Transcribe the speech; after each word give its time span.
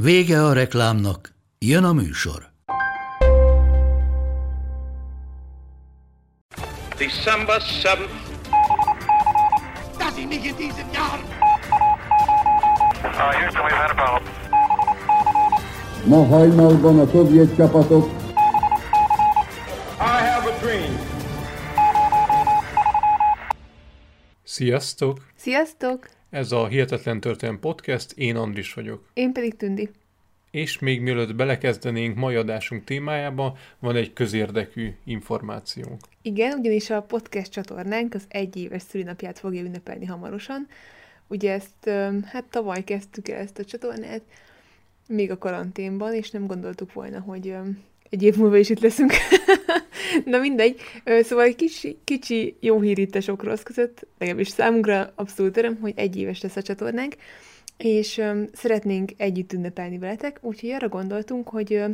Vége 0.00 0.44
a 0.44 0.52
reklámnak, 0.52 1.34
jön 1.58 1.84
a 1.84 1.92
műsor. 1.92 2.52
December 6.98 7.62
7th. 7.62 8.10
Dass 9.98 10.16
ich 10.16 10.26
mich 10.28 10.44
in 10.44 10.56
diesem 10.56 10.86
Jahr. 10.92 11.20
Ma 16.04 16.26
hajnalban 16.26 16.98
a 16.98 17.06
szovjet 17.06 17.56
csapatok 17.56 18.04
I 20.00 20.22
have 20.30 20.50
a 20.50 20.58
dream. 20.60 20.98
Sziasztok! 24.44 25.18
Sziasztok! 25.36 26.17
Ez 26.30 26.52
a 26.52 26.66
Hihetetlen 26.66 27.20
Történelem 27.20 27.60
Podcast, 27.60 28.12
én 28.12 28.36
Andris 28.36 28.74
vagyok. 28.74 29.04
Én 29.12 29.32
pedig 29.32 29.56
Tündi. 29.56 29.90
És 30.50 30.78
még 30.78 31.00
mielőtt 31.00 31.34
belekezdenénk 31.34 32.16
mai 32.16 32.34
adásunk 32.34 32.84
témájába, 32.84 33.56
van 33.78 33.96
egy 33.96 34.12
közérdekű 34.12 34.94
információnk. 35.04 36.00
Igen, 36.22 36.58
ugyanis 36.58 36.90
a 36.90 37.02
podcast 37.02 37.52
csatornánk 37.52 38.14
az 38.14 38.24
egyéves 38.28 38.82
szülinapját 38.82 39.38
fogja 39.38 39.62
ünnepelni 39.62 40.04
hamarosan. 40.04 40.68
Ugye 41.26 41.52
ezt, 41.52 41.90
hát 42.24 42.44
tavaly 42.44 42.84
kezdtük 42.84 43.28
el 43.28 43.40
ezt 43.40 43.58
a 43.58 43.64
csatornát, 43.64 44.22
még 45.06 45.30
a 45.30 45.38
karanténban, 45.38 46.14
és 46.14 46.30
nem 46.30 46.46
gondoltuk 46.46 46.92
volna, 46.92 47.20
hogy 47.20 47.56
egy 48.10 48.22
év 48.22 48.36
múlva 48.36 48.56
is 48.56 48.68
itt 48.68 48.80
leszünk. 48.80 49.12
Na 50.24 50.38
mindegy. 50.38 50.80
Szóval 51.04 51.44
egy 51.44 51.56
kicsi, 51.56 51.98
kicsi 52.04 52.56
jó 52.60 52.80
hír 52.80 52.98
itt 52.98 53.14
a 53.14 53.20
sok 53.20 53.42
rossz 53.42 53.62
között, 53.62 54.06
legalábbis 54.18 54.48
számunkra 54.48 55.12
abszolút 55.14 55.56
öröm, 55.56 55.78
hogy 55.80 55.92
egy 55.96 56.16
éves 56.16 56.40
lesz 56.40 56.56
a 56.56 56.62
csatornánk, 56.62 57.14
és 57.76 58.22
szeretnénk 58.52 59.12
együtt 59.16 59.52
ünnepelni 59.52 59.98
veletek, 59.98 60.38
úgyhogy 60.40 60.70
arra 60.70 60.88
gondoltunk, 60.88 61.48
hogy 61.48 61.84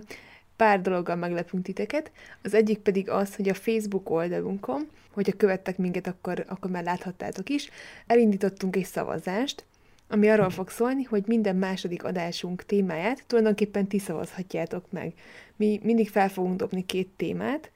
pár 0.57 0.81
dologgal 0.81 1.17
meglepünk 1.17 1.65
titeket. 1.65 2.11
Az 2.43 2.55
egyik 2.55 2.79
pedig 2.79 3.11
az, 3.11 3.35
hogy 3.35 3.49
a 3.49 3.55
Facebook 3.55 4.11
oldalunkon, 4.11 4.89
hogyha 5.11 5.37
követtek 5.37 5.79
minket, 5.79 6.07
akkor, 6.07 6.45
akkor 6.49 6.71
már 6.71 6.85
láthattátok 6.85 7.49
is, 7.49 7.71
elindítottunk 8.07 8.77
egy 8.77 8.85
szavazást, 8.85 9.65
ami 10.09 10.29
arról 10.29 10.51
fog 10.51 10.69
szólni, 10.71 11.03
hogy 11.03 11.23
minden 11.27 11.57
második 11.57 12.05
adásunk 12.05 12.65
témáját 12.65 13.25
tulajdonképpen 13.27 13.87
ti 13.87 13.99
szavazhatjátok 13.99 14.85
meg. 14.91 15.13
Mi 15.57 15.81
mindig 15.83 16.09
fel 16.09 16.29
fogunk 16.29 16.57
dobni 16.57 16.87
két 16.87 17.09
témát, 17.17 17.71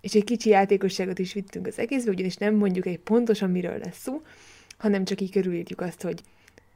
és 0.00 0.14
egy 0.14 0.24
kicsi 0.24 0.50
játékosságot 0.50 1.18
is 1.18 1.32
vittünk 1.32 1.66
az 1.66 1.78
egészbe, 1.78 2.10
ugyanis 2.10 2.36
nem 2.36 2.54
mondjuk 2.54 2.86
egy 2.86 2.98
pontosan 2.98 3.50
miről 3.50 3.78
lesz 3.78 3.98
szó, 3.98 4.22
hanem 4.78 5.04
csak 5.04 5.20
így 5.20 5.30
körülírjuk 5.30 5.80
azt, 5.80 6.02
hogy, 6.02 6.22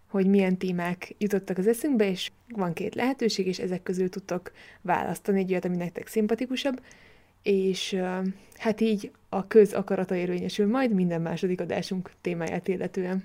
hogy 0.06 0.26
milyen 0.26 0.56
témák 0.56 1.14
jutottak 1.18 1.58
az 1.58 1.66
eszünkbe, 1.66 2.10
és 2.10 2.30
van 2.48 2.72
két 2.72 2.94
lehetőség, 2.94 3.46
és 3.46 3.58
ezek 3.58 3.82
közül 3.82 4.08
tudtok 4.08 4.52
választani 4.82 5.38
egy 5.38 5.50
olyat, 5.50 5.64
ami 5.64 5.76
nektek 5.76 6.06
szimpatikusabb, 6.06 6.80
és 7.42 7.96
hát 8.56 8.80
így 8.80 9.10
a 9.28 9.46
köz 9.46 9.72
akarata 9.72 10.14
érvényesül 10.14 10.66
majd 10.66 10.92
minden 10.92 11.22
második 11.22 11.60
adásunk 11.60 12.10
témáját 12.20 12.68
illetően. 12.68 13.24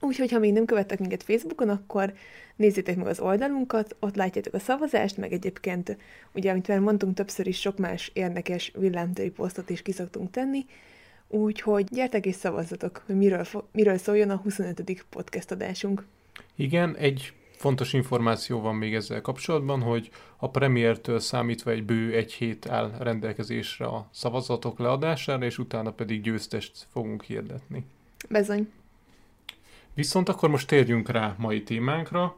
Úgyhogy, 0.00 0.30
ha 0.30 0.38
még 0.38 0.52
nem 0.52 0.64
követtek 0.64 0.98
minket 0.98 1.22
Facebookon, 1.22 1.68
akkor 1.68 2.12
nézzétek 2.56 2.96
meg 2.96 3.06
az 3.06 3.20
oldalunkat, 3.20 3.96
ott 4.00 4.14
látjátok 4.14 4.54
a 4.54 4.58
szavazást, 4.58 5.16
meg 5.16 5.32
egyébként, 5.32 5.96
ugye, 6.32 6.50
amit 6.50 6.68
már 6.68 6.78
mondtunk 6.78 7.14
többször 7.14 7.46
is, 7.46 7.60
sok 7.60 7.78
más 7.78 8.10
érdekes 8.14 8.72
villámtöri 8.78 9.30
posztot 9.30 9.70
is 9.70 9.82
kiszoktunk 9.82 10.30
tenni, 10.30 10.66
úgyhogy 11.28 11.84
gyertek 11.84 12.26
és 12.26 12.34
szavazzatok, 12.34 13.02
hogy 13.06 13.16
miről, 13.16 13.44
miről 13.72 13.98
szóljon 13.98 14.30
a 14.30 14.36
25. 14.36 15.04
podcast 15.10 15.50
adásunk. 15.50 16.04
Igen, 16.54 16.96
egy 16.96 17.32
fontos 17.56 17.92
információ 17.92 18.60
van 18.60 18.74
még 18.74 18.94
ezzel 18.94 19.20
kapcsolatban, 19.20 19.80
hogy 19.80 20.10
a 20.36 20.50
premiértől 20.50 21.18
számítva 21.18 21.70
egy 21.70 21.84
bő 21.84 22.14
egy 22.14 22.32
hét 22.32 22.66
áll 22.68 22.92
rendelkezésre 22.98 23.86
a 23.86 24.08
szavazatok 24.12 24.78
leadására, 24.78 25.44
és 25.44 25.58
utána 25.58 25.92
pedig 25.92 26.20
győztest 26.20 26.86
fogunk 26.92 27.22
hirdetni. 27.22 27.84
Bezony. 28.28 28.68
Viszont 29.94 30.28
akkor 30.28 30.48
most 30.48 30.66
térjünk 30.66 31.08
rá 31.08 31.34
mai 31.38 31.62
témánkra. 31.62 32.36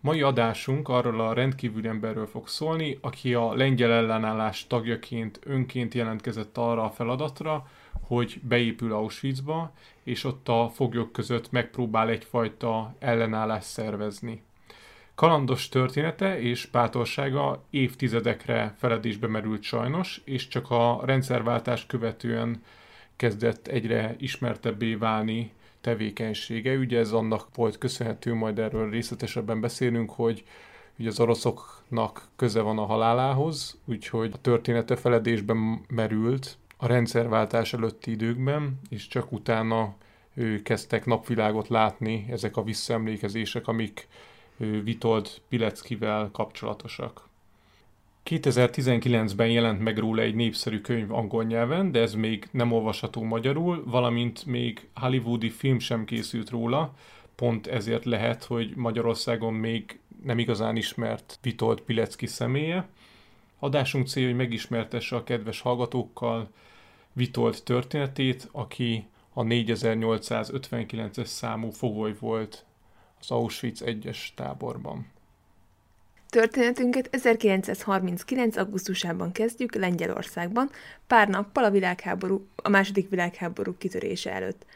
Mai 0.00 0.22
adásunk 0.22 0.88
arról 0.88 1.20
a 1.20 1.32
rendkívüli 1.32 1.88
emberről 1.88 2.26
fog 2.26 2.48
szólni, 2.48 2.98
aki 3.00 3.34
a 3.34 3.54
lengyel 3.54 3.90
ellenállás 3.92 4.66
tagjaként 4.66 5.38
önként 5.44 5.94
jelentkezett 5.94 6.56
arra 6.58 6.84
a 6.84 6.90
feladatra, 6.90 7.66
hogy 8.00 8.40
beépül 8.42 8.92
Auschwitzba, 8.92 9.72
és 10.02 10.24
ott 10.24 10.48
a 10.48 10.70
foglyok 10.74 11.12
között 11.12 11.50
megpróbál 11.50 12.08
egyfajta 12.08 12.94
ellenállást 12.98 13.66
szervezni. 13.66 14.42
Kalandos 15.14 15.68
története 15.68 16.40
és 16.40 16.66
bátorsága 16.66 17.64
évtizedekre 17.70 18.74
feledésbe 18.78 19.26
merült 19.26 19.62
sajnos, 19.62 20.20
és 20.24 20.48
csak 20.48 20.70
a 20.70 21.00
rendszerváltás 21.04 21.86
követően 21.86 22.62
kezdett 23.16 23.66
egyre 23.66 24.14
ismertebbé 24.18 24.94
válni 24.94 25.52
tevékenysége. 25.86 26.76
Ugye 26.76 26.98
ez 26.98 27.12
annak 27.12 27.48
volt 27.54 27.78
köszönhető, 27.78 28.34
majd 28.34 28.58
erről 28.58 28.90
részletesebben 28.90 29.60
beszélünk, 29.60 30.10
hogy 30.10 30.44
ugye 30.98 31.08
az 31.08 31.20
oroszoknak 31.20 32.28
köze 32.36 32.60
van 32.60 32.78
a 32.78 32.84
halálához, 32.84 33.78
úgyhogy 33.84 34.30
a 34.32 34.40
története 34.40 34.96
feledésben 34.96 35.84
merült 35.88 36.56
a 36.76 36.86
rendszerváltás 36.86 37.72
előtti 37.72 38.10
időkben, 38.10 38.80
és 38.88 39.08
csak 39.08 39.32
utána 39.32 39.94
ő, 40.34 40.62
kezdtek 40.62 41.04
napvilágot 41.04 41.68
látni 41.68 42.26
ezek 42.30 42.56
a 42.56 42.62
visszaemlékezések, 42.62 43.66
amik 43.66 44.08
ő, 44.56 44.82
Vitold 44.82 45.28
Pileckivel 45.48 46.30
kapcsolatosak. 46.32 47.28
2019-ben 48.30 49.48
jelent 49.48 49.80
meg 49.80 49.98
róla 49.98 50.22
egy 50.22 50.34
népszerű 50.34 50.80
könyv 50.80 51.12
angol 51.12 51.44
nyelven, 51.44 51.92
de 51.92 52.00
ez 52.00 52.14
még 52.14 52.48
nem 52.50 52.72
olvasható 52.72 53.22
magyarul, 53.22 53.82
valamint 53.86 54.46
még 54.46 54.88
hollywoodi 54.94 55.50
film 55.50 55.78
sem 55.78 56.04
készült 56.04 56.50
róla, 56.50 56.94
pont 57.34 57.66
ezért 57.66 58.04
lehet, 58.04 58.44
hogy 58.44 58.72
Magyarországon 58.76 59.54
még 59.54 59.98
nem 60.24 60.38
igazán 60.38 60.76
ismert 60.76 61.38
Vitold 61.42 61.80
Pilecki 61.80 62.26
személye. 62.26 62.88
Adásunk 63.58 64.06
célja, 64.06 64.28
hogy 64.28 64.38
megismertesse 64.38 65.16
a 65.16 65.24
kedves 65.24 65.60
hallgatókkal 65.60 66.50
Vitold 67.12 67.62
történetét, 67.64 68.48
aki 68.52 69.06
a 69.32 69.42
4859-es 69.42 71.24
számú 71.24 71.70
fogoly 71.70 72.14
volt 72.20 72.64
az 73.20 73.30
Auschwitz 73.30 73.82
egyes 73.82 74.32
táborban. 74.36 75.14
Történetünket 76.36 77.08
1939. 77.10 78.56
augusztusában 78.56 79.32
kezdjük 79.32 79.74
Lengyelországban, 79.74 80.70
pár 81.06 81.28
nappal 81.28 81.64
a, 81.64 81.70
világháború, 81.70 82.46
a 82.56 82.68
második 82.68 83.08
világháború 83.08 83.74
kitörése 83.78 84.32
előtt. 84.32 84.66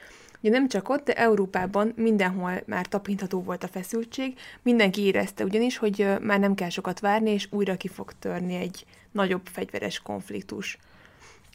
Ugye 0.41 0.51
nem 0.51 0.69
csak 0.69 0.89
ott, 0.89 1.05
de 1.05 1.13
Európában 1.13 1.93
mindenhol 1.97 2.63
már 2.67 2.87
tapintható 2.87 3.43
volt 3.43 3.65
a 3.65 3.69
feszültség, 3.69 4.39
mindenki 4.63 5.03
érezte 5.03 5.45
ugyanis, 5.45 5.77
hogy 5.77 6.07
már 6.21 6.39
nem 6.39 6.55
kell 6.55 6.69
sokat 6.69 7.01
várni, 7.01 7.31
és 7.31 7.49
újra 7.51 7.77
ki 7.77 7.89
fog 7.89 8.13
törni 8.19 8.55
egy 8.55 8.85
nagyobb 9.13 9.47
fegyveres 9.47 9.99
konfliktus. 9.99 10.79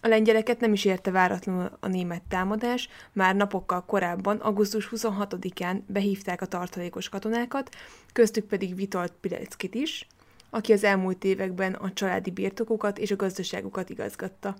A 0.05 0.07
lengyeleket 0.07 0.59
nem 0.59 0.73
is 0.73 0.85
érte 0.85 1.11
váratlanul 1.11 1.77
a 1.79 1.87
német 1.87 2.21
támadás, 2.27 2.89
már 3.11 3.35
napokkal 3.35 3.85
korábban, 3.85 4.37
augusztus 4.37 4.89
26-án 4.91 5.79
behívták 5.87 6.41
a 6.41 6.45
tartalékos 6.45 7.09
katonákat, 7.09 7.75
köztük 8.13 8.45
pedig 8.45 8.75
Vitold 8.75 9.11
Pileckit 9.21 9.75
is, 9.75 10.07
aki 10.49 10.73
az 10.73 10.83
elmúlt 10.83 11.23
években 11.23 11.73
a 11.73 11.93
családi 11.93 12.31
birtokokat 12.31 12.97
és 12.97 13.11
a 13.11 13.15
gazdaságukat 13.15 13.89
igazgatta. 13.89 14.55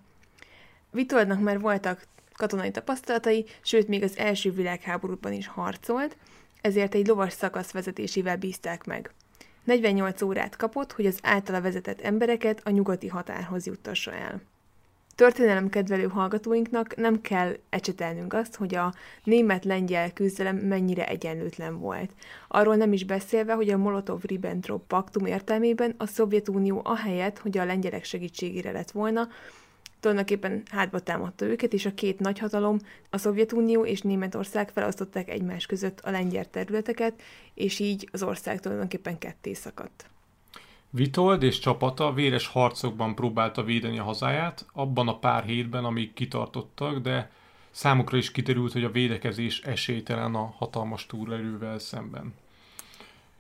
Vitoldnak 0.92 1.40
már 1.42 1.60
voltak 1.60 2.08
katonai 2.34 2.72
tapasztalatai, 2.72 3.46
sőt 3.62 3.88
még 3.88 4.04
az 4.04 4.18
első 4.18 4.52
világháborúban 4.52 5.34
is 5.34 5.48
harcolt, 5.48 6.18
ezért 6.62 6.96
egy 6.96 7.08
lovas 7.08 7.34
szakasz 7.34 7.72
vezetésével 7.72 8.38
bízták 8.38 8.86
meg. 8.86 9.14
48 9.64 10.22
órát 10.22 10.56
kapott, 10.56 10.92
hogy 10.92 11.06
az 11.06 11.20
általa 11.22 11.62
vezetett 11.62 12.02
embereket 12.02 12.62
a 12.64 12.70
nyugati 12.70 13.08
határhoz 13.08 13.66
juttassa 13.66 14.14
el. 14.14 14.42
Történelemkedvelő 15.16 16.08
hallgatóinknak 16.08 16.96
nem 16.96 17.22
kell 17.22 17.58
ecsetelnünk 17.70 18.34
azt, 18.34 18.56
hogy 18.56 18.76
a 18.76 18.94
német-lengyel 19.24 20.14
küzdelem 20.14 20.56
mennyire 20.56 21.08
egyenlőtlen 21.08 21.80
volt. 21.80 22.12
Arról 22.48 22.76
nem 22.76 22.94
is 22.94 23.06
beszélve, 23.06 23.54
hogy 23.54 23.70
a 23.70 23.78
Molotov-Ribbentrop 23.78 24.88
paktum 24.88 25.26
értelmében 25.26 25.96
a 25.98 26.06
Szovjetunió 26.06 26.82
ahelyett, 26.84 27.40
hogy 27.40 27.58
a 27.58 27.66
lengyelek 27.66 28.04
segítségére 28.04 28.72
lett 28.72 28.92
volna, 28.92 29.28
tulajdonképpen 30.00 30.64
hátba 30.72 31.00
támadta 31.00 31.46
őket, 31.46 31.74
és 31.74 31.86
a 31.86 31.94
két 31.94 32.20
nagyhatalom, 32.20 32.78
a 33.10 33.18
Szovjetunió 33.18 33.86
és 33.86 34.02
Németország 34.02 34.70
felosztották 34.70 35.30
egymás 35.30 35.66
között 35.66 36.00
a 36.00 36.12
lengyel 36.12 36.46
területeket, 36.46 37.22
és 37.54 37.80
így 37.80 38.10
az 38.12 38.24
ország 38.24 38.60
tulajdonképpen 38.60 39.18
ketté 39.18 39.54
szakadt. 39.54 40.10
Vitold 40.96 41.44
és 41.44 41.60
csapata 41.60 42.14
véres 42.14 42.48
harcokban 42.48 43.16
próbálta 43.16 43.64
védeni 43.64 44.00
a 44.00 44.04
hazáját, 44.04 44.66
abban 44.74 45.08
a 45.08 45.20
pár 45.20 45.44
hétben, 45.44 45.86
amíg 45.86 46.14
kitartottak, 46.14 46.98
de 46.98 47.32
számukra 47.72 48.18
is 48.18 48.32
kiderült, 48.32 48.72
hogy 48.72 48.84
a 48.84 48.92
védekezés 48.92 49.62
esélytelen 49.62 50.36
a 50.36 50.54
hatalmas 50.58 51.06
túlerővel 51.06 51.80
szemben. 51.80 52.34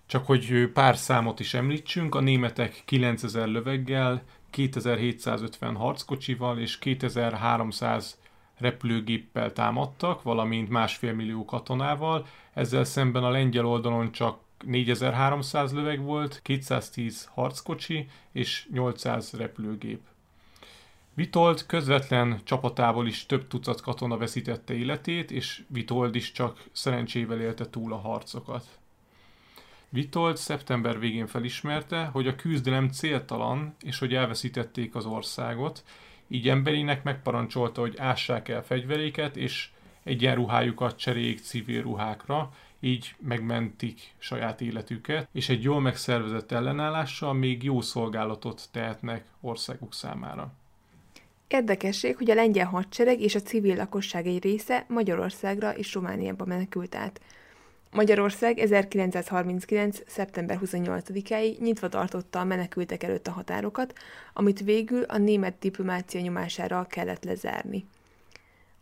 Csak 0.06 0.26
hogy 0.26 0.70
pár 0.74 0.98
számot 0.98 1.40
is 1.40 1.54
említsünk, 1.54 2.16
a 2.16 2.20
németek 2.20 2.82
9000 2.86 3.48
löveggel, 3.48 4.24
2750 4.50 5.76
harckocsival 5.76 6.60
és 6.60 6.80
2300 6.80 8.18
repülőgéppel 8.58 9.54
támadtak, 9.54 10.24
valamint 10.24 10.70
másfél 10.70 11.14
millió 11.14 11.46
katonával, 11.46 12.26
ezzel 12.54 12.84
szemben 12.84 13.24
a 13.24 13.30
lengyel 13.30 13.66
oldalon 13.66 14.12
csak 14.12 14.45
4300 14.66 15.74
löveg 15.74 16.02
volt, 16.02 16.40
210 16.44 17.30
harckocsi 17.34 18.08
és 18.32 18.68
800 18.72 19.32
repülőgép. 19.32 20.00
Vitold 21.14 21.66
közvetlen 21.66 22.42
csapatából 22.44 23.08
is 23.08 23.26
több 23.26 23.48
tucat 23.48 23.82
katona 23.82 24.18
veszítette 24.18 24.74
életét, 24.74 25.32
és 25.32 25.64
Vitold 25.68 26.16
is 26.16 26.32
csak 26.32 26.64
szerencsével 26.72 27.42
élte 27.42 27.70
túl 27.70 27.94
a 27.94 27.98
harcokat. 27.98 28.66
Vitold 29.90 30.38
szeptember 30.38 31.00
végén 31.00 31.28
felismerte, 31.28 32.06
hogy 32.06 32.28
a 32.28 32.36
küzdelem 32.36 32.90
céltalan, 32.90 33.76
és 33.82 34.00
hogy 34.00 34.14
elveszítették 34.14 34.96
az 34.96 35.06
országot, 35.06 35.84
így 36.28 36.50
emberinek 36.50 37.04
megparancsolta, 37.04 37.82
hogy 37.82 37.98
ássák 37.98 38.50
el 38.50 38.64
fegyveréket, 38.64 39.38
és 39.38 39.70
egyenruhájukat 40.04 40.98
cseréljék 40.98 41.40
civil 41.40 41.82
ruhákra, 41.82 42.54
így 42.86 43.16
megmentik 43.20 44.14
saját 44.18 44.62
életüket, 44.62 45.28
és 45.32 45.50
egy 45.50 45.64
jól 45.64 45.82
megszervezett 45.82 46.52
ellenállással 46.52 47.34
még 47.34 47.64
jó 47.64 47.82
szolgálatot 47.82 48.68
tehetnek 48.72 49.26
országuk 49.42 49.94
számára. 49.94 50.54
Érdekesség, 51.48 52.16
hogy 52.16 52.32
a 52.32 52.34
lengyel 52.34 52.66
hadsereg 52.66 53.22
és 53.22 53.36
a 53.36 53.42
civil 53.42 53.76
lakosság 53.76 54.28
egy 54.28 54.44
része 54.44 54.86
Magyarországra 54.88 55.76
és 55.78 55.94
Romániába 55.94 56.46
menekült 56.46 56.96
át. 56.96 57.22
Magyarország 57.92 58.60
1939. 58.60 60.00
szeptember 60.08 60.60
28-áig 60.66 61.60
nyitva 61.60 61.90
tartotta 61.90 62.40
a 62.40 62.44
menekültek 62.44 63.04
előtt 63.04 63.28
a 63.28 63.32
határokat, 63.32 63.94
amit 64.34 64.60
végül 64.60 65.04
a 65.04 65.18
német 65.18 65.60
diplomácia 65.60 66.22
nyomására 66.22 66.86
kellett 66.90 67.24
lezárni. 67.24 67.86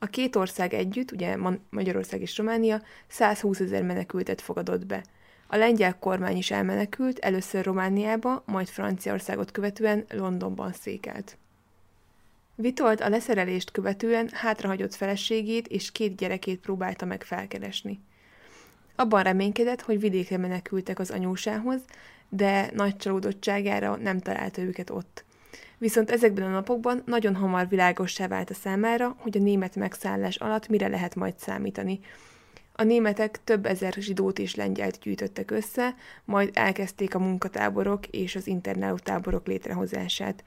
A 0.04 0.06
két 0.06 0.36
ország 0.36 0.74
együtt, 0.74 1.12
ugye 1.12 1.38
Magyarország 1.70 2.22
és 2.22 2.38
Románia, 2.38 2.82
120 3.08 3.60
ezer 3.60 3.84
menekültet 3.84 4.42
fogadott 4.42 4.86
be. 4.86 5.04
A 5.48 5.56
lengyel 5.56 6.00
kormány 6.00 6.38
is 6.38 6.52
elmenekült, 6.52 7.20
először 7.20 7.66
Romániába, 7.66 8.44
majd 8.46 8.68
Franciaországot 8.68 9.52
követően 9.52 10.06
Londonban 10.10 10.74
székelt. 10.74 11.38
Vitolt 12.56 13.02
a 13.02 13.10
leszerelést 13.10 13.72
követően 13.72 14.30
hátrahagyott 14.34 14.96
feleségét 14.96 15.68
és 15.68 15.92
két 15.92 16.16
gyerekét 16.16 16.60
próbálta 16.60 17.06
meg 17.06 17.24
felkeresni. 17.24 18.00
Abban 18.96 19.24
reménykedett, 19.24 19.82
hogy 19.82 20.00
vidékre 20.00 20.38
menekültek 20.38 21.00
az 21.00 21.12
anyósához, 21.12 21.82
de 22.30 22.70
nagy 22.74 22.96
csalódottságára 22.96 23.96
nem 23.96 24.20
találta 24.20 24.62
őket 24.62 24.90
ott. 24.90 25.26
Viszont 25.78 26.12
ezekben 26.12 26.46
a 26.46 26.52
napokban 26.52 27.02
nagyon 27.06 27.36
hamar 27.36 27.68
világossá 27.68 28.28
vált 28.28 28.50
a 28.50 28.54
számára, 28.54 29.16
hogy 29.18 29.38
a 29.38 29.42
német 29.42 29.76
megszállás 29.76 30.36
alatt 30.36 30.68
mire 30.68 30.88
lehet 30.88 31.16
majd 31.16 31.38
számítani. 31.38 32.00
A 32.76 32.84
németek 32.84 33.44
több 33.44 33.66
ezer 33.66 33.94
zsidót 33.94 34.40
és 34.40 34.56
lengyelt 34.56 35.00
gyűjtöttek 35.00 35.52
össze, 35.52 35.96
majd 36.26 36.50
elkezdték 36.54 37.16
a 37.16 37.20
munkatáborok 37.20 38.08
és 38.08 38.36
az 38.36 38.48
internálótáborok 38.48 39.48
létrehozását. 39.48 40.44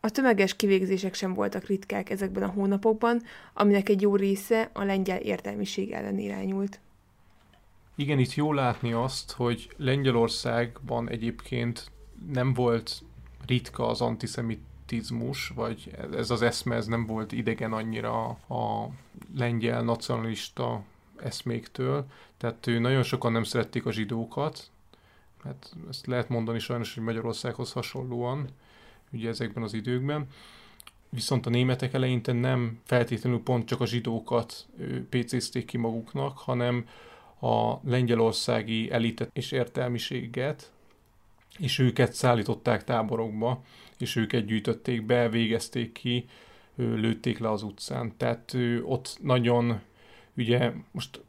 A 0.00 0.10
tömeges 0.10 0.56
kivégzések 0.56 1.14
sem 1.14 1.34
voltak 1.34 1.66
ritkák 1.66 2.10
ezekben 2.10 2.42
a 2.42 2.52
hónapokban, 2.52 3.22
aminek 3.52 3.88
egy 3.88 4.00
jó 4.00 4.16
része 4.16 4.70
a 4.72 4.84
lengyel 4.84 5.18
értelmiség 5.18 5.90
ellen 5.90 6.18
irányult. 6.18 6.80
Igen, 7.94 8.18
itt 8.18 8.34
jó 8.34 8.52
látni 8.52 8.92
azt, 8.92 9.32
hogy 9.32 9.68
Lengyelországban 9.76 11.08
egyébként 11.08 11.90
nem 12.32 12.52
volt 12.52 13.02
ritka 13.46 13.86
az 13.86 14.00
antiszemitizmus, 14.00 15.48
vagy 15.48 15.90
ez 16.12 16.30
az 16.30 16.42
eszme 16.42 16.74
ez 16.74 16.86
nem 16.86 17.06
volt 17.06 17.32
idegen 17.32 17.72
annyira 17.72 18.24
a 18.48 18.88
lengyel 19.36 19.82
nacionalista 19.82 20.82
eszméktől, 21.16 22.06
tehát 22.36 22.66
ő 22.66 22.78
nagyon 22.78 23.02
sokan 23.02 23.32
nem 23.32 23.44
szerették 23.44 23.86
a 23.86 23.92
zsidókat, 23.92 24.70
hát 25.44 25.72
ezt 25.88 26.06
lehet 26.06 26.28
mondani 26.28 26.58
sajnos, 26.58 26.94
hogy 26.94 27.02
Magyarországhoz 27.02 27.72
hasonlóan, 27.72 28.48
ugye 29.12 29.28
ezekben 29.28 29.62
az 29.62 29.74
időkben, 29.74 30.26
viszont 31.08 31.46
a 31.46 31.50
németek 31.50 31.92
eleinte 31.92 32.32
nem 32.32 32.80
feltétlenül 32.84 33.42
pont 33.42 33.66
csak 33.66 33.80
a 33.80 33.86
zsidókat 33.86 34.66
pécézték 35.08 35.64
ki 35.64 35.76
maguknak, 35.76 36.38
hanem 36.38 36.88
a 37.40 37.74
lengyelországi 37.84 38.90
elitet 38.90 39.30
és 39.32 39.52
értelmiséget, 39.52 40.72
és 41.58 41.78
őket 41.78 42.12
szállították 42.12 42.84
táborokba, 42.84 43.62
és 43.98 44.16
őket 44.16 44.44
gyűjtötték 44.44 45.06
be, 45.06 45.28
végezték 45.28 45.92
ki, 45.92 46.24
lőtték 46.74 47.38
le 47.38 47.50
az 47.50 47.62
utcán. 47.62 48.16
Tehát 48.16 48.56
ott 48.82 49.18
nagyon, 49.22 49.80
ugye 50.36 50.72
most 50.90 51.20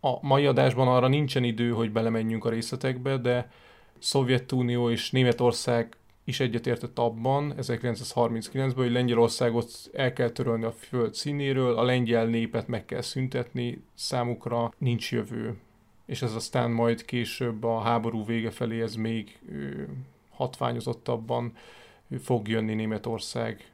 a 0.00 0.26
mai 0.26 0.46
adásban 0.46 0.88
arra 0.88 1.08
nincsen 1.08 1.44
idő, 1.44 1.70
hogy 1.70 1.92
belemenjünk 1.92 2.44
a 2.44 2.50
részletekbe, 2.50 3.16
de 3.16 3.50
Szovjetunió 3.98 4.90
és 4.90 5.10
Németország 5.10 5.96
is 6.24 6.40
egyetértett 6.40 6.98
abban 6.98 7.54
1939-ben, 7.58 8.72
hogy 8.72 8.92
Lengyelországot 8.92 9.90
el 9.92 10.12
kell 10.12 10.30
törölni 10.30 10.64
a 10.64 10.72
föld 10.72 11.14
színéről, 11.14 11.76
a 11.76 11.82
lengyel 11.82 12.26
népet 12.26 12.68
meg 12.68 12.84
kell 12.84 13.00
szüntetni, 13.00 13.84
számukra 13.94 14.72
nincs 14.78 15.12
jövő. 15.12 15.58
És 16.10 16.22
ez 16.22 16.34
aztán 16.34 16.70
majd 16.70 17.04
később 17.04 17.64
a 17.64 17.80
háború 17.80 18.24
vége 18.24 18.50
felé 18.50 18.82
ez 18.82 18.94
még 18.94 19.38
hatványozottabban 20.30 21.56
fog 22.22 22.48
jönni 22.48 22.74
Németország 22.74 23.70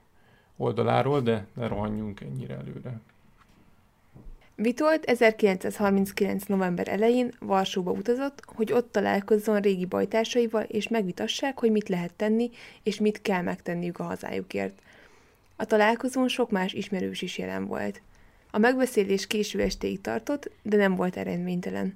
oldaláról, 0.57 1.21
de 1.21 1.47
ne 1.55 1.67
rohanjunk 1.67 2.21
ennyire 2.21 2.55
előre. 2.55 3.01
Vitolt 4.55 5.05
1939. 5.05 6.45
november 6.45 6.89
elején 6.89 7.33
Varsóba 7.39 7.91
utazott, 7.91 8.43
hogy 8.47 8.73
ott 8.73 8.93
találkozzon 8.93 9.61
régi 9.61 9.85
bajtársaival, 9.85 10.63
és 10.63 10.89
megvitassák, 10.89 11.59
hogy 11.59 11.71
mit 11.71 11.89
lehet 11.89 12.13
tenni, 12.13 12.51
és 12.83 13.01
mit 13.01 13.23
kell 13.23 13.43
megtenniük 13.43 13.99
a 13.99 14.05
hazájukért. 14.05 14.83
A 15.57 15.65
találkozón 15.65 16.29
sok 16.29 16.51
más 16.51 16.73
ismerős 16.73 17.23
is 17.23 17.39
jelen 17.39 17.67
volt. 17.67 18.01
A 18.51 18.59
megbeszélés 18.59 19.27
késő 19.27 19.61
estéig 19.61 20.01
tartott, 20.01 20.51
de 20.63 20.77
nem 20.77 20.95
volt 20.95 21.17
eredménytelen. 21.17 21.95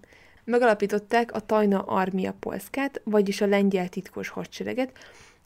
Megalapították 0.51 1.33
a 1.33 1.41
Tajna 1.41 1.83
Armia 1.83 2.35
Polskát, 2.41 3.01
vagyis 3.05 3.41
a 3.41 3.47
lengyel 3.47 3.89
titkos 3.89 4.29
hadsereget, 4.29 4.93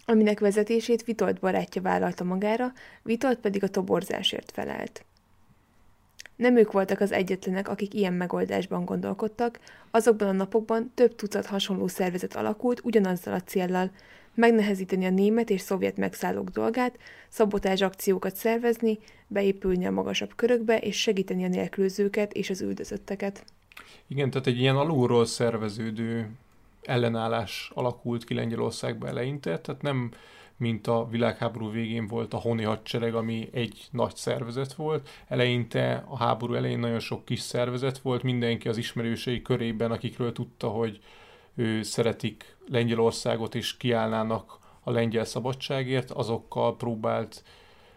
aminek 0.05 0.41
vezetését 0.41 1.05
Vitolt 1.05 1.41
barátja 1.41 1.83
vállalta 1.83 2.25
magára, 2.25 2.73
Vitolt 3.03 3.39
pedig 3.39 3.63
a 3.63 3.69
toborzásért 3.69 4.51
felelt. 4.53 5.05
Nem 6.37 6.57
ők 6.57 6.73
voltak 6.73 7.01
az 7.01 7.13
egyetlenek, 7.13 7.69
akik 7.69 7.95
ilyen 7.95 8.13
megoldásban 8.13 8.85
gondolkodtak, 8.85 9.61
azokban 9.91 10.29
a 10.29 10.33
napokban 10.33 10.93
több 10.95 11.15
tucat 11.15 11.47
hasonló 11.47 11.87
szervezet 11.87 12.37
alakult 12.37 12.81
ugyanazzal 12.85 13.35
a 13.35 13.43
céllal, 13.43 13.91
megnehezíteni 14.35 15.07
a 15.07 15.11
német 15.11 15.51
és 15.51 15.61
szovjet 15.61 15.97
megszállók 15.97 16.49
dolgát, 16.49 16.99
szabotázs 17.29 17.83
akciókat 17.83 18.37
szervezni, 18.37 18.99
beépülni 19.27 19.87
a 19.87 19.91
magasabb 19.91 20.35
körökbe 20.37 20.79
és 20.79 21.01
segíteni 21.01 21.45
a 21.45 21.49
nélkülözőket 21.49 22.33
és 22.33 22.51
az 22.51 22.61
üldözötteket. 22.61 23.45
Igen, 24.07 24.31
tehát 24.31 24.47
egy 24.47 24.59
ilyen 24.59 24.77
alulról 24.77 25.25
szerveződő 25.25 26.31
ellenállás 26.83 27.71
alakult 27.75 28.25
ki 28.25 28.35
Lengyelországban 28.35 29.09
eleinte, 29.09 29.61
tehát 29.61 29.83
nem 29.83 30.11
mint 30.57 30.87
a 30.87 31.09
világháború 31.11 31.71
végén 31.71 32.07
volt 32.07 32.35
a 32.35 32.39
honi 32.39 32.63
hadsereg, 32.63 33.15
ami 33.15 33.49
egy 33.53 33.87
nagy 33.91 34.17
szervezet 34.17 34.75
volt. 34.75 35.09
Eleinte, 35.29 36.05
a 36.09 36.17
háború 36.17 36.55
elején 36.55 36.79
nagyon 36.79 36.99
sok 36.99 37.25
kis 37.25 37.41
szervezet 37.41 37.99
volt, 37.99 38.23
mindenki 38.23 38.69
az 38.69 38.77
ismerősei 38.77 39.43
körében, 39.43 39.91
akikről 39.91 40.33
tudta, 40.33 40.69
hogy 40.69 41.01
ő 41.55 41.83
szeretik 41.83 42.57
Lengyelországot 42.69 43.55
és 43.55 43.77
kiállnának 43.77 44.59
a 44.81 44.91
lengyel 44.91 45.25
szabadságért, 45.25 46.11
azokkal 46.11 46.77
próbált 46.77 47.43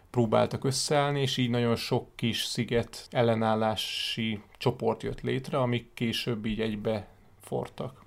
próbáltak 0.10 0.64
összeállni, 0.64 1.22
és 1.22 1.38
így 1.38 1.50
nagyon 1.50 1.76
sok 1.76 2.08
kis 2.16 2.44
sziget 2.44 3.08
ellenállási 3.10 4.42
csoport 4.58 5.04
jött 5.04 5.22
létre, 5.22 5.58
amik 5.58 5.94
később 5.94 6.46
így 6.46 6.62
egybe 6.62 7.08
fortak. 7.42 8.06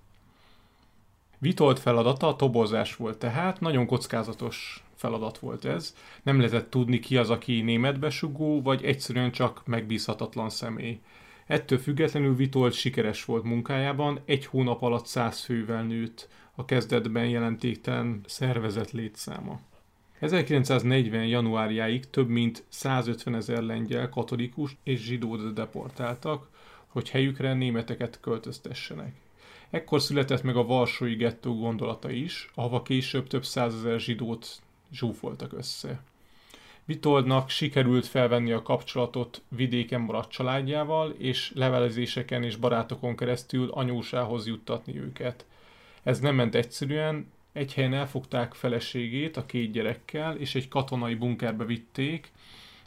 Vitolt 1.39 1.79
feladata 1.79 2.27
a 2.27 2.37
tobozás 2.37 2.97
volt 2.97 3.19
tehát, 3.19 3.61
nagyon 3.61 3.87
kockázatos 3.87 4.85
feladat 4.95 5.39
volt 5.39 5.65
ez. 5.65 5.95
Nem 6.23 6.39
lehetett 6.39 6.71
tudni 6.71 6.99
ki 6.99 7.17
az, 7.17 7.31
aki 7.31 7.61
német 7.61 7.99
besugó, 7.99 8.63
vagy 8.63 8.85
egyszerűen 8.85 9.31
csak 9.31 9.63
megbízhatatlan 9.67 10.51
személy. 10.51 11.01
Ettől 11.47 11.79
függetlenül 11.79 12.37
Vitolt 12.37 12.73
sikeres 12.73 13.25
volt 13.25 13.45
munkájában, 13.45 14.21
egy 14.25 14.47
hónap 14.47 14.83
alatt 14.83 15.07
száz 15.07 15.41
fővel 15.41 15.83
nőtt 15.83 16.29
a 16.55 16.65
kezdetben 16.65 17.29
jelentéktelen 17.29 18.21
szervezet 18.27 18.91
létszáma. 18.91 19.61
1940. 20.21 21.27
januárjáig 21.27 22.11
több 22.11 22.29
mint 22.29 22.65
150 22.69 23.35
ezer 23.35 23.63
lengyel 23.63 24.09
katolikus 24.09 24.77
és 24.83 25.01
zsidót 25.01 25.53
deportáltak, 25.53 26.49
hogy 26.87 27.11
helyükre 27.11 27.55
németeket 27.55 28.19
költöztessenek. 28.21 29.15
Ekkor 29.71 30.01
született 30.01 30.43
meg 30.43 30.57
a 30.57 30.65
Varsói 30.65 31.15
gettó 31.15 31.59
gondolata 31.59 32.11
is, 32.11 32.51
ahova 32.55 32.83
később 32.83 33.27
több 33.27 33.45
százezer 33.45 34.01
zsidót 34.01 34.63
zsúfoltak 34.93 35.53
össze. 35.53 36.03
Vitoldnak 36.85 37.49
sikerült 37.49 38.07
felvenni 38.07 38.53
a 38.53 38.63
kapcsolatot 38.63 39.43
vidéken 39.49 40.01
maradt 40.01 40.31
családjával, 40.31 41.11
és 41.19 41.53
levelezéseken 41.55 42.43
és 42.43 42.57
barátokon 42.57 43.17
keresztül 43.17 43.71
anyósához 43.71 44.47
juttatni 44.47 44.99
őket. 44.99 45.47
Ez 46.03 46.21
nem 46.21 46.35
ment 46.35 46.55
egyszerűen, 46.55 47.27
egy 47.53 47.75
helyen 47.75 47.95
elfogták 47.95 48.55
feleségét 48.55 49.37
a 49.37 49.47
két 49.47 49.73
gyerekkel, 49.73 50.37
és 50.37 50.55
egy 50.55 50.69
katonai 50.69 51.15
bunkerbe 51.15 51.65
vitték 51.65 52.33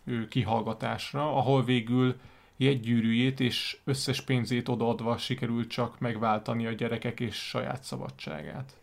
ő 0.04 0.28
kihallgatásra, 0.28 1.36
ahol 1.36 1.64
végül 1.64 2.16
jegygyűrűjét 2.58 3.40
és 3.40 3.78
összes 3.84 4.22
pénzét 4.22 4.70
odaadva 4.70 5.18
sikerült 5.18 5.70
csak 5.70 6.00
megváltani 6.00 6.68
a 6.68 6.72
gyerekek 6.72 7.20
és 7.20 7.36
saját 7.36 7.84
szabadságát. 7.84 8.74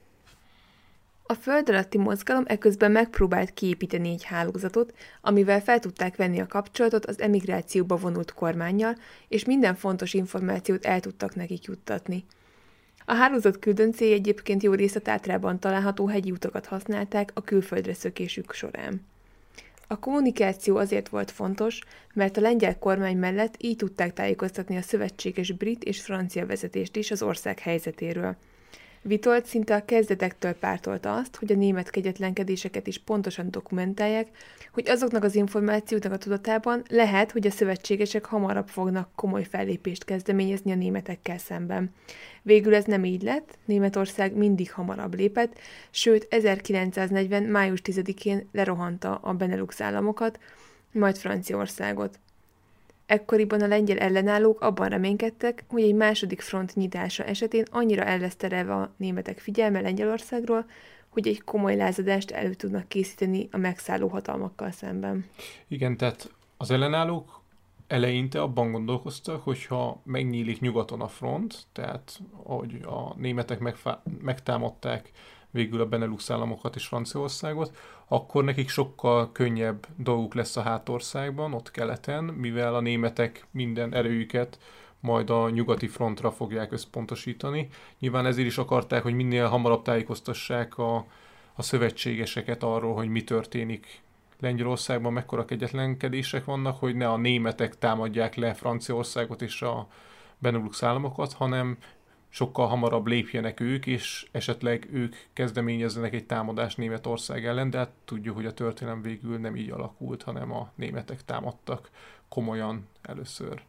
A 1.22 1.34
föld 1.34 1.68
alatti 1.68 1.98
mozgalom 1.98 2.44
eközben 2.46 2.90
megpróbált 2.90 3.54
kiépíteni 3.54 4.10
egy 4.10 4.24
hálózatot, 4.24 4.94
amivel 5.20 5.60
fel 5.60 5.78
tudták 5.78 6.16
venni 6.16 6.40
a 6.40 6.46
kapcsolatot 6.46 7.06
az 7.06 7.20
emigrációba 7.20 7.96
vonult 7.96 8.32
kormányjal, 8.32 8.96
és 9.28 9.44
minden 9.44 9.74
fontos 9.74 10.14
információt 10.14 10.84
el 10.84 11.00
tudtak 11.00 11.34
nekik 11.34 11.64
juttatni. 11.64 12.24
A 13.10 13.14
hálózat 13.14 13.58
küldöncéi 13.58 14.12
egyébként 14.12 14.62
jó 14.62 14.72
része 14.72 15.00
Tátrában 15.00 15.58
található 15.58 16.06
hegyi 16.06 16.30
utakat 16.30 16.66
használták 16.66 17.30
a 17.34 17.42
külföldre 17.42 17.94
szökésük 17.94 18.52
során. 18.52 19.06
A 19.86 19.98
kommunikáció 19.98 20.76
azért 20.76 21.08
volt 21.08 21.30
fontos, 21.30 21.80
mert 22.14 22.36
a 22.36 22.40
lengyel 22.40 22.78
kormány 22.78 23.16
mellett 23.16 23.54
így 23.58 23.76
tudták 23.76 24.12
tájékoztatni 24.12 24.76
a 24.76 24.82
szövetséges 24.82 25.52
brit 25.52 25.84
és 25.84 26.02
francia 26.02 26.46
vezetést 26.46 26.96
is 26.96 27.10
az 27.10 27.22
ország 27.22 27.58
helyzetéről– 27.58 28.36
Vitolt 29.02 29.46
szinte 29.46 29.74
a 29.74 29.84
kezdetektől 29.84 30.52
pártolta 30.52 31.14
azt, 31.14 31.36
hogy 31.36 31.52
a 31.52 31.56
német 31.56 31.90
kegyetlenkedéseket 31.90 32.86
is 32.86 32.98
pontosan 32.98 33.50
dokumentálják, 33.50 34.28
hogy 34.72 34.88
azoknak 34.88 35.24
az 35.24 35.34
információknak 35.34 36.12
a 36.12 36.18
tudatában 36.18 36.82
lehet, 36.88 37.30
hogy 37.30 37.46
a 37.46 37.50
szövetségesek 37.50 38.24
hamarabb 38.24 38.68
fognak 38.68 39.10
komoly 39.14 39.44
fellépést 39.44 40.04
kezdeményezni 40.04 40.72
a 40.72 40.74
németekkel 40.74 41.38
szemben. 41.38 41.94
Végül 42.42 42.74
ez 42.74 42.84
nem 42.84 43.04
így 43.04 43.22
lett, 43.22 43.58
Németország 43.64 44.34
mindig 44.34 44.72
hamarabb 44.72 45.14
lépett, 45.14 45.58
sőt 45.90 46.26
1940. 46.30 47.42
május 47.42 47.80
10-én 47.84 48.48
lerohanta 48.52 49.14
a 49.14 49.32
Benelux 49.32 49.80
államokat, 49.80 50.38
majd 50.92 51.16
Franciaországot. 51.16 52.18
Ekkoriban 53.10 53.60
a 53.60 53.66
lengyel 53.66 53.98
ellenállók 53.98 54.60
abban 54.60 54.88
reménykedtek, 54.88 55.64
hogy 55.68 55.82
egy 55.82 55.94
második 55.94 56.40
front 56.40 56.74
nyitása 56.74 57.24
esetén 57.24 57.64
annyira 57.70 58.04
el 58.04 58.18
lesz 58.18 58.36
terelve 58.36 58.74
a 58.74 58.94
németek 58.96 59.38
figyelme 59.38 59.80
Lengyelországról, 59.80 60.66
hogy 61.08 61.28
egy 61.28 61.42
komoly 61.42 61.76
lázadást 61.76 62.30
elő 62.30 62.54
tudnak 62.54 62.88
készíteni 62.88 63.48
a 63.52 63.56
megszálló 63.56 64.08
hatalmakkal 64.08 64.70
szemben. 64.70 65.24
Igen, 65.68 65.96
tehát 65.96 66.30
az 66.56 66.70
ellenállók 66.70 67.42
eleinte 67.86 68.40
abban 68.40 68.72
gondolkoztak, 68.72 69.42
hogy 69.42 69.66
ha 69.66 70.00
megnyílik 70.04 70.60
nyugaton 70.60 71.00
a 71.00 71.08
front, 71.08 71.66
tehát 71.72 72.20
ahogy 72.42 72.80
a 72.82 73.14
németek 73.16 73.58
megfá- 73.58 74.02
megtámadták 74.20 75.10
végül 75.50 75.80
a 75.80 75.86
Benelux 75.86 76.30
államokat 76.30 76.74
és 76.74 76.86
Franciaországot, 76.86 77.76
akkor 78.08 78.44
nekik 78.44 78.68
sokkal 78.68 79.32
könnyebb 79.32 79.86
dolguk 79.96 80.34
lesz 80.34 80.56
a 80.56 80.62
hátországban, 80.62 81.52
ott 81.52 81.70
keleten, 81.70 82.24
mivel 82.24 82.74
a 82.74 82.80
németek 82.80 83.46
minden 83.50 83.94
erőjüket 83.94 84.58
majd 85.00 85.30
a 85.30 85.50
nyugati 85.50 85.88
frontra 85.88 86.30
fogják 86.30 86.72
összpontosítani. 86.72 87.68
Nyilván 87.98 88.26
ezért 88.26 88.46
is 88.46 88.58
akarták, 88.58 89.02
hogy 89.02 89.14
minél 89.14 89.46
hamarabb 89.46 89.82
tájékoztassák 89.82 90.78
a, 90.78 91.06
a 91.54 91.62
szövetségeseket 91.62 92.62
arról, 92.62 92.94
hogy 92.94 93.08
mi 93.08 93.24
történik 93.24 94.02
Lengyelországban, 94.40 95.12
mekkora 95.12 95.44
kegyetlenkedések 95.44 96.44
vannak, 96.44 96.78
hogy 96.78 96.96
ne 96.96 97.08
a 97.08 97.16
németek 97.16 97.78
támadják 97.78 98.34
le 98.34 98.54
Franciaországot 98.54 99.42
és 99.42 99.62
a 99.62 99.88
Benelux 100.38 100.82
államokat, 100.82 101.32
hanem 101.32 101.78
sokkal 102.30 102.66
hamarabb 102.66 103.06
lépjenek 103.06 103.60
ők, 103.60 103.86
és 103.86 104.26
esetleg 104.30 104.88
ők 104.92 105.16
kezdeményezzenek 105.32 106.14
egy 106.14 106.26
támadást 106.26 106.76
Németország 106.76 107.46
ellen, 107.46 107.70
de 107.70 107.78
hát 107.78 107.90
tudjuk, 108.04 108.34
hogy 108.34 108.46
a 108.46 108.54
történelem 108.54 109.02
végül 109.02 109.38
nem 109.38 109.56
így 109.56 109.70
alakult, 109.70 110.22
hanem 110.22 110.52
a 110.52 110.72
németek 110.74 111.24
támadtak 111.24 111.90
komolyan 112.28 112.86
először. 113.02 113.62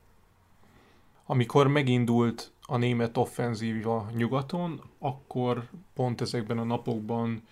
Amikor 1.25 1.67
megindult 1.67 2.51
a 2.61 2.77
német 2.77 3.17
offenzíva 3.17 4.09
nyugaton, 4.15 4.81
akkor 4.99 5.69
pont 5.93 6.21
ezekben 6.21 6.57
a 6.57 6.63
napokban 6.63 7.43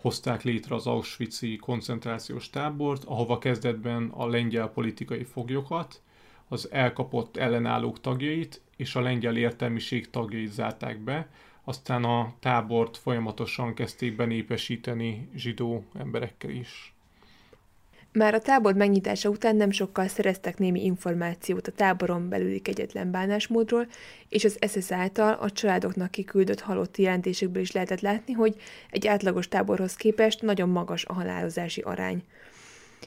hozták 0.00 0.42
létre 0.42 0.74
az 0.74 0.86
Auschwitz-i 0.86 1.56
koncentrációs 1.56 2.50
tábort, 2.50 3.04
ahova 3.04 3.38
kezdetben 3.38 4.08
a 4.08 4.26
lengyel 4.26 4.68
politikai 4.68 5.24
foglyokat, 5.24 6.02
az 6.48 6.70
elkapott 6.70 7.36
ellenállók 7.36 8.00
tagjait 8.00 8.60
és 8.80 8.94
a 8.94 9.00
lengyel 9.00 9.36
értelmiség 9.36 10.10
tagjait 10.10 10.52
zárták 10.52 10.98
be, 10.98 11.28
aztán 11.64 12.04
a 12.04 12.34
tábort 12.40 12.96
folyamatosan 12.96 13.74
kezdték 13.74 14.16
benépesíteni 14.16 15.28
zsidó 15.34 15.84
emberekkel 15.98 16.50
is. 16.50 16.94
Már 18.12 18.34
a 18.34 18.40
tábor 18.40 18.74
megnyitása 18.74 19.28
után 19.28 19.56
nem 19.56 19.70
sokkal 19.70 20.08
szereztek 20.08 20.58
némi 20.58 20.84
információt 20.84 21.66
a 21.66 21.72
táboron 21.72 22.28
belüli 22.28 22.60
kegyetlen 22.60 23.10
bánásmódról, 23.10 23.86
és 24.28 24.44
az 24.44 24.58
SS 24.68 24.92
által 24.92 25.32
a 25.32 25.50
családoknak 25.50 26.10
kiküldött 26.10 26.60
halott 26.60 26.96
jelentésekből 26.96 27.62
is 27.62 27.72
lehetett 27.72 28.00
látni, 28.00 28.32
hogy 28.32 28.54
egy 28.90 29.06
átlagos 29.06 29.48
táborhoz 29.48 29.94
képest 29.94 30.42
nagyon 30.42 30.68
magas 30.68 31.04
a 31.04 31.12
halálozási 31.12 31.80
arány. 31.80 32.22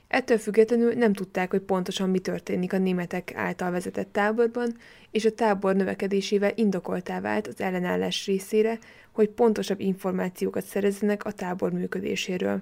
Ettől 0.07 0.37
függetlenül 0.37 0.93
nem 0.93 1.13
tudták, 1.13 1.49
hogy 1.49 1.61
pontosan 1.61 2.09
mi 2.09 2.19
történik 2.19 2.73
a 2.73 2.77
németek 2.77 3.35
által 3.35 3.71
vezetett 3.71 4.11
táborban, 4.11 4.77
és 5.11 5.25
a 5.25 5.33
tábor 5.33 5.75
növekedésével 5.75 6.51
indokoltá 6.55 7.19
vált 7.19 7.47
az 7.47 7.61
ellenállás 7.61 8.25
részére, 8.25 8.79
hogy 9.11 9.29
pontosabb 9.29 9.79
információkat 9.79 10.63
szerezzenek 10.63 11.25
a 11.25 11.31
tábor 11.31 11.71
működéséről. 11.71 12.61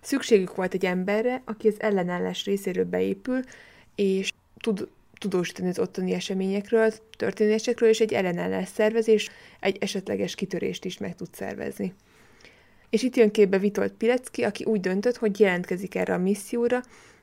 Szükségük 0.00 0.54
volt 0.54 0.74
egy 0.74 0.84
emberre, 0.84 1.42
aki 1.44 1.68
az 1.68 1.80
ellenállás 1.80 2.44
részéről 2.44 2.84
beépül, 2.84 3.40
és 3.94 4.32
tud 4.56 4.88
tudósítani 5.18 5.68
az 5.68 5.78
ottani 5.78 6.12
eseményekről, 6.12 6.92
történésekről, 7.16 7.88
és 7.88 8.00
egy 8.00 8.12
ellenállás 8.12 8.68
szervezés, 8.68 9.30
egy 9.60 9.76
esetleges 9.80 10.34
kitörést 10.34 10.84
is 10.84 10.98
meg 10.98 11.14
tud 11.14 11.28
szervezni. 11.32 11.94
És 12.90 13.02
itt 13.02 13.16
jön 13.16 13.30
képbe 13.30 13.58
Vitolt 13.58 13.92
Pilecki, 13.92 14.42
aki 14.42 14.64
úgy 14.64 14.80
döntött, 14.80 15.16
hogy 15.16 15.40
jelentkezik 15.40 15.94
erre 15.94 16.14
a 16.14 16.18
misszióra, 16.18 16.80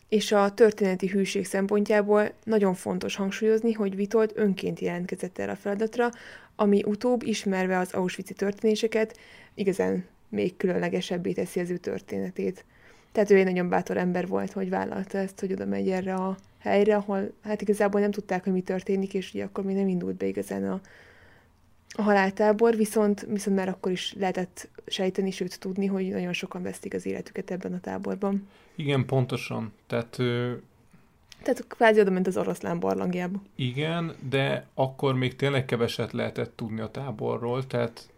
és 0.09 0.31
a 0.31 0.53
történeti 0.53 1.07
hűség 1.07 1.45
szempontjából 1.45 2.31
nagyon 2.43 2.73
fontos 2.73 3.15
hangsúlyozni, 3.15 3.73
hogy 3.73 3.95
Vitolt 3.95 4.31
önként 4.35 4.79
jelentkezett 4.79 5.37
erre 5.37 5.51
a 5.51 5.55
feladatra, 5.55 6.09
ami 6.55 6.83
utóbb, 6.85 7.23
ismerve 7.23 7.77
az 7.77 7.93
auschwitz 7.93 8.31
történéseket, 8.35 9.17
igazán 9.53 10.05
még 10.29 10.57
különlegesebbé 10.57 11.31
teszi 11.31 11.59
az 11.59 11.69
ő 11.69 11.77
történetét. 11.77 12.65
Tehát 13.11 13.31
ő 13.31 13.35
egy 13.35 13.45
nagyon 13.45 13.69
bátor 13.69 13.97
ember 13.97 14.27
volt, 14.27 14.51
hogy 14.51 14.69
vállalta 14.69 15.17
ezt, 15.17 15.39
hogy 15.39 15.51
oda 15.51 15.65
megy 15.65 15.89
erre 15.89 16.13
a 16.13 16.37
helyre, 16.59 16.95
ahol 16.95 17.31
hát 17.43 17.61
igazából 17.61 18.01
nem 18.01 18.11
tudták, 18.11 18.43
hogy 18.43 18.53
mi 18.53 18.61
történik, 18.61 19.13
és 19.13 19.33
ugye 19.33 19.43
akkor 19.43 19.63
még 19.63 19.75
nem 19.75 19.87
indult 19.87 20.15
be 20.15 20.25
igazán 20.25 20.69
a, 20.69 20.81
a 21.95 22.01
haláltábor, 22.01 22.75
viszont, 22.75 23.25
viszont 23.29 23.57
már 23.57 23.69
akkor 23.69 23.91
is 23.91 24.13
lehetett 24.19 24.69
sejteni, 24.87 25.31
sőt 25.31 25.59
tudni, 25.59 25.85
hogy 25.85 26.09
nagyon 26.09 26.33
sokan 26.33 26.61
vesztik 26.61 26.93
az 26.93 27.05
életüket 27.05 27.51
ebben 27.51 27.73
a 27.73 27.79
táborban. 27.79 28.47
Igen, 28.75 29.05
pontosan. 29.05 29.73
Tehát 29.87 30.19
tehát 31.43 31.67
kvázi 31.67 31.99
oda 31.99 32.11
ment 32.11 32.27
az 32.27 32.37
oroszlán 32.37 32.79
barlangjába. 32.79 33.41
Igen, 33.55 34.15
de 34.29 34.65
akkor 34.73 35.15
még 35.15 35.35
tényleg 35.35 35.65
keveset 35.65 36.11
lehetett 36.11 36.55
tudni 36.55 36.79
a 36.79 36.91
táborról, 36.91 37.67
tehát 37.67 38.09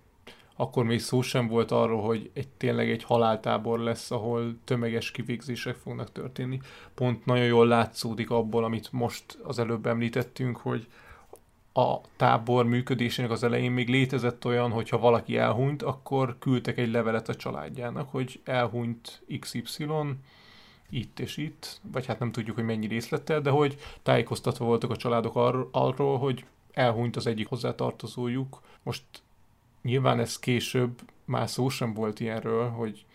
akkor 0.56 0.84
még 0.84 1.00
szó 1.00 1.22
sem 1.22 1.48
volt 1.48 1.72
arról, 1.72 2.02
hogy 2.02 2.30
egy, 2.34 2.48
tényleg 2.48 2.90
egy 2.90 3.04
haláltábor 3.04 3.80
lesz, 3.80 4.12
ahol 4.12 4.58
tömeges 4.64 5.12
kivégzések 5.12 5.76
fognak 5.76 6.12
történni. 6.12 6.60
Pont 6.96 7.26
nagyon 7.26 7.46
jól 7.46 7.68
látszódik 7.68 8.30
abból, 8.30 8.64
amit 8.64 8.92
most 8.92 9.38
az 9.44 9.60
előbb 9.60 9.86
említettünk, 9.86 10.58
hogy 10.58 10.88
a 11.74 11.98
tábor 12.16 12.66
működésének 12.66 13.32
az 13.32 13.44
elején 13.44 13.72
még 13.72 13.90
létezett 13.90 14.46
olyan, 14.46 14.72
hogyha 14.72 14.98
valaki 14.98 15.38
elhunyt, 15.38 15.82
akkor 15.82 16.36
küldtek 16.40 16.78
egy 16.78 16.92
levelet 16.92 17.30
a 17.30 17.36
családjának, 17.36 18.10
hogy 18.10 18.42
elhunyt 18.44 19.22
XY, 19.40 19.86
itt 20.90 21.20
és 21.20 21.38
itt, 21.38 21.80
vagy 21.92 22.06
hát 22.06 22.20
nem 22.20 22.32
tudjuk, 22.32 22.56
hogy 22.56 22.66
mennyi 22.66 22.88
részlettel, 22.88 23.42
de 23.42 23.50
hogy 23.50 23.78
tájékoztatva 24.04 24.66
voltak 24.66 24.90
a 24.90 24.96
családok 24.96 25.36
ar- 25.36 25.68
arról, 25.72 26.18
hogy 26.18 26.46
elhunyt 26.72 27.16
az 27.16 27.28
egyik 27.28 27.48
hozzátartozójuk. 27.48 28.62
Most 28.84 29.04
nyilván 29.82 30.20
ez 30.20 30.40
később 30.40 31.02
már 31.26 31.50
szó 31.50 31.70
sem 31.70 31.94
volt 31.94 32.20
ilyenről, 32.20 32.70
hogy 32.70 33.06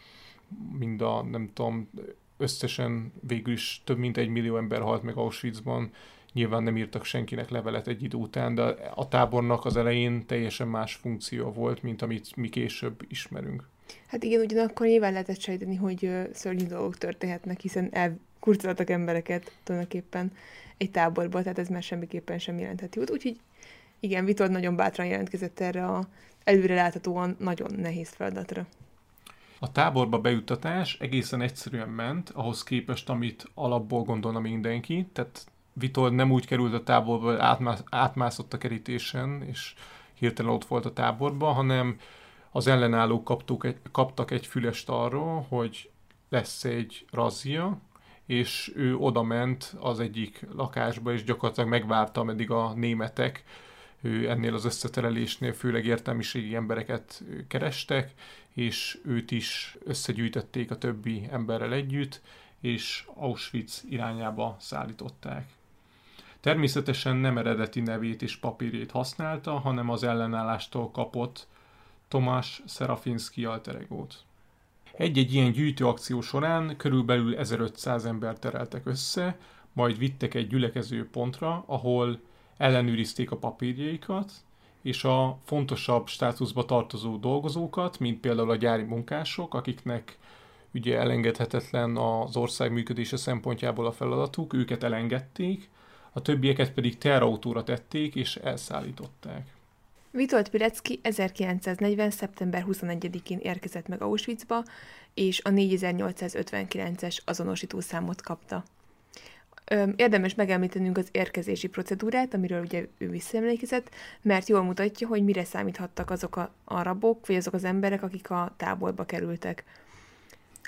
mind 0.78 1.00
a, 1.00 1.22
nem 1.22 1.50
tudom, 1.52 1.90
összesen 2.36 3.12
végül 3.20 3.52
is 3.52 3.82
több 3.84 3.98
mint 3.98 4.16
egy 4.16 4.28
millió 4.28 4.56
ember 4.56 4.80
halt 4.80 5.02
meg 5.02 5.16
Auschwitzban, 5.16 5.90
nyilván 6.34 6.62
nem 6.62 6.76
írtak 6.76 7.04
senkinek 7.04 7.50
levelet 7.50 7.88
egy 7.88 8.02
idő 8.02 8.16
után, 8.16 8.54
de 8.54 8.62
a 8.94 9.08
tábornak 9.08 9.64
az 9.64 9.76
elején 9.76 10.26
teljesen 10.26 10.68
más 10.68 10.94
funkció 10.94 11.52
volt, 11.52 11.82
mint 11.82 12.02
amit 12.02 12.36
mi 12.36 12.48
később 12.48 13.04
ismerünk. 13.08 13.68
Hát 14.06 14.22
igen, 14.22 14.40
ugyanakkor 14.40 14.86
nyilván 14.86 15.12
lehetett 15.12 15.40
sejteni, 15.40 15.76
hogy 15.76 16.10
szörnyű 16.32 16.66
dolgok 16.66 16.98
történhetnek, 16.98 17.60
hiszen 17.60 17.88
elkurcoltak 17.92 18.90
embereket 18.90 19.52
tulajdonképpen 19.62 20.32
egy 20.76 20.90
táborba, 20.90 21.42
tehát 21.42 21.58
ez 21.58 21.68
már 21.68 21.82
semmiképpen 21.82 22.38
sem 22.38 22.58
jelenthet 22.58 22.96
jót. 22.96 23.10
Úgyhogy 23.10 23.40
igen, 24.00 24.24
Vitold 24.24 24.50
nagyon 24.50 24.76
bátran 24.76 25.06
jelentkezett 25.06 25.60
erre 25.60 25.86
a 25.86 26.08
előre 26.44 26.74
láthatóan 26.74 27.36
nagyon 27.38 27.70
nehéz 27.76 28.08
feladatra. 28.08 28.66
A 29.58 29.72
táborba 29.72 30.18
bejuttatás 30.18 30.98
egészen 31.00 31.40
egyszerűen 31.40 31.88
ment, 31.88 32.30
ahhoz 32.30 32.62
képest, 32.62 33.08
amit 33.08 33.50
alapból 33.54 34.02
gondolna 34.02 34.40
mindenki, 34.40 35.06
tehát 35.12 35.46
Vitold 35.74 36.12
nem 36.12 36.32
úgy 36.32 36.46
került 36.46 36.74
a 36.74 36.82
táborba, 36.82 37.42
átmász, 37.42 37.82
átmászott 37.90 38.52
a 38.52 38.58
kerítésen, 38.58 39.42
és 39.42 39.74
hirtelen 40.14 40.52
ott 40.52 40.64
volt 40.64 40.84
a 40.84 40.92
táborban, 40.92 41.54
hanem 41.54 41.98
az 42.50 42.66
ellenállók 42.66 43.24
kaptuk 43.24 43.64
egy, 43.64 43.76
kaptak 43.92 44.30
egy 44.30 44.46
fülest 44.46 44.88
arról, 44.88 45.46
hogy 45.48 45.90
lesz 46.28 46.64
egy 46.64 47.04
razzia, 47.10 47.78
és 48.26 48.72
ő 48.74 48.96
oda 48.96 49.22
ment 49.22 49.76
az 49.80 50.00
egyik 50.00 50.46
lakásba, 50.52 51.12
és 51.12 51.24
gyakorlatilag 51.24 51.70
megvárta, 51.70 52.20
ameddig 52.20 52.50
a 52.50 52.72
németek 52.72 53.44
ő 54.00 54.30
ennél 54.30 54.54
az 54.54 54.64
összeterelésnél 54.64 55.52
főleg 55.52 55.86
értelmiségi 55.86 56.54
embereket 56.54 57.22
kerestek, 57.48 58.12
és 58.52 58.98
őt 59.04 59.30
is 59.30 59.76
összegyűjtötték 59.84 60.70
a 60.70 60.78
többi 60.78 61.28
emberrel 61.30 61.72
együtt, 61.72 62.20
és 62.60 63.04
Auschwitz 63.14 63.84
irányába 63.88 64.56
szállították. 64.60 65.48
Természetesen 66.44 67.16
nem 67.16 67.38
eredeti 67.38 67.80
nevét 67.80 68.22
és 68.22 68.36
papírjét 68.36 68.90
használta, 68.90 69.58
hanem 69.58 69.90
az 69.90 70.02
ellenállástól 70.02 70.90
kapott 70.90 71.46
Tomás 72.08 72.62
Szerafinszki 72.66 73.44
alteregót. 73.44 74.24
Egy-egy 74.92 75.34
ilyen 75.34 75.52
gyűjtőakció 75.52 76.20
során 76.20 76.76
körülbelül 76.76 77.36
1500 77.36 78.04
ember 78.04 78.38
tereltek 78.38 78.86
össze, 78.86 79.38
majd 79.72 79.98
vittek 79.98 80.34
egy 80.34 80.46
gyülekező 80.46 81.08
pontra, 81.08 81.64
ahol 81.66 82.20
ellenőrizték 82.56 83.30
a 83.30 83.36
papírjaikat, 83.36 84.32
és 84.82 85.04
a 85.04 85.38
fontosabb 85.44 86.06
státuszba 86.06 86.64
tartozó 86.64 87.16
dolgozókat, 87.16 87.98
mint 87.98 88.20
például 88.20 88.50
a 88.50 88.56
gyári 88.56 88.82
munkások, 88.82 89.54
akiknek 89.54 90.18
ugye 90.74 90.98
elengedhetetlen 90.98 91.96
az 91.96 92.36
ország 92.36 92.72
működése 92.72 93.16
szempontjából 93.16 93.86
a 93.86 93.92
feladatuk, 93.92 94.52
őket 94.52 94.82
elengedték, 94.82 95.72
a 96.16 96.22
többieket 96.22 96.72
pedig 96.72 96.98
terrautóra 96.98 97.64
tették 97.64 98.14
és 98.14 98.36
elszállították. 98.36 99.46
Vitold 100.10 100.48
Pilecki 100.48 101.00
1940. 101.02 102.10
szeptember 102.10 102.64
21-én 102.68 103.38
érkezett 103.38 103.88
meg 103.88 104.02
Auschwitzba, 104.02 104.64
és 105.14 105.40
a 105.44 105.50
4859-es 105.50 107.18
azonosító 107.24 107.80
számot 107.80 108.22
kapta. 108.22 108.64
Érdemes 109.96 110.34
megemlítenünk 110.34 110.98
az 110.98 111.08
érkezési 111.12 111.68
procedúrát, 111.68 112.34
amiről 112.34 112.60
ugye 112.60 112.86
ő 112.98 113.10
visszaemlékezett, 113.10 113.90
mert 114.22 114.48
jól 114.48 114.62
mutatja, 114.62 115.06
hogy 115.06 115.24
mire 115.24 115.44
számíthattak 115.44 116.10
azok 116.10 116.36
a 116.36 116.54
arabok, 116.64 117.26
vagy 117.26 117.36
azok 117.36 117.54
az 117.54 117.64
emberek, 117.64 118.02
akik 118.02 118.30
a 118.30 118.54
táborba 118.56 119.04
kerültek. 119.04 119.64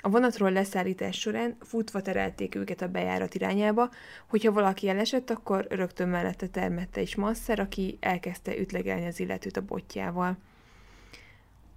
A 0.07 0.09
vonatról 0.09 0.51
leszállítás 0.51 1.19
során 1.19 1.57
futva 1.61 2.01
terelték 2.01 2.55
őket 2.55 2.81
a 2.81 2.87
bejárat 2.87 3.35
irányába, 3.35 3.89
hogyha 4.27 4.51
valaki 4.51 4.89
elesett, 4.89 5.29
akkor 5.29 5.67
rögtön 5.69 6.09
mellette 6.09 6.47
termette 6.47 7.01
is 7.01 7.15
masszer, 7.15 7.59
aki 7.59 7.97
elkezdte 7.99 8.57
ütlegelni 8.57 9.05
az 9.05 9.19
illetőt 9.19 9.57
a 9.57 9.61
botjával. 9.61 10.37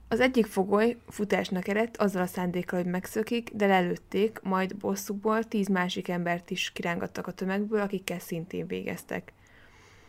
Az 0.08 0.20
egyik 0.20 0.46
fogoly 0.46 0.96
futásnak 1.08 1.68
eredt 1.68 1.96
azzal 1.96 2.22
a 2.22 2.26
szándékkal, 2.26 2.82
hogy 2.82 2.90
megszökik, 2.90 3.50
de 3.54 3.66
lelőtték, 3.66 4.40
majd 4.42 4.76
bosszukból 4.76 5.44
tíz 5.44 5.68
másik 5.68 6.08
embert 6.08 6.50
is 6.50 6.72
kirángattak 6.72 7.26
a 7.26 7.32
tömegből, 7.32 7.80
akikkel 7.80 8.18
szintén 8.18 8.66
végeztek. 8.66 9.32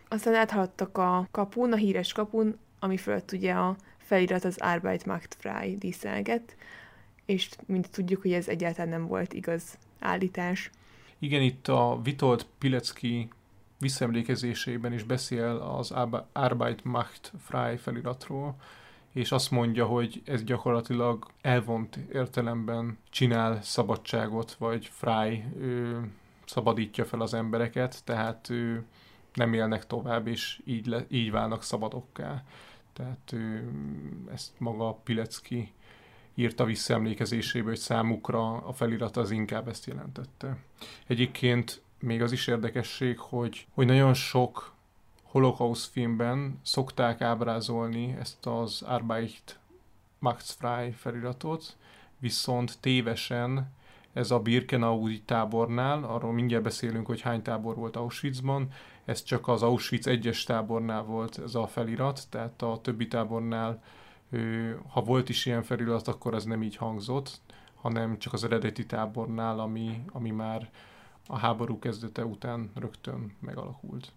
Aztán 0.07 0.35
áthaladtak 0.35 0.97
a 0.97 1.27
kapun, 1.31 1.73
a 1.73 1.75
híres 1.75 2.13
kapun, 2.13 2.57
ami 2.79 2.97
fölött 2.97 3.31
ugye 3.31 3.53
a 3.53 3.75
felirat 3.97 4.43
az 4.43 4.57
Arbeit 4.57 5.05
macht 5.05 5.35
frei 5.39 5.77
díszelget, 5.77 6.55
és 7.25 7.49
mint 7.65 7.91
tudjuk, 7.91 8.21
hogy 8.21 8.33
ez 8.33 8.47
egyáltalán 8.47 8.89
nem 8.89 9.07
volt 9.07 9.33
igaz 9.33 9.77
állítás. 9.99 10.69
Igen, 11.19 11.41
itt 11.41 11.67
a 11.67 11.99
Vitold 12.03 12.45
Pilecki 12.57 13.29
visszaemlékezésében 13.77 14.93
is 14.93 15.03
beszél 15.03 15.75
az 15.77 15.93
Arbeit 16.31 16.83
macht 16.83 17.31
frei 17.45 17.77
feliratról, 17.77 18.55
és 19.11 19.31
azt 19.31 19.51
mondja, 19.51 19.85
hogy 19.85 20.21
ez 20.25 20.43
gyakorlatilag 20.43 21.27
elvont 21.41 21.95
értelemben 21.95 22.97
csinál 23.09 23.61
szabadságot, 23.61 24.51
vagy 24.53 24.85
frei 24.85 25.43
ő, 25.57 26.09
szabadítja 26.45 27.05
fel 27.05 27.21
az 27.21 27.33
embereket, 27.33 28.03
tehát 28.03 28.49
ő, 28.49 28.85
nem 29.33 29.53
élnek 29.53 29.87
tovább, 29.87 30.27
és 30.27 30.61
így, 30.65 30.85
le, 30.85 31.05
így 31.07 31.31
válnak 31.31 31.63
szabadokká. 31.63 32.43
Tehát 32.93 33.31
ő, 33.31 33.71
ezt 34.33 34.51
maga 34.57 34.93
Pilecki 34.93 35.71
írta 36.35 36.65
visszaemlékezésébe, 36.65 37.67
hogy 37.67 37.77
számukra 37.77 38.51
a 38.51 38.73
felirat 38.73 39.17
az 39.17 39.31
inkább 39.31 39.67
ezt 39.67 39.85
jelentette. 39.85 40.57
Egyébként 41.07 41.81
még 41.99 42.21
az 42.21 42.31
is 42.31 42.47
érdekesség, 42.47 43.19
hogy, 43.19 43.67
hogy 43.73 43.85
nagyon 43.85 44.13
sok 44.13 44.73
holokauszt 45.23 45.91
filmben 45.91 46.59
szokták 46.63 47.21
ábrázolni 47.21 48.15
ezt 48.19 48.45
az 48.45 48.81
Arbeit 48.81 49.59
Max 50.19 50.51
Frey 50.59 50.91
feliratot, 50.91 51.77
viszont 52.17 52.77
tévesen 52.79 53.71
ez 54.13 54.31
a 54.31 54.39
Birkenaudi 54.39 55.21
tábornál, 55.21 56.03
arról 56.03 56.33
mindjárt 56.33 56.63
beszélünk, 56.63 57.05
hogy 57.05 57.21
hány 57.21 57.41
tábor 57.41 57.75
volt 57.75 57.95
Auschwitzban, 57.95 58.71
ez 59.05 59.23
csak 59.23 59.47
az 59.47 59.63
Auschwitz 59.63 60.07
egyes 60.07 60.43
tábornál 60.43 61.03
volt 61.03 61.39
ez 61.43 61.55
a 61.55 61.67
felirat, 61.67 62.21
tehát 62.29 62.61
a 62.61 62.79
többi 62.81 63.07
tábornál 63.07 63.83
ha 64.87 65.01
volt 65.01 65.29
is 65.29 65.45
ilyen 65.45 65.63
felirat, 65.63 66.07
akkor 66.07 66.33
az 66.33 66.45
nem 66.45 66.63
így 66.63 66.75
hangzott, 66.75 67.39
hanem 67.75 68.17
csak 68.17 68.33
az 68.33 68.43
eredeti 68.43 68.85
tábornál, 68.85 69.59
ami, 69.59 70.03
ami 70.11 70.31
már 70.31 70.69
a 71.27 71.37
háború 71.37 71.79
kezdete 71.79 72.25
után 72.25 72.71
rögtön 72.75 73.35
megalakult. 73.39 74.11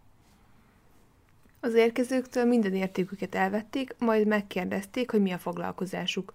Az 1.60 1.74
érkezőktől 1.74 2.44
minden 2.44 2.74
értéküket 2.74 3.34
elvették, 3.34 3.94
majd 3.98 4.26
megkérdezték, 4.26 5.10
hogy 5.10 5.20
mi 5.20 5.32
a 5.32 5.38
foglalkozásuk. 5.38 6.34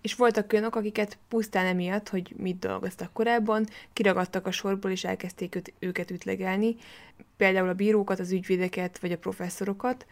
És 0.00 0.14
voltak 0.14 0.52
olyanok, 0.52 0.74
akiket 0.74 1.18
pusztán 1.28 1.66
emiatt, 1.66 2.08
hogy 2.08 2.34
mit 2.36 2.58
dolgoztak 2.58 3.12
korábban, 3.12 3.66
kiragadtak 3.92 4.46
a 4.46 4.50
sorból 4.50 4.90
és 4.90 5.04
elkezdték 5.04 5.72
őket 5.78 6.10
ütlegelni, 6.10 6.76
például 7.36 7.68
a 7.68 7.74
bírókat, 7.74 8.18
az 8.18 8.32
ügyvédeket 8.32 8.98
vagy 8.98 9.12
a 9.12 9.18
professzorokat, 9.18 10.06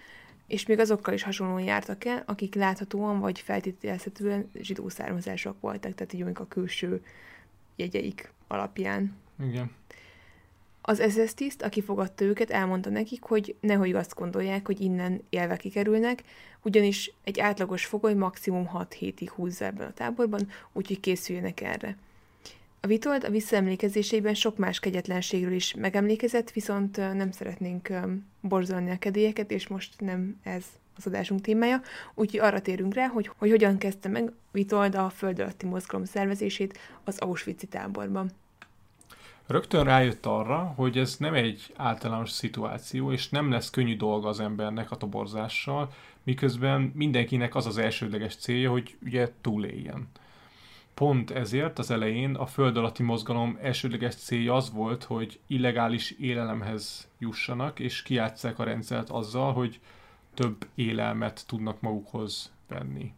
és 0.46 0.66
még 0.66 0.78
azokkal 0.78 1.14
is 1.14 1.22
hasonlóan 1.22 1.62
jártak 1.62 2.04
el, 2.04 2.22
akik 2.26 2.54
láthatóan 2.54 3.20
vagy 3.20 3.40
feltételezhetően 3.40 4.50
zsidó 4.54 4.88
származások 4.88 5.60
voltak, 5.60 5.94
tehát 5.94 6.12
így 6.12 6.24
a 6.34 6.48
külső 6.48 7.04
jegyeik 7.76 8.32
alapján. 8.46 9.16
Igen. 9.48 9.70
Az 10.86 11.02
SS 11.12 11.34
tiszt, 11.34 11.62
aki 11.62 11.82
fogadta 11.82 12.24
őket, 12.24 12.50
elmondta 12.50 12.90
nekik, 12.90 13.22
hogy 13.22 13.56
nehogy 13.60 13.92
azt 13.92 14.14
gondolják, 14.14 14.66
hogy 14.66 14.80
innen 14.80 15.22
élve 15.28 15.56
kikerülnek, 15.56 16.22
ugyanis 16.62 17.12
egy 17.22 17.40
átlagos 17.40 17.86
fogoly 17.86 18.14
maximum 18.14 18.66
6 18.66 18.92
hétig 18.92 19.30
húzza 19.30 19.64
ebben 19.64 19.86
a 19.86 19.92
táborban, 19.92 20.48
úgyhogy 20.72 21.00
készüljenek 21.00 21.60
erre. 21.60 21.96
A 22.84 22.86
Vitold 22.86 23.24
a 23.24 23.30
visszaemlékezéseiben 23.30 24.34
sok 24.34 24.56
más 24.56 24.80
kegyetlenségről 24.80 25.52
is 25.52 25.74
megemlékezett, 25.74 26.50
viszont 26.50 26.96
nem 26.96 27.30
szeretnénk 27.30 27.88
borzolni 28.40 28.90
a 28.90 28.98
kedélyeket, 28.98 29.50
és 29.50 29.68
most 29.68 30.00
nem 30.00 30.40
ez 30.42 30.64
az 30.96 31.06
adásunk 31.06 31.40
témája, 31.40 31.80
úgyhogy 32.14 32.40
arra 32.40 32.60
térünk 32.60 32.94
rá, 32.94 33.06
hogy, 33.06 33.30
hogy 33.36 33.50
hogyan 33.50 33.78
kezdte 33.78 34.08
meg 34.08 34.32
Vitold 34.50 34.94
a 34.94 35.10
föld 35.10 35.38
alatti 35.38 35.66
mozgalom 35.66 36.04
szervezését 36.04 36.78
az 37.04 37.18
Auschwitz 37.18 37.64
táborban. 37.70 38.30
Rögtön 39.46 39.84
rájött 39.84 40.26
arra, 40.26 40.72
hogy 40.76 40.98
ez 40.98 41.16
nem 41.18 41.34
egy 41.34 41.72
általános 41.76 42.30
szituáció, 42.30 43.12
és 43.12 43.28
nem 43.28 43.50
lesz 43.50 43.70
könnyű 43.70 43.96
dolga 43.96 44.28
az 44.28 44.40
embernek 44.40 44.90
a 44.90 44.96
toborzással, 44.96 45.92
miközben 46.22 46.92
mindenkinek 46.94 47.54
az 47.54 47.66
az 47.66 47.78
elsődleges 47.78 48.36
célja, 48.36 48.70
hogy 48.70 48.96
ugye 49.04 49.28
túléljen. 49.40 50.08
Pont 50.94 51.30
ezért 51.30 51.78
az 51.78 51.90
elején 51.90 52.34
a 52.34 52.46
föld 52.46 52.76
alatti 52.76 53.02
mozgalom 53.02 53.58
elsődleges 53.60 54.14
célja 54.14 54.54
az 54.54 54.70
volt, 54.70 55.04
hogy 55.04 55.40
illegális 55.46 56.10
élelemhez 56.10 57.08
jussanak, 57.18 57.78
és 57.78 58.02
kiátszák 58.02 58.58
a 58.58 58.64
rendszert 58.64 59.10
azzal, 59.10 59.52
hogy 59.52 59.80
több 60.34 60.66
élelmet 60.74 61.44
tudnak 61.46 61.80
magukhoz 61.80 62.52
venni. 62.68 63.12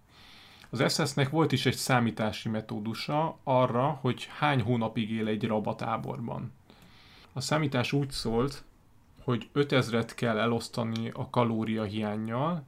Az 0.71 0.93
SS-nek 0.95 1.29
volt 1.29 1.53
is 1.53 1.67
egy 1.67 1.75
számítási 1.75 2.49
metódusa 2.49 3.39
arra, 3.45 3.99
hogy 4.01 4.29
hány 4.39 4.62
hónapig 4.62 5.11
él 5.11 5.27
egy 5.27 5.45
rab 5.47 5.67
a 5.67 5.75
táborban. 5.75 6.53
A 7.33 7.41
számítás 7.41 7.93
úgy 7.93 8.11
szólt, 8.11 8.65
hogy 9.23 9.49
5000-et 9.55 10.12
kell 10.15 10.39
elosztani 10.39 11.11
a 11.11 11.31
kalória 11.31 11.83
hiányjal, 11.83 12.65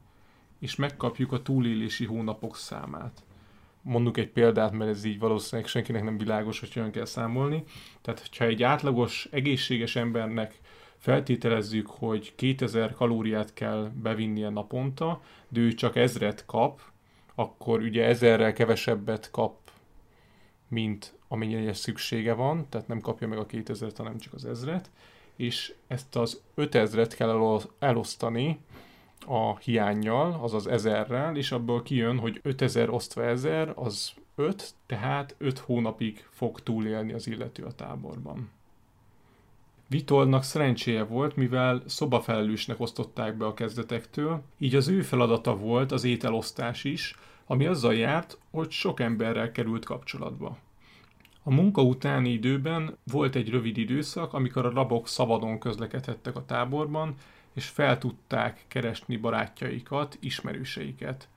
és 0.58 0.76
megkapjuk 0.76 1.32
a 1.32 1.42
túlélési 1.42 2.04
hónapok 2.04 2.56
számát. 2.56 3.22
Mondjuk 3.88 4.16
egy 4.16 4.28
példát, 4.28 4.72
mert 4.72 4.90
ez 4.90 5.04
így 5.04 5.18
valószínűleg 5.18 5.70
senkinek 5.70 6.02
nem 6.02 6.18
világos, 6.18 6.60
hogy 6.60 6.72
hogyan 6.72 6.90
kell 6.90 7.04
számolni. 7.04 7.62
Tehát, 8.00 8.28
ha 8.38 8.44
egy 8.44 8.62
átlagos, 8.62 9.28
egészséges 9.30 9.96
embernek 9.96 10.58
feltételezzük, 10.96 11.86
hogy 11.86 12.34
2000 12.34 12.94
kalóriát 12.94 13.52
kell 13.54 13.90
bevinnie 14.02 14.48
naponta, 14.48 15.20
de 15.48 15.60
ő 15.60 15.72
csak 15.72 15.96
ezret 15.96 16.44
kap, 16.46 16.80
akkor 17.34 17.80
ugye 17.80 18.04
ezerrel 18.04 18.52
kevesebbet 18.52 19.30
kap, 19.30 19.56
mint 20.68 21.14
amennyire 21.28 21.72
szüksége 21.72 22.32
van, 22.32 22.66
tehát 22.68 22.88
nem 22.88 23.00
kapja 23.00 23.28
meg 23.28 23.38
a 23.38 23.46
2000-et, 23.46 23.94
hanem 23.96 24.18
csak 24.18 24.32
az 24.32 24.44
ezret, 24.44 24.90
és 25.36 25.74
ezt 25.86 26.16
az 26.16 26.42
5000-et 26.56 27.12
kell 27.16 27.60
elosztani 27.78 28.58
a 29.26 29.58
hiányjal, 29.58 30.38
azaz 30.42 30.66
ezerrel, 30.66 31.36
és 31.36 31.52
abból 31.52 31.82
kijön, 31.82 32.18
hogy 32.18 32.40
5000 32.42 32.90
osztva 32.90 33.24
1000 33.24 33.72
az 33.74 34.12
5, 34.34 34.74
tehát 34.86 35.34
5 35.38 35.58
hónapig 35.58 36.26
fog 36.30 36.60
túlélni 36.60 37.12
az 37.12 37.26
illető 37.26 37.62
a 37.64 37.74
táborban. 37.74 38.50
Vitoldnak 39.86 40.42
szerencséje 40.42 41.04
volt, 41.04 41.36
mivel 41.36 41.82
szobafelelősnek 41.86 42.80
osztották 42.80 43.36
be 43.36 43.46
a 43.46 43.54
kezdetektől, 43.54 44.42
így 44.58 44.74
az 44.74 44.88
ő 44.88 45.02
feladata 45.02 45.56
volt 45.56 45.92
az 45.92 46.04
ételosztás 46.04 46.84
is, 46.84 47.14
ami 47.46 47.66
azzal 47.66 47.94
járt, 47.94 48.38
hogy 48.50 48.70
sok 48.70 49.00
emberrel 49.00 49.52
került 49.52 49.84
kapcsolatba. 49.84 50.58
A 51.42 51.50
munka 51.50 51.82
utáni 51.82 52.30
időben 52.30 52.96
volt 53.12 53.34
egy 53.34 53.50
rövid 53.50 53.76
időszak, 53.76 54.32
amikor 54.32 54.66
a 54.66 54.70
rabok 54.70 55.08
szabadon 55.08 55.58
közlekedhettek 55.58 56.36
a 56.36 56.44
táborban, 56.44 57.14
és 57.58 57.66
fel 57.66 57.98
tudták 57.98 58.64
keresni 58.68 59.16
barátjaikat, 59.16 60.16
ismerőseiket. 60.20 61.28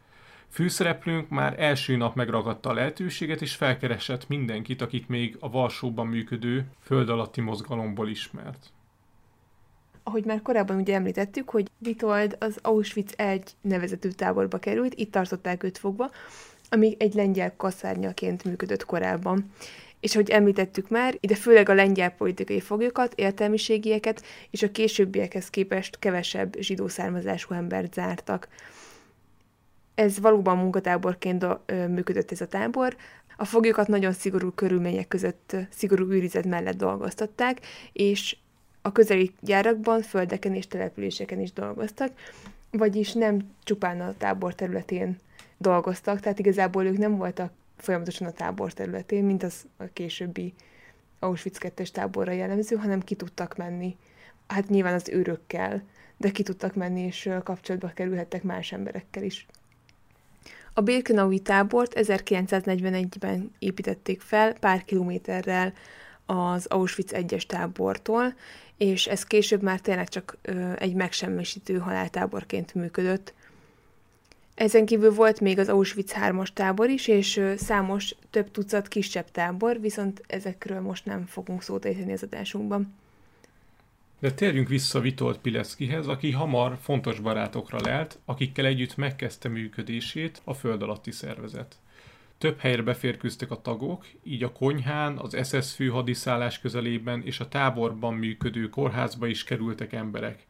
Főszereplőnk 0.50 1.30
már 1.30 1.60
első 1.60 1.96
nap 1.96 2.16
megragadta 2.16 2.70
a 2.70 2.74
lehetőséget, 2.74 3.42
és 3.42 3.56
felkeresett 3.56 4.28
mindenkit, 4.28 4.82
akit 4.82 5.10
még 5.10 5.38
a 5.40 5.50
Varsóban 5.50 6.08
működő 6.08 6.66
föld 6.82 7.10
alatti 7.10 7.42
mozgalomból 7.42 8.10
ismert. 8.10 8.72
Ahogy 10.04 10.26
már 10.26 10.42
korábban 10.42 10.78
ugye 10.78 10.96
említettük, 10.96 11.50
hogy 11.50 11.70
Vitold 11.78 12.36
az 12.40 12.60
Auschwitz 12.62 13.14
egy 13.18 13.52
nevezetű 13.62 14.10
táborba 14.10 14.58
került, 14.58 14.94
itt 14.94 15.12
tartották 15.12 15.64
őt 15.64 15.78
fogva, 15.78 16.12
ami 16.70 16.96
egy 17.00 17.14
lengyel 17.14 17.56
kaszárnyaként 17.56 18.44
működött 18.44 18.86
korábban. 18.86 19.52
És 20.02 20.14
ahogy 20.14 20.30
említettük 20.30 20.90
már, 20.90 21.18
ide 21.20 21.36
főleg 21.36 21.70
a 21.70 21.74
lengyel 21.74 22.10
politikai 22.10 22.60
foglyokat, 22.60 23.14
értelmiségieket 23.16 24.24
és 24.50 24.64
a 24.64 24.72
későbbiekhez 24.72 25.50
képest 25.50 26.00
kevesebb 26.00 26.56
zsidó 26.60 26.88
származású 26.88 27.54
embert 27.54 27.94
zártak. 27.94 28.48
Ez 29.96 30.20
valóban 30.20 30.58
munkatáborként 30.58 31.46
működött 31.88 32.32
ez 32.32 32.42
a 32.42 32.48
tábor. 32.48 32.96
A 33.38 33.46
foglyokat 33.46 33.88
nagyon 33.88 34.12
szigorú 34.12 34.52
körülmények 34.52 35.08
között, 35.08 35.56
szigorú 35.70 36.12
őrizet 36.12 36.46
mellett 36.46 36.78
dolgoztatták, 36.78 37.60
és 37.94 38.38
a 38.82 38.92
közeli 38.92 39.32
gyárakban, 39.40 40.02
földeken 40.02 40.54
és 40.54 40.68
településeken 40.68 41.40
is 41.40 41.54
dolgoztak, 41.54 42.12
vagyis 42.72 43.14
nem 43.14 43.40
csupán 43.64 44.02
a 44.02 44.14
tábor 44.18 44.56
területén 44.56 45.18
dolgoztak, 45.58 46.20
tehát 46.20 46.40
igazából 46.40 46.86
ők 46.86 46.98
nem 46.98 47.18
voltak 47.18 47.52
folyamatosan 47.82 48.28
a 48.28 48.32
tábor 48.32 48.74
területén, 48.74 49.24
mint 49.24 49.44
az 49.44 49.66
a 49.78 49.84
későbbi 49.94 50.54
Auschwitz 51.20 51.58
2 51.58 51.84
táborra 51.84 52.32
jellemző, 52.32 52.76
hanem 52.76 53.02
ki 53.02 53.16
tudtak 53.16 53.58
menni. 53.58 53.98
Hát 54.48 54.68
nyilván 54.68 54.94
az 54.94 55.10
őrökkel, 55.10 55.84
de 56.18 56.32
ki 56.32 56.44
tudtak 56.44 56.76
menni, 56.76 57.02
és 57.02 57.30
kapcsolatba 57.44 57.88
kerülhettek 57.88 58.44
más 58.44 58.72
emberekkel 58.72 59.24
is. 59.24 59.46
A 60.74 60.82
Birkenaui 60.82 61.40
tábort 61.40 61.94
1941-ben 61.96 63.52
építették 63.60 64.22
fel 64.22 64.54
pár 64.54 64.84
kilométerrel 64.84 65.74
az 66.26 66.66
Auschwitz 66.66 67.14
egyes 67.14 67.46
tábortól, 67.46 68.34
és 68.78 69.08
ez 69.08 69.24
később 69.24 69.62
már 69.62 69.80
tényleg 69.80 70.08
csak 70.08 70.38
egy 70.78 70.94
megsemmisítő 70.94 71.78
haláltáborként 71.78 72.74
működött. 72.74 73.34
Ezen 74.62 74.86
kívül 74.86 75.14
volt 75.14 75.40
még 75.40 75.60
az 75.60 75.70
Auschwitz 75.70 76.14
3-as 76.22 76.48
tábor 76.54 76.90
is, 76.90 77.08
és 77.08 77.42
számos 77.58 78.16
több 78.30 78.52
tucat 78.52 78.88
kisebb 78.88 79.32
tábor, 79.32 79.80
viszont 79.80 80.24
ezekről 80.28 80.82
most 80.82 81.06
nem 81.06 81.26
fogunk 81.26 81.62
szót 81.62 81.86
ejteni 81.86 82.12
az 82.12 82.24
adásunkban. 82.24 82.94
De 84.20 84.32
térjünk 84.32 84.68
vissza 84.68 85.00
Vitold 85.00 85.38
Pileckihez, 85.38 86.08
aki 86.08 86.32
hamar 86.32 86.78
fontos 86.82 87.20
barátokra 87.20 87.80
lelt, 87.82 88.20
akikkel 88.26 88.66
együtt 88.66 88.96
megkezdte 88.96 89.50
működését 89.50 90.42
a 90.44 90.54
föld 90.54 90.82
alatti 90.82 91.12
szervezet. 91.12 91.76
Több 92.38 92.60
helyre 92.60 92.82
beférkőztek 92.82 93.52
a 93.52 93.62
tagok, 93.62 94.06
így 94.24 94.44
a 94.44 94.52
konyhán, 94.52 95.18
az 95.18 95.38
SS 95.48 95.74
főhadiszállás 95.74 96.60
közelében 96.60 97.22
és 97.26 97.40
a 97.40 97.48
táborban 97.48 98.14
működő 98.14 98.70
kórházba 98.70 99.28
is 99.28 99.44
kerültek 99.44 99.94
emberek. 99.94 100.46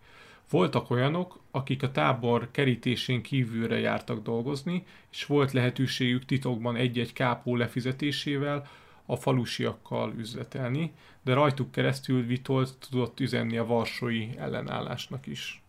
Voltak 0.52 0.90
olyanok, 0.90 1.40
akik 1.52 1.84
a 1.84 1.92
tábor 1.92 2.52
kerítésén 2.52 3.22
kívülre 3.22 3.80
jártak 3.80 4.24
dolgozni, 4.24 4.86
és 5.12 5.26
volt 5.26 5.52
lehetőségük 5.52 6.26
titokban 6.26 6.76
egy-egy 6.76 7.14
kápó 7.14 7.56
lefizetésével 7.56 8.68
a 9.06 9.16
falusiakkal 9.16 10.14
üzletelni, 10.18 10.92
de 11.22 11.34
rajtuk 11.34 11.72
keresztül 11.72 12.26
Vitolt 12.26 12.74
tudott 12.90 13.20
üzenni 13.20 13.58
a 13.58 13.66
varsói 13.66 14.28
ellenállásnak 14.38 15.28
is. 15.28 15.64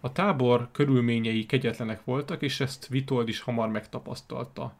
A 0.00 0.12
tábor 0.12 0.68
körülményei 0.72 1.46
kegyetlenek 1.46 2.04
voltak, 2.04 2.42
és 2.42 2.60
ezt 2.60 2.88
Vitold 2.88 3.28
is 3.28 3.40
hamar 3.40 3.68
megtapasztalta. 3.68 4.74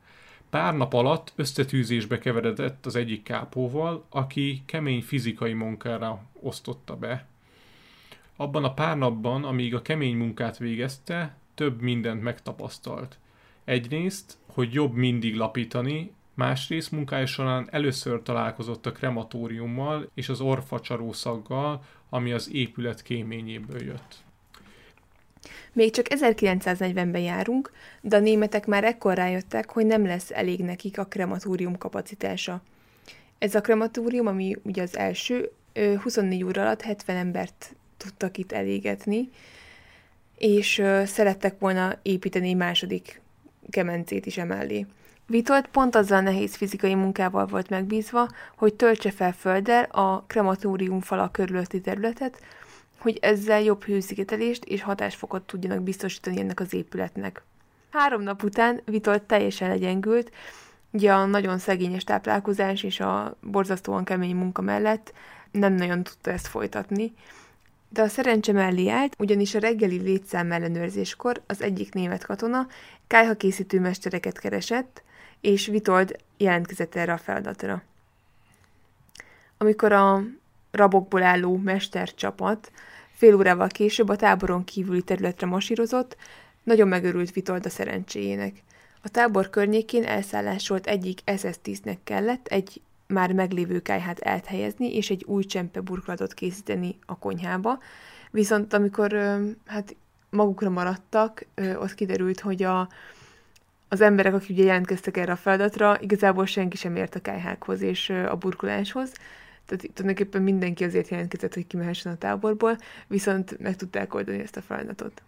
Pár 0.50 0.76
nap 0.76 0.92
alatt 0.92 1.32
összetűzésbe 1.34 2.18
keveredett 2.18 2.86
az 2.86 2.96
egyik 2.96 3.22
kápóval, 3.22 4.04
aki 4.08 4.62
kemény 4.66 5.02
fizikai 5.02 5.52
munkára 5.52 6.22
osztotta 6.40 6.96
be. 6.96 7.26
Abban 8.36 8.64
a 8.64 8.74
pár 8.74 8.96
napban, 8.96 9.44
amíg 9.44 9.74
a 9.74 9.82
kemény 9.82 10.16
munkát 10.16 10.58
végezte, 10.58 11.36
több 11.54 11.80
mindent 11.80 12.22
megtapasztalt. 12.22 13.18
Egyrészt, 13.64 14.36
hogy 14.46 14.72
jobb 14.72 14.94
mindig 14.94 15.36
lapítani, 15.36 16.12
másrészt 16.34 16.92
munkája 16.92 17.26
során 17.26 17.68
először 17.70 18.22
találkozott 18.22 18.86
a 18.86 18.92
krematóriummal 18.92 20.10
és 20.14 20.28
az 20.28 20.40
orfacsarószaggal, 20.40 21.84
ami 22.08 22.32
az 22.32 22.50
épület 22.52 23.02
kéményéből 23.02 23.82
jött. 23.82 24.24
Még 25.72 25.90
csak 25.90 26.06
1940-ben 26.08 27.22
járunk, 27.22 27.72
de 28.00 28.16
a 28.16 28.20
németek 28.20 28.66
már 28.66 28.84
ekkor 28.84 29.14
rájöttek, 29.14 29.70
hogy 29.70 29.86
nem 29.86 30.06
lesz 30.06 30.30
elég 30.30 30.60
nekik 30.60 30.98
a 30.98 31.04
krematórium 31.04 31.78
kapacitása. 31.78 32.62
Ez 33.38 33.54
a 33.54 33.60
krematórium, 33.60 34.26
ami 34.26 34.56
ugye 34.62 34.82
az 34.82 34.96
első, 34.96 35.50
24 36.02 36.44
óra 36.44 36.62
alatt 36.62 36.82
70 36.82 37.16
embert 37.16 37.76
tudtak 37.96 38.38
itt 38.38 38.52
elégetni, 38.52 39.30
és 40.38 40.82
szerettek 41.04 41.58
volna 41.58 41.98
építeni 42.02 42.54
második 42.54 43.20
kemencét 43.70 44.26
is 44.26 44.36
emellé. 44.38 44.86
Vitolt 45.26 45.68
pont 45.68 45.94
azzal 45.94 46.20
nehéz 46.20 46.54
fizikai 46.54 46.94
munkával 46.94 47.46
volt 47.46 47.68
megbízva, 47.68 48.28
hogy 48.56 48.74
töltse 48.74 49.10
fel 49.10 49.32
földdel 49.32 49.84
a 49.84 50.24
krematórium 50.26 51.00
fala 51.00 51.30
körülötti 51.30 51.80
területet, 51.80 52.42
hogy 52.98 53.18
ezzel 53.20 53.60
jobb 53.62 53.84
hőszigetelést 53.84 54.64
és 54.64 54.82
hatásfokot 54.82 55.42
tudjanak 55.42 55.82
biztosítani 55.82 56.40
ennek 56.40 56.60
az 56.60 56.74
épületnek. 56.74 57.42
Három 57.90 58.22
nap 58.22 58.42
után 58.42 58.80
Vitolt 58.84 59.22
teljesen 59.22 59.68
legyengült, 59.68 60.30
ugye 60.90 61.12
a 61.12 61.26
nagyon 61.26 61.58
szegényes 61.58 62.04
táplálkozás 62.04 62.82
és 62.82 63.00
a 63.00 63.36
borzasztóan 63.40 64.04
kemény 64.04 64.36
munka 64.36 64.62
mellett 64.62 65.12
nem 65.50 65.72
nagyon 65.72 66.02
tudta 66.02 66.30
ezt 66.30 66.46
folytatni, 66.46 67.12
De 67.88 68.02
a 68.02 68.08
szerencse 68.08 68.52
mellé 68.52 68.88
állt, 68.88 69.14
ugyanis 69.18 69.54
a 69.54 69.58
reggeli 69.58 69.98
létszám 69.98 70.52
ellenőrzéskor 70.52 71.42
az 71.46 71.62
egyik 71.62 71.92
német 71.92 72.24
katona 72.24 72.66
kájha 73.06 73.34
készítő 73.34 73.80
mestereket 73.80 74.38
keresett, 74.38 75.02
és 75.40 75.66
Vitold 75.66 76.16
jelentkezett 76.36 76.94
erre 76.94 77.12
a 77.12 77.18
feladatra. 77.18 77.82
Amikor 79.58 79.92
a 79.92 80.22
rabokból 80.70 81.22
álló 81.22 81.56
mestercsapat 81.56 82.72
fél 83.12 83.34
órával 83.34 83.68
később 83.68 84.08
a 84.08 84.16
táboron 84.16 84.64
kívüli 84.64 85.02
területre 85.02 85.46
masírozott, 85.46 86.16
nagyon 86.62 86.88
megörült 86.88 87.32
Vitold 87.32 87.66
a 87.66 87.70
szerencséjének. 87.70 88.62
A 89.02 89.08
tábor 89.08 89.50
környékén 89.50 90.04
elszállásolt 90.04 90.86
egyik 90.86 91.20
SS-10-nek 91.36 91.96
kellett 92.04 92.46
egy 92.46 92.80
már 93.06 93.32
meglévő 93.32 93.80
kájhát 93.80 94.18
elhelyezni, 94.18 94.94
és 94.94 95.10
egy 95.10 95.24
új 95.24 95.44
csempe 95.44 95.80
burkolatot 95.80 96.34
készíteni 96.34 96.98
a 97.06 97.18
konyhába. 97.18 97.78
Viszont 98.30 98.72
amikor 98.72 99.12
hát 99.66 99.96
magukra 100.30 100.70
maradtak, 100.70 101.46
ott 101.56 101.94
kiderült, 101.94 102.40
hogy 102.40 102.62
a, 102.62 102.88
az 103.88 104.00
emberek, 104.00 104.34
akik 104.34 104.50
ugye 104.50 104.64
jelentkeztek 104.64 105.16
erre 105.16 105.32
a 105.32 105.36
feladatra, 105.36 106.00
igazából 106.00 106.46
senki 106.46 106.76
sem 106.76 106.96
ért 106.96 107.14
a 107.14 107.20
kájhákhoz 107.20 107.80
és 107.80 108.10
a 108.10 108.36
burkoláshoz. 108.36 109.12
Tehát 109.64 109.88
tulajdonképpen 109.94 110.42
mindenki 110.42 110.84
azért 110.84 111.08
jelentkezett, 111.08 111.54
hogy 111.54 111.66
kimehessen 111.66 112.12
a 112.12 112.16
táborból, 112.16 112.78
viszont 113.06 113.58
meg 113.58 113.76
tudták 113.76 114.14
oldani 114.14 114.38
ezt 114.38 114.56
a 114.56 114.62
feladatot. 114.62 115.22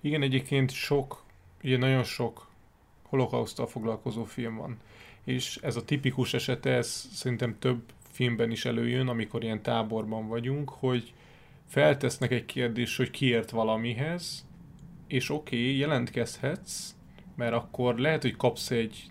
Igen, 0.00 0.22
egyébként 0.22 0.70
sok, 0.70 1.22
ugye 1.64 1.78
nagyon 1.78 2.02
sok 2.02 2.46
holokausztal 3.02 3.66
foglalkozó 3.66 4.24
film 4.24 4.56
van. 4.56 4.76
És 5.26 5.58
ez 5.62 5.76
a 5.76 5.84
tipikus 5.84 6.34
esete, 6.34 6.70
ez 6.70 7.08
szerintem 7.12 7.56
több 7.58 7.82
filmben 8.10 8.50
is 8.50 8.64
előjön, 8.64 9.08
amikor 9.08 9.42
ilyen 9.42 9.62
táborban 9.62 10.28
vagyunk, 10.28 10.70
hogy 10.70 11.12
feltesznek 11.66 12.30
egy 12.30 12.44
kérdést, 12.44 12.96
hogy 12.96 13.10
kiért 13.10 13.50
valamihez, 13.50 14.46
és 15.06 15.30
oké, 15.30 15.56
okay, 15.56 15.76
jelentkezhetsz, 15.76 16.94
mert 17.34 17.52
akkor 17.52 17.98
lehet, 17.98 18.22
hogy 18.22 18.36
kapsz 18.36 18.70
egy 18.70 19.10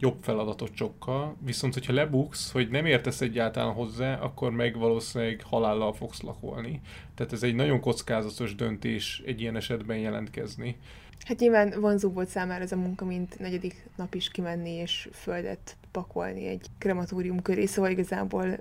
jobb 0.00 0.16
feladatot 0.20 0.76
sokkal, 0.76 1.36
viszont 1.44 1.74
hogyha 1.74 1.92
lebuksz, 1.92 2.52
hogy 2.52 2.68
nem 2.68 2.86
értesz 2.86 3.20
egyáltalán 3.20 3.72
hozzá, 3.72 4.14
akkor 4.14 4.50
meg 4.52 4.78
valószínűleg 4.78 5.42
halállal 5.44 5.92
fogsz 5.92 6.20
lakolni. 6.20 6.80
Tehát 7.14 7.32
ez 7.32 7.42
egy 7.42 7.54
nagyon 7.54 7.80
kockázatos 7.80 8.54
döntés 8.54 9.22
egy 9.26 9.40
ilyen 9.40 9.56
esetben 9.56 9.98
jelentkezni. 9.98 10.76
Hát 11.24 11.38
nyilván 11.38 11.80
vonzó 11.80 12.10
volt 12.10 12.28
számára 12.28 12.62
ez 12.62 12.72
a 12.72 12.76
munka, 12.76 13.04
mint 13.04 13.38
negyedik 13.38 13.86
nap 13.96 14.14
is 14.14 14.28
kimenni 14.28 14.70
és 14.70 15.08
földet 15.12 15.76
pakolni 15.90 16.46
egy 16.46 16.66
krematórium 16.78 17.42
köré, 17.42 17.64
szóval 17.64 17.90
igazából 17.90 18.58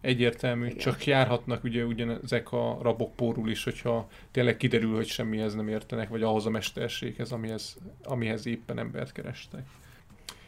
Egyértelmű, 0.00 0.66
Igen. 0.66 0.78
csak 0.78 1.04
járhatnak 1.04 1.64
ugye 1.64 1.84
ugyanezek 1.84 2.52
a 2.52 2.78
rabok 2.82 3.16
pórul 3.16 3.50
is, 3.50 3.64
hogyha 3.64 4.08
tényleg 4.30 4.56
kiderül, 4.56 4.94
hogy 4.94 5.06
semmihez 5.06 5.54
nem 5.54 5.68
értenek, 5.68 6.08
vagy 6.08 6.22
ahhoz 6.22 6.46
a 6.46 6.50
mesterséghez, 6.50 7.32
amihez, 7.32 7.76
amihez 8.04 8.46
éppen 8.46 8.78
embert 8.78 9.12
kerestek. 9.12 9.62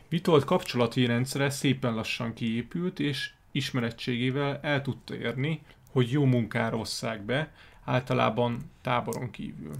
Vitolt 0.08 0.44
kapcsolati 0.44 1.06
rendszere 1.06 1.50
szépen 1.50 1.94
lassan 1.94 2.32
kiépült, 2.32 3.00
és 3.00 3.30
ismerettségével 3.50 4.58
el 4.62 4.82
tudta 4.82 5.14
érni, 5.14 5.60
hogy 5.90 6.10
jó 6.10 6.24
munkára 6.24 6.76
osszák 6.76 7.22
be, 7.22 7.52
általában 7.84 8.70
táboron 8.82 9.30
kívül. 9.30 9.72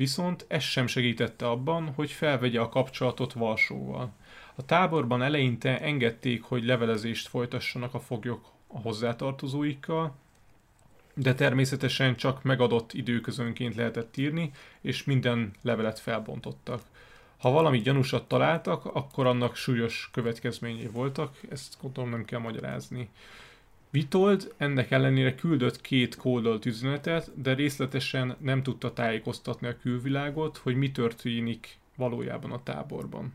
Viszont 0.00 0.44
ez 0.48 0.62
sem 0.62 0.86
segítette 0.86 1.48
abban, 1.48 1.92
hogy 1.94 2.10
felvegye 2.10 2.60
a 2.60 2.68
kapcsolatot 2.68 3.32
Varsóval. 3.32 4.12
A 4.54 4.64
táborban 4.64 5.22
eleinte 5.22 5.80
engedték, 5.80 6.42
hogy 6.42 6.64
levelezést 6.64 7.28
folytassanak 7.28 7.94
a 7.94 8.00
foglyok 8.00 8.50
a 8.66 8.78
hozzátartozóikkal, 8.78 10.14
de 11.14 11.34
természetesen 11.34 12.16
csak 12.16 12.42
megadott 12.42 12.92
időközönként 12.92 13.74
lehetett 13.74 14.16
írni, 14.16 14.52
és 14.80 15.04
minden 15.04 15.52
levelet 15.62 15.98
felbontottak. 15.98 16.82
Ha 17.38 17.50
valami 17.50 17.78
gyanúsat 17.78 18.28
találtak, 18.28 18.84
akkor 18.84 19.26
annak 19.26 19.56
súlyos 19.56 20.08
következményei 20.12 20.88
voltak, 20.88 21.36
ezt 21.50 21.76
gondolom 21.80 22.10
nem 22.10 22.24
kell 22.24 22.40
magyarázni. 22.40 23.08
Vitold 23.90 24.54
ennek 24.56 24.90
ellenére 24.90 25.34
küldött 25.34 25.80
két 25.80 26.16
kódolt 26.16 26.66
üzenetet, 26.66 27.42
de 27.42 27.54
részletesen 27.54 28.36
nem 28.40 28.62
tudta 28.62 28.92
tájékoztatni 28.92 29.66
a 29.66 29.76
külvilágot, 29.76 30.56
hogy 30.56 30.76
mi 30.76 30.90
történik 30.90 31.78
valójában 31.96 32.52
a 32.52 32.62
táborban. 32.62 33.32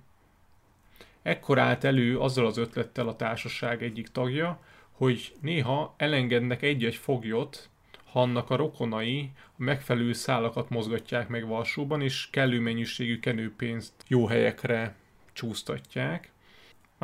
Ekkor 1.22 1.60
állt 1.60 1.84
elő 1.84 2.20
azzal 2.20 2.46
az 2.46 2.58
ötlettel 2.58 3.08
a 3.08 3.16
társaság 3.16 3.84
egyik 3.84 4.08
tagja, 4.08 4.60
hogy 4.92 5.34
néha 5.40 5.94
elengednek 5.98 6.62
egy-egy 6.62 6.96
foglyot, 6.96 7.70
ha 8.12 8.22
annak 8.22 8.50
a 8.50 8.56
rokonai 8.56 9.32
a 9.38 9.64
megfelelő 9.64 10.14
szálakat 10.14 10.70
mozgatják 10.70 11.28
meg 11.28 11.48
Varsóban, 11.48 12.02
és 12.02 12.28
kellő 12.32 12.60
mennyiségű 12.60 13.20
kenőpénzt 13.20 13.94
jó 14.08 14.26
helyekre 14.28 14.96
csúsztatják. 15.34 16.32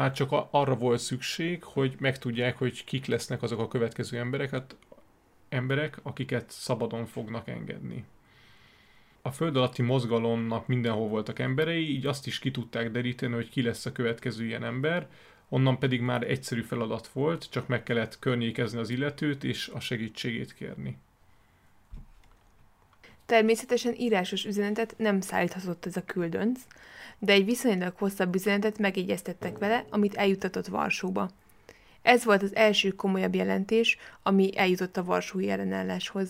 Már 0.02 0.12
csak 0.12 0.48
arra 0.52 0.76
volt 0.76 1.00
szükség, 1.00 1.64
hogy 1.64 1.96
megtudják, 2.00 2.58
hogy 2.58 2.84
kik 2.84 3.06
lesznek 3.06 3.42
azok 3.42 3.60
a 3.60 3.68
következő 3.68 4.18
emberek, 4.18 4.50
hát 4.50 4.76
emberek, 5.50 6.00
akiket 6.04 6.50
szabadon 6.50 7.06
fognak 7.06 7.48
engedni. 7.48 8.06
A 9.22 9.32
föld 9.32 9.56
alatti 9.56 9.82
mozgalomnak 9.82 10.68
mindenhol 10.68 11.08
voltak 11.08 11.40
emberei, 11.40 11.90
így 11.90 12.06
azt 12.06 12.28
is 12.28 12.40
ki 12.40 12.52
tudták 12.52 12.92
deríteni, 12.92 13.34
hogy 13.34 13.50
ki 13.50 13.62
lesz 13.62 13.86
a 13.86 13.92
következő 13.92 14.46
ilyen 14.46 14.64
ember, 14.64 15.10
onnan 15.50 15.80
pedig 15.80 16.02
már 16.02 16.24
egyszerű 16.24 16.62
feladat 16.62 17.08
volt, 17.08 17.50
csak 17.50 17.68
meg 17.68 17.84
kellett 17.84 18.20
környékezni 18.20 18.80
az 18.80 18.90
illetőt 18.90 19.44
és 19.44 19.68
a 19.68 19.80
segítségét 19.80 20.54
kérni. 20.54 20.98
Természetesen 23.32 23.94
írásos 23.98 24.46
üzenetet 24.46 24.94
nem 24.98 25.22
szállíthatott 25.22 25.86
ez 25.86 25.96
a 25.96 26.04
küldönc, 26.06 26.60
de 27.20 27.34
egy 27.34 27.46
viszonylag 27.46 27.94
hosszabb 27.98 28.36
üzenetet 28.36 28.78
megegyeztettek 28.78 29.58
vele, 29.58 29.86
amit 29.90 30.16
eljutatott 30.16 30.68
Varsóba. 30.68 31.30
Ez 32.02 32.24
volt 32.24 32.44
az 32.44 32.56
első 32.56 32.90
komolyabb 32.90 33.36
jelentés, 33.36 33.98
ami 34.24 34.58
eljutott 34.58 34.98
a 34.98 35.04
Varsói 35.04 35.50
ellenálláshoz. 35.50 36.30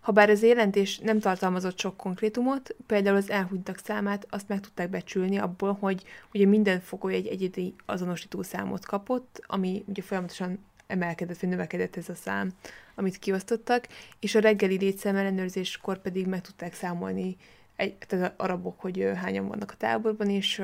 Habár 0.00 0.30
ez 0.30 0.42
a 0.42 0.46
jelentés 0.46 0.98
nem 0.98 1.18
tartalmazott 1.18 1.78
sok 1.78 1.96
konkrétumot, 1.96 2.74
például 2.86 3.16
az 3.16 3.30
elhunytak 3.30 3.78
számát 3.84 4.26
azt 4.30 4.48
meg 4.48 4.60
tudták 4.60 4.90
becsülni 4.90 5.38
abból, 5.38 5.72
hogy 5.80 6.02
ugye 6.32 6.46
minden 6.46 6.80
fogoly 6.80 7.14
egy 7.14 7.26
egyedi 7.26 7.74
azonosító 7.86 8.42
számot 8.42 8.86
kapott, 8.86 9.42
ami 9.46 9.84
ugye 9.86 10.02
folyamatosan 10.02 10.58
emelkedett, 10.92 11.40
vagy 11.40 11.48
növekedett 11.48 11.96
ez 11.96 12.08
a 12.08 12.14
szám, 12.14 12.52
amit 12.94 13.18
kiosztottak, 13.18 13.86
és 14.20 14.34
a 14.34 14.40
reggeli 14.40 14.76
létszám 14.78 15.16
ellenőrzéskor 15.16 15.98
pedig 15.98 16.26
meg 16.26 16.40
tudták 16.40 16.74
számolni 16.74 17.36
egy, 17.76 17.96
tehát 18.06 18.34
a 18.38 18.42
arabok, 18.42 18.80
hogy 18.80 19.10
hányan 19.16 19.48
vannak 19.48 19.70
a 19.70 19.76
táborban, 19.76 20.30
és 20.30 20.58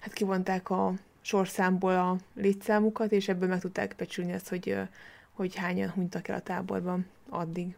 hát 0.00 0.12
kivonták 0.12 0.70
a 0.70 0.94
sorszámból 1.20 1.94
a 1.94 2.16
létszámukat, 2.34 3.12
és 3.12 3.28
ebből 3.28 3.48
meg 3.48 3.60
tudták 3.60 3.94
becsülni 3.96 4.32
azt, 4.32 4.48
hogy, 4.48 4.76
hogy 5.32 5.54
hányan 5.54 5.90
hunytak 5.90 6.28
el 6.28 6.36
a 6.36 6.42
táborban 6.42 7.06
addig. 7.28 7.76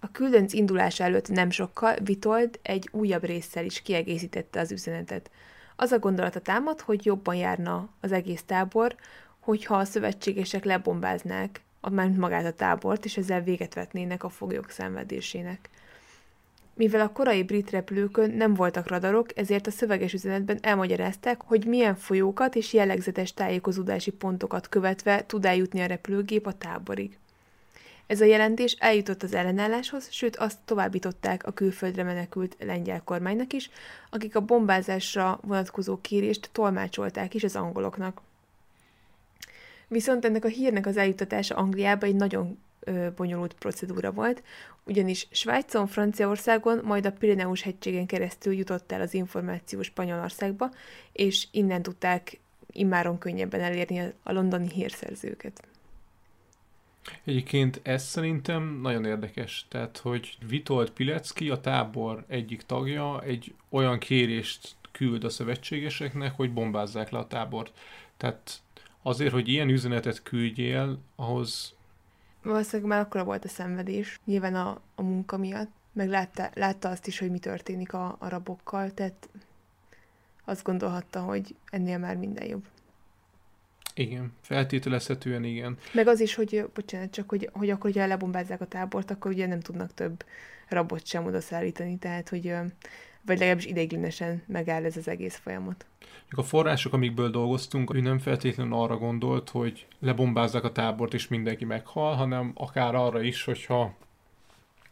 A 0.00 0.10
küldönc 0.10 0.52
indulása 0.52 1.04
előtt 1.04 1.28
nem 1.28 1.50
sokkal 1.50 1.96
Vitold 2.04 2.58
egy 2.62 2.88
újabb 2.92 3.24
résszel 3.24 3.64
is 3.64 3.82
kiegészítette 3.82 4.60
az 4.60 4.72
üzenetet. 4.72 5.30
Az 5.76 5.92
a 5.92 5.98
gondolata 5.98 6.40
támad, 6.40 6.80
hogy 6.80 7.04
jobban 7.04 7.34
járna 7.34 7.88
az 8.00 8.12
egész 8.12 8.42
tábor, 8.42 8.96
hogyha 9.42 9.76
a 9.76 9.84
szövetségesek 9.84 10.64
lebombáznák 10.64 11.60
magát 12.16 12.44
a 12.44 12.52
tábort, 12.52 13.04
és 13.04 13.16
ezzel 13.16 13.42
véget 13.42 13.74
vetnének 13.74 14.24
a 14.24 14.28
foglyok 14.28 14.70
szenvedésének. 14.70 15.68
Mivel 16.74 17.00
a 17.00 17.12
korai 17.12 17.42
brit 17.42 17.70
repülőkön 17.70 18.30
nem 18.30 18.54
voltak 18.54 18.88
radarok, 18.88 19.38
ezért 19.38 19.66
a 19.66 19.70
szöveges 19.70 20.12
üzenetben 20.12 20.58
elmagyarázták, 20.60 21.40
hogy 21.42 21.66
milyen 21.66 21.94
folyókat 21.94 22.54
és 22.54 22.72
jellegzetes 22.72 23.34
tájékozódási 23.34 24.10
pontokat 24.10 24.68
követve 24.68 25.26
tud 25.26 25.44
eljutni 25.44 25.80
a 25.80 25.86
repülőgép 25.86 26.46
a 26.46 26.52
táborig. 26.52 27.18
Ez 28.06 28.20
a 28.20 28.24
jelentés 28.24 28.76
eljutott 28.78 29.22
az 29.22 29.34
ellenálláshoz, 29.34 30.08
sőt 30.10 30.36
azt 30.36 30.58
továbbították 30.64 31.46
a 31.46 31.52
külföldre 31.52 32.02
menekült 32.02 32.56
lengyel 32.60 33.02
kormánynak 33.04 33.52
is, 33.52 33.70
akik 34.10 34.36
a 34.36 34.40
bombázásra 34.40 35.40
vonatkozó 35.42 35.98
kérést 36.00 36.48
tolmácsolták 36.52 37.34
is 37.34 37.44
az 37.44 37.56
angoloknak. 37.56 38.20
Viszont 39.92 40.24
ennek 40.24 40.44
a 40.44 40.48
hírnek 40.48 40.86
az 40.86 40.96
eljutatása 40.96 41.54
Angliába 41.54 42.06
egy 42.06 42.14
nagyon 42.14 42.58
ö, 42.80 43.08
bonyolult 43.16 43.54
procedúra 43.54 44.12
volt, 44.12 44.42
ugyanis 44.84 45.28
Svájcon, 45.30 45.86
Franciaországon, 45.86 46.80
majd 46.84 47.06
a 47.06 47.12
Pirineus 47.12 47.62
hegységen 47.62 48.06
keresztül 48.06 48.52
jutott 48.52 48.92
el 48.92 49.00
az 49.00 49.14
információ 49.14 49.82
Spanyolországba, 49.82 50.70
és 51.12 51.46
innen 51.50 51.82
tudták 51.82 52.40
immáron 52.66 53.18
könnyebben 53.18 53.60
elérni 53.60 54.12
a 54.22 54.32
londoni 54.32 54.68
hírszerzőket. 54.68 55.66
Egyébként 57.24 57.80
ez 57.82 58.04
szerintem 58.04 58.78
nagyon 58.82 59.04
érdekes, 59.04 59.66
tehát 59.68 59.98
hogy 59.98 60.38
Vitold 60.48 60.90
Pilecki, 60.90 61.50
a 61.50 61.60
tábor 61.60 62.24
egyik 62.28 62.62
tagja, 62.62 63.22
egy 63.22 63.54
olyan 63.68 63.98
kérést 63.98 64.74
küld 64.92 65.24
a 65.24 65.30
szövetségeseknek, 65.30 66.36
hogy 66.36 66.52
bombázzák 66.52 67.10
le 67.10 67.18
a 67.18 67.26
tábort. 67.26 67.72
Tehát 68.16 68.62
azért, 69.02 69.32
hogy 69.32 69.48
ilyen 69.48 69.68
üzenetet 69.68 70.22
küldjél, 70.22 70.98
ahhoz 71.16 71.74
valószínűleg 72.42 72.90
már 72.90 73.00
akkor 73.00 73.24
volt 73.24 73.44
a 73.44 73.48
szenvedés, 73.48 74.20
nyilván 74.24 74.54
a, 74.54 74.80
a 74.94 75.02
munka 75.02 75.36
miatt, 75.36 75.70
meg 75.92 76.08
látta, 76.08 76.50
látta 76.54 76.88
azt 76.88 77.06
is, 77.06 77.18
hogy 77.18 77.30
mi 77.30 77.38
történik 77.38 77.92
a, 77.92 78.16
a 78.18 78.28
rabokkal, 78.28 78.90
tehát 78.90 79.28
azt 80.44 80.64
gondolhatta, 80.64 81.20
hogy 81.20 81.54
ennél 81.70 81.98
már 81.98 82.16
minden 82.16 82.46
jobb. 82.46 82.64
Igen, 83.94 84.32
feltételezhetően 84.40 85.44
igen. 85.44 85.78
Meg 85.92 86.06
az 86.06 86.20
is, 86.20 86.34
hogy, 86.34 86.68
bocsánat, 86.74 87.10
csak 87.10 87.28
hogy, 87.28 87.50
hogy 87.52 87.70
akkor 87.70 87.90
ugye 87.90 88.06
lebombázzák 88.06 88.60
a 88.60 88.66
tábort, 88.66 89.10
akkor 89.10 89.30
ugye 89.30 89.46
nem 89.46 89.60
tudnak 89.60 89.94
több 89.94 90.24
rabot 90.68 91.06
sem 91.06 91.24
oda 91.24 91.40
szállítani, 91.40 91.96
tehát 91.96 92.28
hogy 92.28 92.54
vagy 93.26 93.38
legalábbis 93.38 93.66
ideiglenesen 93.66 94.42
megáll 94.46 94.84
ez 94.84 94.96
az 94.96 95.08
egész 95.08 95.36
folyamat. 95.36 95.86
A 96.30 96.42
források, 96.42 96.92
amikből 96.92 97.30
dolgoztunk, 97.30 97.94
ő 97.94 98.00
nem 98.00 98.18
feltétlenül 98.18 98.74
arra 98.74 98.96
gondolt, 98.96 99.50
hogy 99.50 99.86
lebombázzák 99.98 100.64
a 100.64 100.72
tábort 100.72 101.14
és 101.14 101.28
mindenki 101.28 101.64
meghal, 101.64 102.14
hanem 102.14 102.52
akár 102.54 102.94
arra 102.94 103.22
is, 103.22 103.44
hogyha 103.44 103.94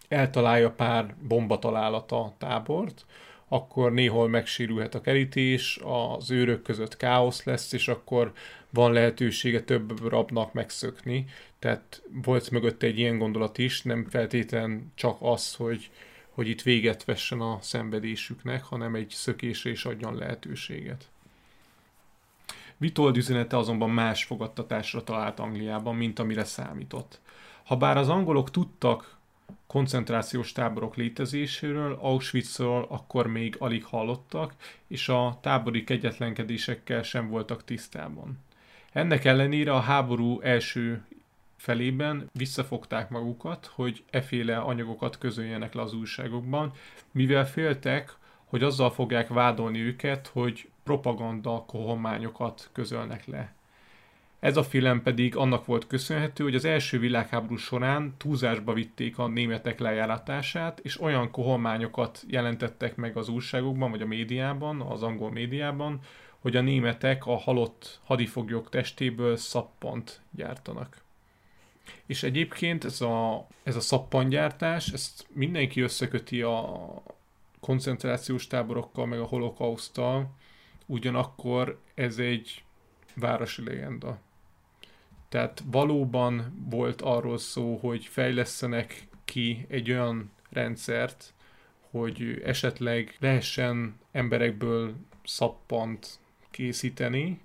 eltalálja 0.08 0.70
pár 0.70 1.14
bombatalálata 1.28 2.20
a 2.20 2.34
tábort, 2.38 3.04
akkor 3.48 3.92
néhol 3.92 4.28
megsérülhet 4.28 4.94
a 4.94 5.00
kerítés, 5.00 5.80
az 5.82 6.30
őrök 6.30 6.62
között 6.62 6.96
káosz 6.96 7.44
lesz, 7.44 7.72
és 7.72 7.88
akkor 7.88 8.32
van 8.70 8.92
lehetősége 8.92 9.60
több 9.60 10.08
rabnak 10.08 10.52
megszökni. 10.52 11.24
Tehát 11.58 12.02
volt 12.24 12.50
mögött 12.50 12.82
egy 12.82 12.98
ilyen 12.98 13.18
gondolat 13.18 13.58
is, 13.58 13.82
nem 13.82 14.06
feltétlen 14.10 14.92
csak 14.94 15.16
az, 15.20 15.54
hogy, 15.54 15.90
hogy 16.30 16.48
itt 16.48 16.62
véget 16.62 17.04
vessen 17.04 17.40
a 17.40 17.58
szenvedésüknek, 17.60 18.64
hanem 18.64 18.94
egy 18.94 19.10
szökésre 19.10 19.70
is 19.70 19.84
adjon 19.84 20.14
lehetőséget. 20.14 21.08
Vitold 22.76 23.16
üzenete 23.16 23.56
azonban 23.56 23.90
más 23.90 24.24
fogadtatásra 24.24 25.04
talált 25.04 25.38
Angliában, 25.38 25.96
mint 25.96 26.18
amire 26.18 26.44
számított. 26.44 27.20
Habár 27.62 27.96
az 27.96 28.08
angolok 28.08 28.50
tudtak 28.50 29.18
koncentrációs 29.66 30.52
táborok 30.52 30.96
létezéséről, 30.96 31.98
Auschwitzról 32.00 32.86
akkor 32.88 33.26
még 33.26 33.56
alig 33.58 33.84
hallottak, 33.84 34.54
és 34.86 35.08
a 35.08 35.38
tábori 35.42 35.84
kegyetlenkedésekkel 35.84 37.02
sem 37.02 37.28
voltak 37.28 37.64
tisztában. 37.64 38.38
Ennek 38.92 39.24
ellenére 39.24 39.72
a 39.72 39.80
háború 39.80 40.40
első 40.40 41.04
felében 41.60 42.30
visszafogták 42.32 43.10
magukat, 43.10 43.70
hogy 43.74 44.04
eféle 44.10 44.56
anyagokat 44.56 45.18
közöljenek 45.18 45.74
le 45.74 45.82
az 45.82 45.94
újságokban, 45.94 46.72
mivel 47.10 47.46
féltek, 47.46 48.16
hogy 48.44 48.62
azzal 48.62 48.90
fogják 48.90 49.28
vádolni 49.28 49.80
őket, 49.80 50.26
hogy 50.26 50.68
propaganda 50.82 51.64
kohományokat 51.66 52.68
közölnek 52.72 53.26
le. 53.26 53.54
Ez 54.38 54.56
a 54.56 54.62
film 54.62 55.02
pedig 55.02 55.36
annak 55.36 55.66
volt 55.66 55.86
köszönhető, 55.86 56.44
hogy 56.44 56.54
az 56.54 56.64
első 56.64 56.98
világháború 56.98 57.56
során 57.56 58.14
túlzásba 58.16 58.72
vitték 58.72 59.18
a 59.18 59.26
németek 59.26 59.78
lejáratását, 59.78 60.78
és 60.82 61.00
olyan 61.00 61.30
kohományokat 61.30 62.24
jelentettek 62.28 62.96
meg 62.96 63.16
az 63.16 63.28
újságokban, 63.28 63.90
vagy 63.90 64.02
a 64.02 64.06
médiában, 64.06 64.80
az 64.80 65.02
angol 65.02 65.30
médiában, 65.30 66.00
hogy 66.38 66.56
a 66.56 66.60
németek 66.60 67.26
a 67.26 67.36
halott 67.36 68.00
hadifoglyok 68.04 68.68
testéből 68.68 69.36
szappant 69.36 70.20
gyártanak. 70.30 71.08
És 72.06 72.22
egyébként 72.22 72.84
ez 72.84 73.00
a, 73.00 73.46
ez 73.62 73.76
a 73.76 73.80
szappangyártás, 73.80 74.88
ezt 74.88 75.26
mindenki 75.32 75.80
összeköti 75.80 76.42
a 76.42 77.02
koncentrációs 77.60 78.46
táborokkal, 78.46 79.06
meg 79.06 79.20
a 79.20 79.26
holokausztal, 79.26 80.34
ugyanakkor 80.86 81.80
ez 81.94 82.18
egy 82.18 82.64
városi 83.14 83.64
legenda. 83.64 84.18
Tehát 85.28 85.62
valóban 85.66 86.64
volt 86.70 87.02
arról 87.02 87.38
szó, 87.38 87.76
hogy 87.76 88.04
fejlesztenek 88.06 89.08
ki 89.24 89.66
egy 89.68 89.90
olyan 89.90 90.30
rendszert, 90.50 91.34
hogy 91.90 92.42
esetleg 92.44 93.16
lehessen 93.20 93.98
emberekből 94.12 94.94
szappant 95.24 96.18
készíteni, 96.50 97.40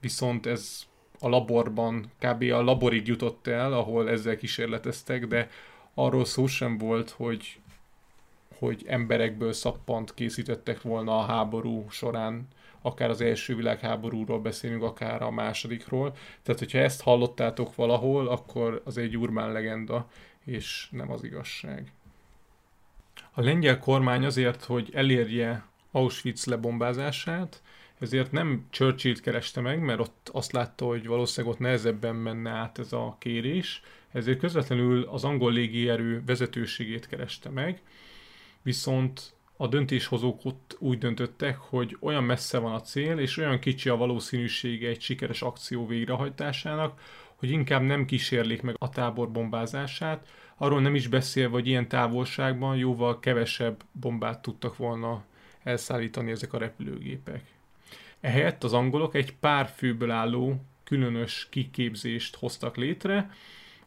viszont 0.00 0.46
ez 0.46 0.86
a 1.24 1.28
laborban, 1.28 2.10
kb. 2.18 2.42
a 2.42 2.62
laborig 2.62 3.06
jutott 3.06 3.46
el, 3.46 3.72
ahol 3.72 4.10
ezzel 4.10 4.36
kísérleteztek, 4.36 5.26
de 5.26 5.48
arról 5.94 6.24
szó 6.24 6.46
sem 6.46 6.78
volt, 6.78 7.10
hogy, 7.10 7.58
hogy 8.58 8.84
emberekből 8.86 9.52
szappant 9.52 10.14
készítettek 10.14 10.82
volna 10.82 11.18
a 11.18 11.24
háború 11.24 11.86
során 11.90 12.48
akár 12.82 13.10
az 13.10 13.20
első 13.20 13.54
világháborúról 13.56 14.40
beszélünk, 14.40 14.82
akár 14.82 15.22
a 15.22 15.30
másodikról. 15.30 16.16
Tehát, 16.42 16.60
hogyha 16.60 16.78
ezt 16.78 17.02
hallottátok 17.02 17.74
valahol, 17.74 18.28
akkor 18.28 18.82
az 18.84 18.98
egy 18.98 19.16
urmán 19.16 19.52
legenda, 19.52 20.08
és 20.44 20.88
nem 20.90 21.10
az 21.10 21.24
igazság. 21.24 21.92
A 23.32 23.40
lengyel 23.42 23.78
kormány 23.78 24.24
azért, 24.24 24.64
hogy 24.64 24.90
elérje 24.92 25.66
Auschwitz 25.90 26.44
lebombázását, 26.44 27.62
ezért 27.98 28.32
nem 28.32 28.66
Churchill-t 28.70 29.20
kereste 29.20 29.60
meg, 29.60 29.80
mert 29.80 30.00
ott 30.00 30.30
azt 30.32 30.52
látta, 30.52 30.84
hogy 30.84 31.06
valószínűleg 31.06 31.54
ott 31.54 31.60
nehezebben 31.60 32.16
menne 32.16 32.50
át 32.50 32.78
ez 32.78 32.92
a 32.92 33.16
kérés, 33.18 33.82
ezért 34.12 34.38
közvetlenül 34.38 35.02
az 35.02 35.24
angol 35.24 35.52
légierő 35.52 36.22
vezetőségét 36.26 37.06
kereste 37.06 37.48
meg, 37.48 37.82
viszont 38.62 39.34
a 39.56 39.66
döntéshozók 39.66 40.44
ott 40.44 40.76
úgy 40.78 40.98
döntöttek, 40.98 41.56
hogy 41.56 41.96
olyan 42.00 42.24
messze 42.24 42.58
van 42.58 42.72
a 42.72 42.80
cél, 42.80 43.18
és 43.18 43.36
olyan 43.36 43.58
kicsi 43.58 43.88
a 43.88 43.96
valószínűsége 43.96 44.88
egy 44.88 45.00
sikeres 45.00 45.42
akció 45.42 45.86
végrehajtásának, 45.86 47.00
hogy 47.34 47.50
inkább 47.50 47.82
nem 47.82 48.04
kísérlik 48.04 48.62
meg 48.62 48.74
a 48.78 48.88
tábor 48.88 49.30
bombázását, 49.30 50.28
arról 50.56 50.80
nem 50.80 50.94
is 50.94 51.06
beszélve, 51.08 51.52
hogy 51.52 51.66
ilyen 51.66 51.88
távolságban 51.88 52.76
jóval 52.76 53.18
kevesebb 53.18 53.82
bombát 53.92 54.42
tudtak 54.42 54.76
volna 54.76 55.24
elszállítani 55.62 56.30
ezek 56.30 56.52
a 56.52 56.58
repülőgépek. 56.58 57.54
Ehelyett 58.24 58.64
az 58.64 58.72
angolok 58.72 59.14
egy 59.14 59.36
pár 59.36 59.66
főből 59.66 60.10
álló 60.10 60.64
különös 60.84 61.46
kiképzést 61.50 62.36
hoztak 62.36 62.76
létre, 62.76 63.30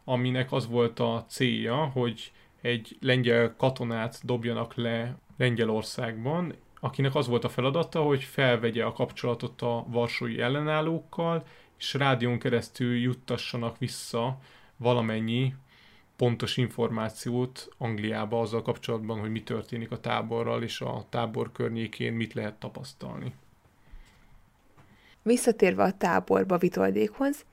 aminek 0.04 0.52
az 0.52 0.68
volt 0.68 1.00
a 1.00 1.24
célja, 1.28 1.76
hogy 1.76 2.32
egy 2.60 2.96
lengyel 3.00 3.54
katonát 3.56 4.20
dobjanak 4.24 4.74
le 4.74 5.18
Lengyelországban, 5.36 6.54
akinek 6.80 7.14
az 7.14 7.26
volt 7.26 7.44
a 7.44 7.48
feladata, 7.48 8.02
hogy 8.02 8.22
felvegye 8.24 8.84
a 8.84 8.92
kapcsolatot 8.92 9.62
a 9.62 9.84
varsói 9.88 10.40
ellenállókkal, 10.40 11.46
és 11.78 11.94
rádión 11.94 12.38
keresztül 12.38 12.96
juttassanak 12.96 13.78
vissza 13.78 14.38
valamennyi 14.76 15.54
pontos 16.16 16.56
információt 16.56 17.68
Angliába 17.78 18.40
azzal 18.40 18.62
kapcsolatban, 18.62 19.20
hogy 19.20 19.30
mi 19.30 19.42
történik 19.42 19.90
a 19.90 20.00
táborral, 20.00 20.62
és 20.62 20.80
a 20.80 21.06
tábor 21.08 21.52
környékén 21.52 22.12
mit 22.12 22.34
lehet 22.34 22.54
tapasztalni. 22.54 23.32
Visszatérve 25.28 25.82
a 25.82 25.92
táborba 25.92 26.58
Vitoldékhoz, 26.58 27.44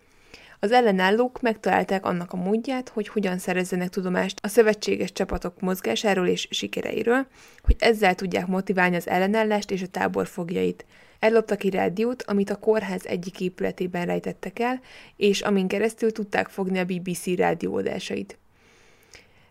az 0.59 0.71
ellenállók 0.71 1.41
megtalálták 1.41 2.05
annak 2.05 2.33
a 2.33 2.37
módját, 2.37 2.89
hogy 2.89 3.07
hogyan 3.07 3.37
szerezzenek 3.37 3.89
tudomást 3.89 4.39
a 4.41 4.47
szövetséges 4.47 5.11
csapatok 5.11 5.59
mozgásáról 5.59 6.27
és 6.27 6.47
sikereiről, 6.51 7.27
hogy 7.63 7.75
ezzel 7.79 8.15
tudják 8.15 8.47
motiválni 8.47 8.95
az 8.95 9.07
ellenállást 9.07 9.71
és 9.71 9.81
a 9.81 9.87
tábor 9.87 10.27
fogjait. 10.27 10.85
Elloptak 11.19 11.63
egy 11.63 11.73
rádiót, 11.73 12.23
amit 12.23 12.49
a 12.49 12.55
kórház 12.55 13.05
egyik 13.05 13.39
épületében 13.39 14.05
rejtettek 14.05 14.59
el, 14.59 14.79
és 15.15 15.41
amin 15.41 15.67
keresztül 15.67 16.11
tudták 16.11 16.47
fogni 16.47 16.79
a 16.79 16.85
BBC 16.85 17.25
rádióadásait. 17.25 18.37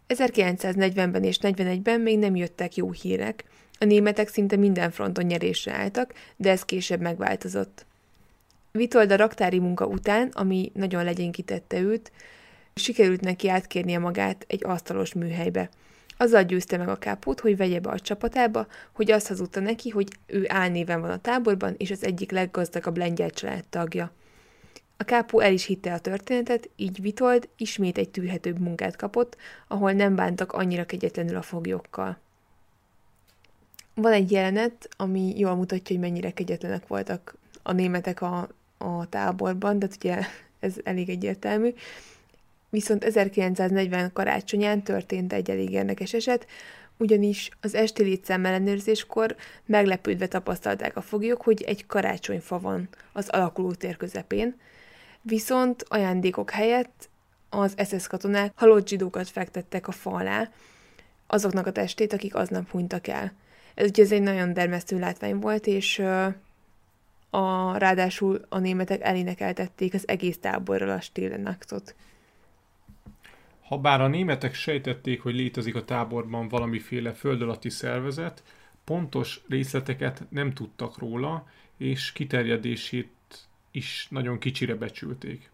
1940-ben 0.08 1.24
és 1.24 1.38
41-ben 1.42 2.00
még 2.00 2.18
nem 2.18 2.36
jöttek 2.36 2.76
jó 2.76 2.90
hírek, 2.90 3.44
a 3.78 3.84
németek 3.84 4.28
szinte 4.28 4.56
minden 4.56 4.90
fronton 4.90 5.24
nyerésre 5.24 5.72
álltak, 5.72 6.12
de 6.36 6.50
ez 6.50 6.62
később 6.62 7.00
megváltozott. 7.00 7.86
Vitold 8.78 9.10
a 9.10 9.16
raktári 9.16 9.58
munka 9.58 9.86
után, 9.86 10.28
ami 10.28 10.72
nagyon 10.74 11.04
legyénkítette 11.04 11.80
őt, 11.80 12.12
sikerült 12.74 13.20
neki 13.20 13.48
átkérnie 13.48 13.98
magát 13.98 14.44
egy 14.48 14.64
asztalos 14.64 15.12
műhelybe. 15.12 15.68
Azzal 16.16 16.42
győzte 16.42 16.76
meg 16.76 16.88
a 16.88 16.96
kápót, 16.96 17.40
hogy 17.40 17.56
vegye 17.56 17.80
be 17.80 17.90
a 17.90 17.98
csapatába, 17.98 18.66
hogy 18.92 19.10
azt 19.10 19.26
hazudta 19.26 19.60
neki, 19.60 19.88
hogy 19.88 20.08
ő 20.26 20.44
álnéven 20.48 21.00
van 21.00 21.10
a 21.10 21.20
táborban, 21.20 21.74
és 21.76 21.90
az 21.90 22.04
egyik 22.04 22.30
leggazdagabb 22.30 22.96
lengyel 22.96 23.30
család 23.30 23.64
tagja. 23.64 24.10
A 24.96 25.04
kápó 25.04 25.40
el 25.40 25.52
is 25.52 25.64
hitte 25.64 25.92
a 25.92 25.98
történetet, 25.98 26.70
így 26.76 27.02
Vitold 27.02 27.48
ismét 27.56 27.98
egy 27.98 28.10
tűrhetőbb 28.10 28.58
munkát 28.58 28.96
kapott, 28.96 29.36
ahol 29.68 29.92
nem 29.92 30.14
bántak 30.14 30.52
annyira 30.52 30.84
kegyetlenül 30.84 31.36
a 31.36 31.42
foglyokkal. 31.42 32.18
Van 33.94 34.12
egy 34.12 34.30
jelenet, 34.30 34.88
ami 34.96 35.38
jól 35.38 35.54
mutatja, 35.54 35.96
hogy 35.96 36.04
mennyire 36.04 36.30
kegyetlenek 36.30 36.86
voltak 36.86 37.34
a 37.62 37.72
németek 37.72 38.22
a 38.22 38.48
a 38.84 39.06
táborban, 39.08 39.78
de 39.78 39.88
ugye 39.96 40.18
ez 40.60 40.74
elég 40.84 41.08
egyértelmű. 41.08 41.74
Viszont 42.70 43.04
1940 43.04 44.12
karácsonyán 44.12 44.82
történt 44.82 45.32
egy 45.32 45.50
elég 45.50 45.70
érdekes 45.70 46.12
eset, 46.12 46.46
ugyanis 46.96 47.50
az 47.60 47.74
esti 47.74 48.02
létszám 48.02 48.44
ellenőrzéskor 48.44 49.36
meglepődve 49.66 50.26
tapasztalták 50.26 50.96
a 50.96 51.00
foglyok, 51.00 51.42
hogy 51.42 51.62
egy 51.62 51.86
karácsonyfa 51.86 52.60
van 52.60 52.88
az 53.12 53.28
alakuló 53.28 53.72
tér 53.72 53.96
közepén, 53.96 54.56
viszont 55.22 55.84
ajándékok 55.88 56.50
helyett 56.50 57.08
az 57.50 57.74
SS 57.88 58.06
katonák 58.06 58.52
halott 58.54 58.88
zsidókat 58.88 59.28
fektettek 59.28 59.88
a 59.88 59.92
fa 59.92 60.10
alá, 60.10 60.50
azoknak 61.26 61.66
a 61.66 61.72
testét, 61.72 62.12
akik 62.12 62.34
aznap 62.34 62.70
hunytak 62.70 63.06
el. 63.06 63.32
Ez 63.74 63.88
ugye 63.88 64.02
ez 64.02 64.12
egy 64.12 64.22
nagyon 64.22 64.52
dermesztő 64.52 64.98
látvány 64.98 65.38
volt, 65.38 65.66
és 65.66 66.02
a, 67.34 67.76
ráadásul 67.78 68.40
a 68.48 68.58
németek 68.58 69.02
elénekeltették 69.02 69.94
az 69.94 70.08
egész 70.08 70.38
táborral 70.38 70.90
a 70.90 71.00
Stillenachtot. 71.00 71.94
Habár 73.62 74.00
a 74.00 74.08
németek 74.08 74.54
sejtették, 74.54 75.22
hogy 75.22 75.34
létezik 75.34 75.74
a 75.74 75.84
táborban 75.84 76.48
valamiféle 76.48 77.12
földalatti 77.12 77.70
szervezet, 77.70 78.42
pontos 78.84 79.40
részleteket 79.48 80.24
nem 80.28 80.52
tudtak 80.52 80.98
róla, 80.98 81.46
és 81.76 82.12
kiterjedését 82.12 83.08
is 83.70 84.06
nagyon 84.10 84.38
kicsire 84.38 84.74
becsülték. 84.74 85.50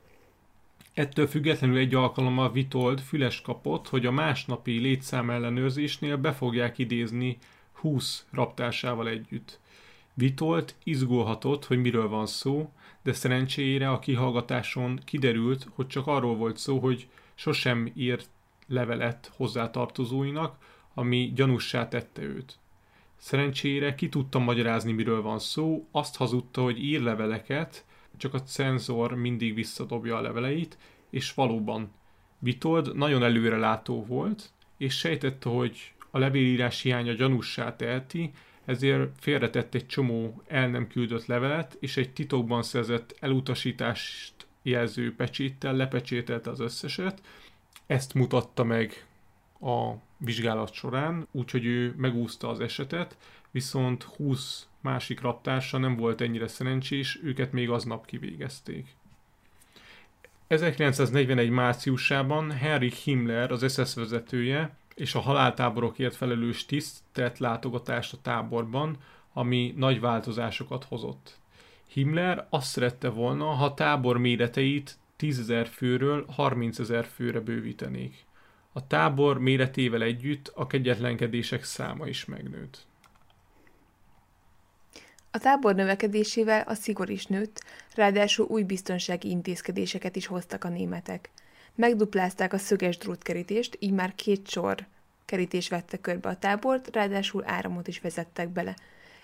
Ettől 0.94 1.26
függetlenül 1.26 1.76
egy 1.76 1.94
alkalommal 1.94 2.52
Vitold 2.52 3.00
füles 3.00 3.40
kapott, 3.40 3.88
hogy 3.88 4.06
a 4.06 4.10
másnapi 4.10 4.78
létszám 4.78 5.30
ellenőrzésnél 5.30 6.16
be 6.16 6.32
fogják 6.32 6.78
idézni 6.78 7.38
20 7.72 8.26
raptársával 8.30 9.08
együtt. 9.08 9.59
Vitolt 10.20 10.74
izgulhatott, 10.84 11.64
hogy 11.64 11.78
miről 11.78 12.08
van 12.08 12.26
szó, 12.26 12.72
de 13.02 13.12
szerencsére 13.12 13.90
a 13.90 13.98
kihallgatáson 13.98 15.00
kiderült, 15.04 15.66
hogy 15.74 15.86
csak 15.86 16.06
arról 16.06 16.36
volt 16.36 16.56
szó, 16.56 16.78
hogy 16.78 17.08
sosem 17.34 17.92
írt 17.94 18.28
levelet 18.66 19.32
hozzátartozóinak, 19.36 20.56
ami 20.94 21.32
gyanussá 21.34 21.88
tette 21.88 22.22
őt. 22.22 22.58
Szerencsére 23.16 23.94
ki 23.94 24.08
tudta 24.08 24.38
magyarázni, 24.38 24.92
miről 24.92 25.22
van 25.22 25.38
szó, 25.38 25.86
azt 25.90 26.16
hazudta, 26.16 26.62
hogy 26.62 26.84
ír 26.84 27.00
leveleket, 27.00 27.84
csak 28.16 28.34
a 28.34 28.42
cenzor 28.42 29.14
mindig 29.14 29.54
visszadobja 29.54 30.16
a 30.16 30.20
leveleit, 30.20 30.78
és 31.10 31.34
valóban 31.34 31.90
Vitold 32.38 32.96
nagyon 32.96 33.22
előrelátó 33.22 34.04
volt, 34.04 34.50
és 34.76 34.98
sejtette, 34.98 35.48
hogy 35.48 35.92
a 36.10 36.18
levélírás 36.18 36.80
hiánya 36.80 37.12
gyanussá 37.12 37.76
teheti, 37.76 38.32
ezért 38.64 39.10
félretett 39.20 39.74
egy 39.74 39.86
csomó 39.86 40.42
el 40.46 40.68
nem 40.68 40.86
küldött 40.86 41.26
levelet, 41.26 41.76
és 41.80 41.96
egy 41.96 42.12
titokban 42.12 42.62
szerzett 42.62 43.16
elutasítást 43.20 44.34
jelző 44.62 45.14
pecséttel 45.14 45.74
lepecsételte 45.74 46.50
az 46.50 46.60
összeset. 46.60 47.22
Ezt 47.86 48.14
mutatta 48.14 48.64
meg 48.64 49.06
a 49.60 49.92
vizsgálat 50.16 50.72
során, 50.72 51.26
úgyhogy 51.30 51.64
ő 51.64 51.94
megúszta 51.96 52.48
az 52.48 52.60
esetet, 52.60 53.16
viszont 53.50 54.02
20 54.02 54.66
másik 54.80 55.20
raptársa 55.20 55.78
nem 55.78 55.96
volt 55.96 56.20
ennyire 56.20 56.48
szerencsés, 56.48 57.18
őket 57.22 57.52
még 57.52 57.70
aznap 57.70 58.06
kivégezték. 58.06 58.86
1941 60.46 61.50
márciusában 61.50 62.50
Heinrich 62.50 62.96
Himmler, 62.96 63.52
az 63.52 63.72
SS 63.72 63.94
vezetője, 63.94 64.76
és 65.00 65.14
a 65.14 65.20
haláltáborokért 65.20 66.16
felelős 66.16 66.66
tiszt 66.66 66.98
tett 67.12 67.38
látogatást 67.38 68.12
a 68.12 68.18
táborban, 68.22 68.96
ami 69.32 69.74
nagy 69.76 70.00
változásokat 70.00 70.84
hozott. 70.84 71.38
Himmler 71.86 72.46
azt 72.50 72.66
szerette 72.66 73.08
volna, 73.08 73.44
ha 73.44 73.74
tábor 73.74 74.18
méreteit 74.18 74.98
10.000 75.18 75.68
főről 75.72 76.26
30.000 76.36 77.06
főre 77.14 77.40
bővítenék. 77.40 78.24
A 78.72 78.86
tábor 78.86 79.38
méretével 79.38 80.02
együtt 80.02 80.52
a 80.54 80.66
kegyetlenkedések 80.66 81.64
száma 81.64 82.06
is 82.06 82.24
megnőtt. 82.24 82.86
A 85.30 85.38
tábor 85.38 85.74
növekedésével 85.74 86.62
a 86.66 86.74
szigor 86.74 87.10
is 87.10 87.26
nőtt, 87.26 87.64
ráadásul 87.94 88.46
új 88.46 88.62
biztonsági 88.62 89.30
intézkedéseket 89.30 90.16
is 90.16 90.26
hoztak 90.26 90.64
a 90.64 90.68
németek. 90.68 91.30
Megduplázták 91.74 92.52
a 92.52 92.58
szöges 92.58 92.98
drótkerítést, 92.98 93.76
így 93.80 93.92
már 93.92 94.14
két 94.14 94.48
sor 94.48 94.86
kerítés 95.24 95.68
vette 95.68 96.00
körbe 96.00 96.28
a 96.28 96.38
tábort, 96.38 96.94
ráadásul 96.94 97.42
áramot 97.46 97.88
is 97.88 98.00
vezettek 98.00 98.48
bele. 98.48 98.76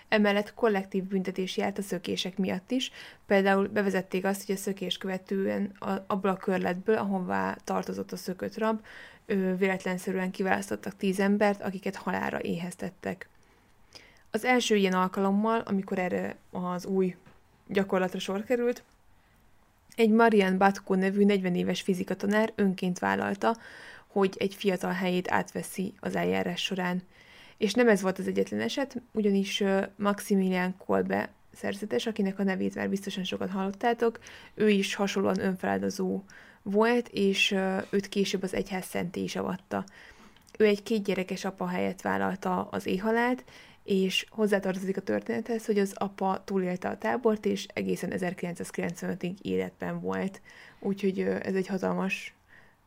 Emellett 0.07 0.53
kollektív 0.53 1.03
büntetés 1.03 1.57
járt 1.57 1.77
a 1.77 1.81
szökések 1.81 2.37
miatt 2.37 2.71
is, 2.71 2.91
például 3.25 3.67
bevezették 3.67 4.25
azt, 4.25 4.45
hogy 4.45 4.55
a 4.55 4.57
szökés 4.57 4.97
követően 4.97 5.71
abból 6.07 6.29
a 6.29 6.37
körletből, 6.37 6.97
ahová 6.97 7.57
tartozott 7.63 8.11
a 8.11 8.17
szökött 8.17 8.57
rab, 8.57 8.81
véletlenszerűen 9.57 10.31
kiválasztottak 10.31 10.97
tíz 10.97 11.19
embert, 11.19 11.61
akiket 11.61 11.95
halára 11.95 12.41
éheztettek. 12.41 13.29
Az 14.31 14.45
első 14.45 14.75
ilyen 14.75 14.93
alkalommal, 14.93 15.59
amikor 15.59 15.99
erre 15.99 16.35
az 16.51 16.85
új 16.85 17.15
gyakorlatra 17.67 18.19
sor 18.19 18.43
került, 18.43 18.83
egy 19.97 20.09
Marian 20.09 20.57
Batko 20.57 20.95
nevű 20.95 21.25
40 21.25 21.55
éves 21.55 21.81
fizikatanár 21.81 22.51
önként 22.55 22.99
vállalta, 22.99 23.57
hogy 24.07 24.35
egy 24.39 24.55
fiatal 24.55 24.91
helyét 24.91 25.31
átveszi 25.31 25.93
az 25.99 26.15
eljárás 26.15 26.61
során. 26.61 27.01
És 27.57 27.73
nem 27.73 27.87
ez 27.87 28.01
volt 28.01 28.19
az 28.19 28.27
egyetlen 28.27 28.59
eset, 28.59 29.01
ugyanis 29.11 29.63
Maximilian 29.95 30.75
Kolbe 30.77 31.29
szerzetes, 31.53 32.05
akinek 32.05 32.39
a 32.39 32.43
nevét 32.43 32.75
már 32.75 32.89
biztosan 32.89 33.23
sokat 33.23 33.49
hallottátok, 33.49 34.19
ő 34.53 34.69
is 34.69 34.95
hasonlóan 34.95 35.39
önfeláldozó 35.39 36.23
volt, 36.61 37.09
és 37.11 37.55
őt 37.89 38.09
később 38.09 38.43
az 38.43 38.53
egyház 38.53 38.85
szenté 38.85 39.21
is 39.23 39.35
avatta. 39.35 39.85
Ő 40.57 40.65
egy 40.65 40.83
két 40.83 41.03
gyerekes 41.03 41.45
apa 41.45 41.67
helyett 41.67 42.01
vállalta 42.01 42.67
az 42.71 42.85
éhalált, 42.85 43.43
és 43.87 44.25
hozzátartozik 44.29 44.97
a 44.97 45.01
történethez, 45.01 45.65
hogy 45.65 45.79
az 45.79 45.93
apa 45.97 46.41
túlélte 46.45 46.89
a 46.89 46.97
tábort, 46.97 47.45
és 47.45 47.67
egészen 47.73 48.11
1995-ig 48.15 49.33
életben 49.41 49.99
volt. 49.99 50.41
Úgyhogy 50.79 51.19
ez 51.19 51.55
egy 51.55 51.67
hatalmas 51.67 52.33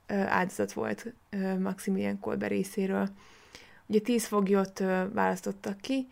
áldozat 0.07 0.73
volt 0.73 1.13
Maximilian 1.59 2.19
Kolbe 2.19 2.47
részéről. 2.47 3.09
Ugye 3.87 4.01
tíz 4.01 4.27
foglyot 4.27 4.79
választottak 5.13 5.81
ki, 5.81 6.07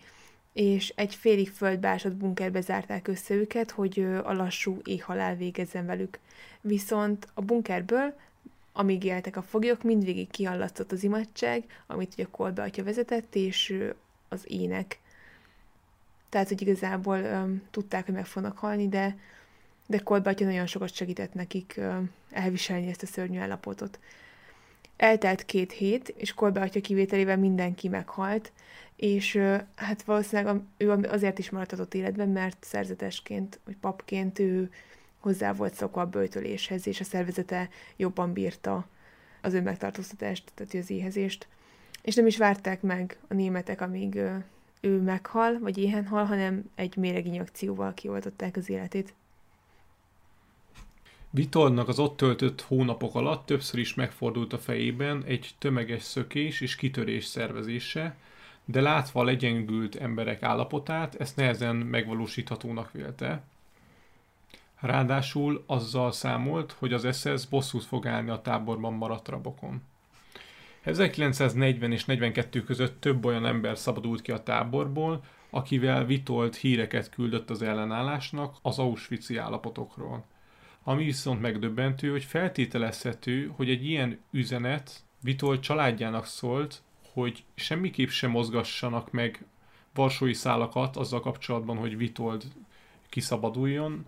és 0.52 0.92
egy 0.96 1.14
félig 1.14 1.50
földbásott 1.50 2.14
bunkerbe 2.14 2.60
zárták 2.60 3.08
össze 3.08 3.34
őket, 3.34 3.70
hogy 3.70 4.06
a 4.24 4.32
lassú 4.32 4.80
éhhalál 4.84 5.36
végezzen 5.36 5.86
velük. 5.86 6.18
Viszont 6.60 7.28
a 7.34 7.42
bunkerből, 7.42 8.14
amíg 8.72 9.04
éltek 9.04 9.36
a 9.36 9.42
foglyok, 9.42 9.82
mindvégig 9.82 10.30
kihallasztott 10.30 10.92
az 10.92 11.02
imatság, 11.02 11.64
amit 11.86 12.12
ugye 12.12 12.26
Kolbe 12.30 12.62
atya 12.62 12.84
vezetett, 12.84 13.34
és 13.34 13.82
az 14.28 14.44
ének. 14.46 14.98
Tehát, 16.28 16.48
hogy 16.48 16.62
igazából 16.62 17.18
um, 17.18 17.62
tudták, 17.70 18.04
hogy 18.04 18.14
meg 18.14 18.26
fognak 18.26 18.58
halni, 18.58 18.88
de, 18.88 19.18
de 19.86 19.98
Kolbe 19.98 20.30
atya 20.30 20.44
nagyon 20.44 20.66
sokat 20.66 20.94
segített 20.94 21.34
nekik 21.34 21.74
um, 21.76 22.10
elviselni 22.30 22.88
ezt 22.88 23.02
a 23.02 23.06
szörnyű 23.06 23.38
állapotot. 23.38 23.98
Eltelt 24.96 25.44
két 25.44 25.72
hét, 25.72 26.08
és 26.08 26.34
Kolbe 26.34 26.60
atya 26.60 26.80
kivételével 26.80 27.36
mindenki 27.36 27.88
meghalt, 27.88 28.52
és 28.96 29.34
uh, 29.34 29.60
hát 29.74 30.02
valószínűleg 30.02 30.60
ő 30.76 30.90
azért 30.90 31.38
is 31.38 31.50
maradhatott 31.50 31.94
életben, 31.94 32.28
mert 32.28 32.56
szerzetesként, 32.60 33.60
vagy 33.64 33.76
papként 33.76 34.38
ő 34.38 34.70
hozzá 35.18 35.52
volt 35.52 35.74
szokva 35.74 36.00
a 36.00 36.06
böjtöléshez, 36.06 36.86
és 36.86 37.00
a 37.00 37.04
szervezete 37.04 37.68
jobban 37.96 38.32
bírta 38.32 38.88
az 39.42 39.54
ő 39.54 39.62
megtartóztatást, 39.62 40.52
tehát 40.54 40.74
az 40.74 40.90
éhezést. 40.90 41.46
És 42.02 42.14
nem 42.14 42.26
is 42.26 42.36
várták 42.36 42.82
meg 42.82 43.18
a 43.28 43.34
németek, 43.34 43.80
amíg 43.80 44.14
ő, 44.80 45.00
meghal, 45.00 45.58
vagy 45.58 45.78
éhen 45.78 46.06
hal, 46.06 46.24
hanem 46.24 46.70
egy 46.74 46.96
méreginjekcióval 46.96 47.94
kioltották 47.94 48.56
az 48.56 48.70
életét. 48.70 49.14
Vitoldnak 51.30 51.88
az 51.88 51.98
ott 51.98 52.16
töltött 52.16 52.60
hónapok 52.60 53.14
alatt 53.14 53.46
többször 53.46 53.80
is 53.80 53.94
megfordult 53.94 54.52
a 54.52 54.58
fejében 54.58 55.24
egy 55.24 55.54
tömeges 55.58 56.02
szökés 56.02 56.60
és 56.60 56.76
kitörés 56.76 57.24
szervezése, 57.24 58.16
de 58.64 58.80
látva 58.80 59.20
a 59.20 59.24
legyengült 59.24 59.94
emberek 59.94 60.42
állapotát, 60.42 61.14
ezt 61.14 61.36
nehezen 61.36 61.76
megvalósíthatónak 61.76 62.92
vélte. 62.92 63.42
Ráadásul 64.80 65.62
azzal 65.66 66.12
számolt, 66.12 66.72
hogy 66.72 66.92
az 66.92 67.16
SS 67.16 67.46
bosszút 67.46 67.84
fog 67.84 68.06
állni 68.06 68.30
a 68.30 68.42
táborban 68.42 68.92
maradt 68.92 69.28
rabokon. 69.28 69.82
1940 70.82 71.92
és 71.92 72.04
42 72.04 72.62
között 72.62 73.00
több 73.00 73.24
olyan 73.24 73.46
ember 73.46 73.78
szabadult 73.78 74.22
ki 74.22 74.32
a 74.32 74.42
táborból, 74.42 75.24
akivel 75.50 76.04
Vitolt 76.04 76.56
híreket 76.56 77.10
küldött 77.10 77.50
az 77.50 77.62
ellenállásnak 77.62 78.56
az 78.62 78.78
Auschwitz-i 78.78 79.36
állapotokról. 79.36 80.24
Ami 80.82 81.04
viszont 81.04 81.40
megdöbbentő, 81.40 82.10
hogy 82.10 82.24
feltételezhető, 82.24 83.52
hogy 83.56 83.70
egy 83.70 83.84
ilyen 83.84 84.18
üzenet 84.30 85.04
Vitolt 85.22 85.60
családjának 85.60 86.26
szólt, 86.26 86.82
hogy 87.12 87.44
semmiképp 87.54 88.08
sem 88.08 88.30
mozgassanak 88.30 89.10
meg 89.10 89.44
varsói 89.94 90.32
szálakat 90.32 90.96
azzal 90.96 91.20
kapcsolatban, 91.20 91.76
hogy 91.76 91.96
Vitold 91.96 92.44
kiszabaduljon, 93.08 94.06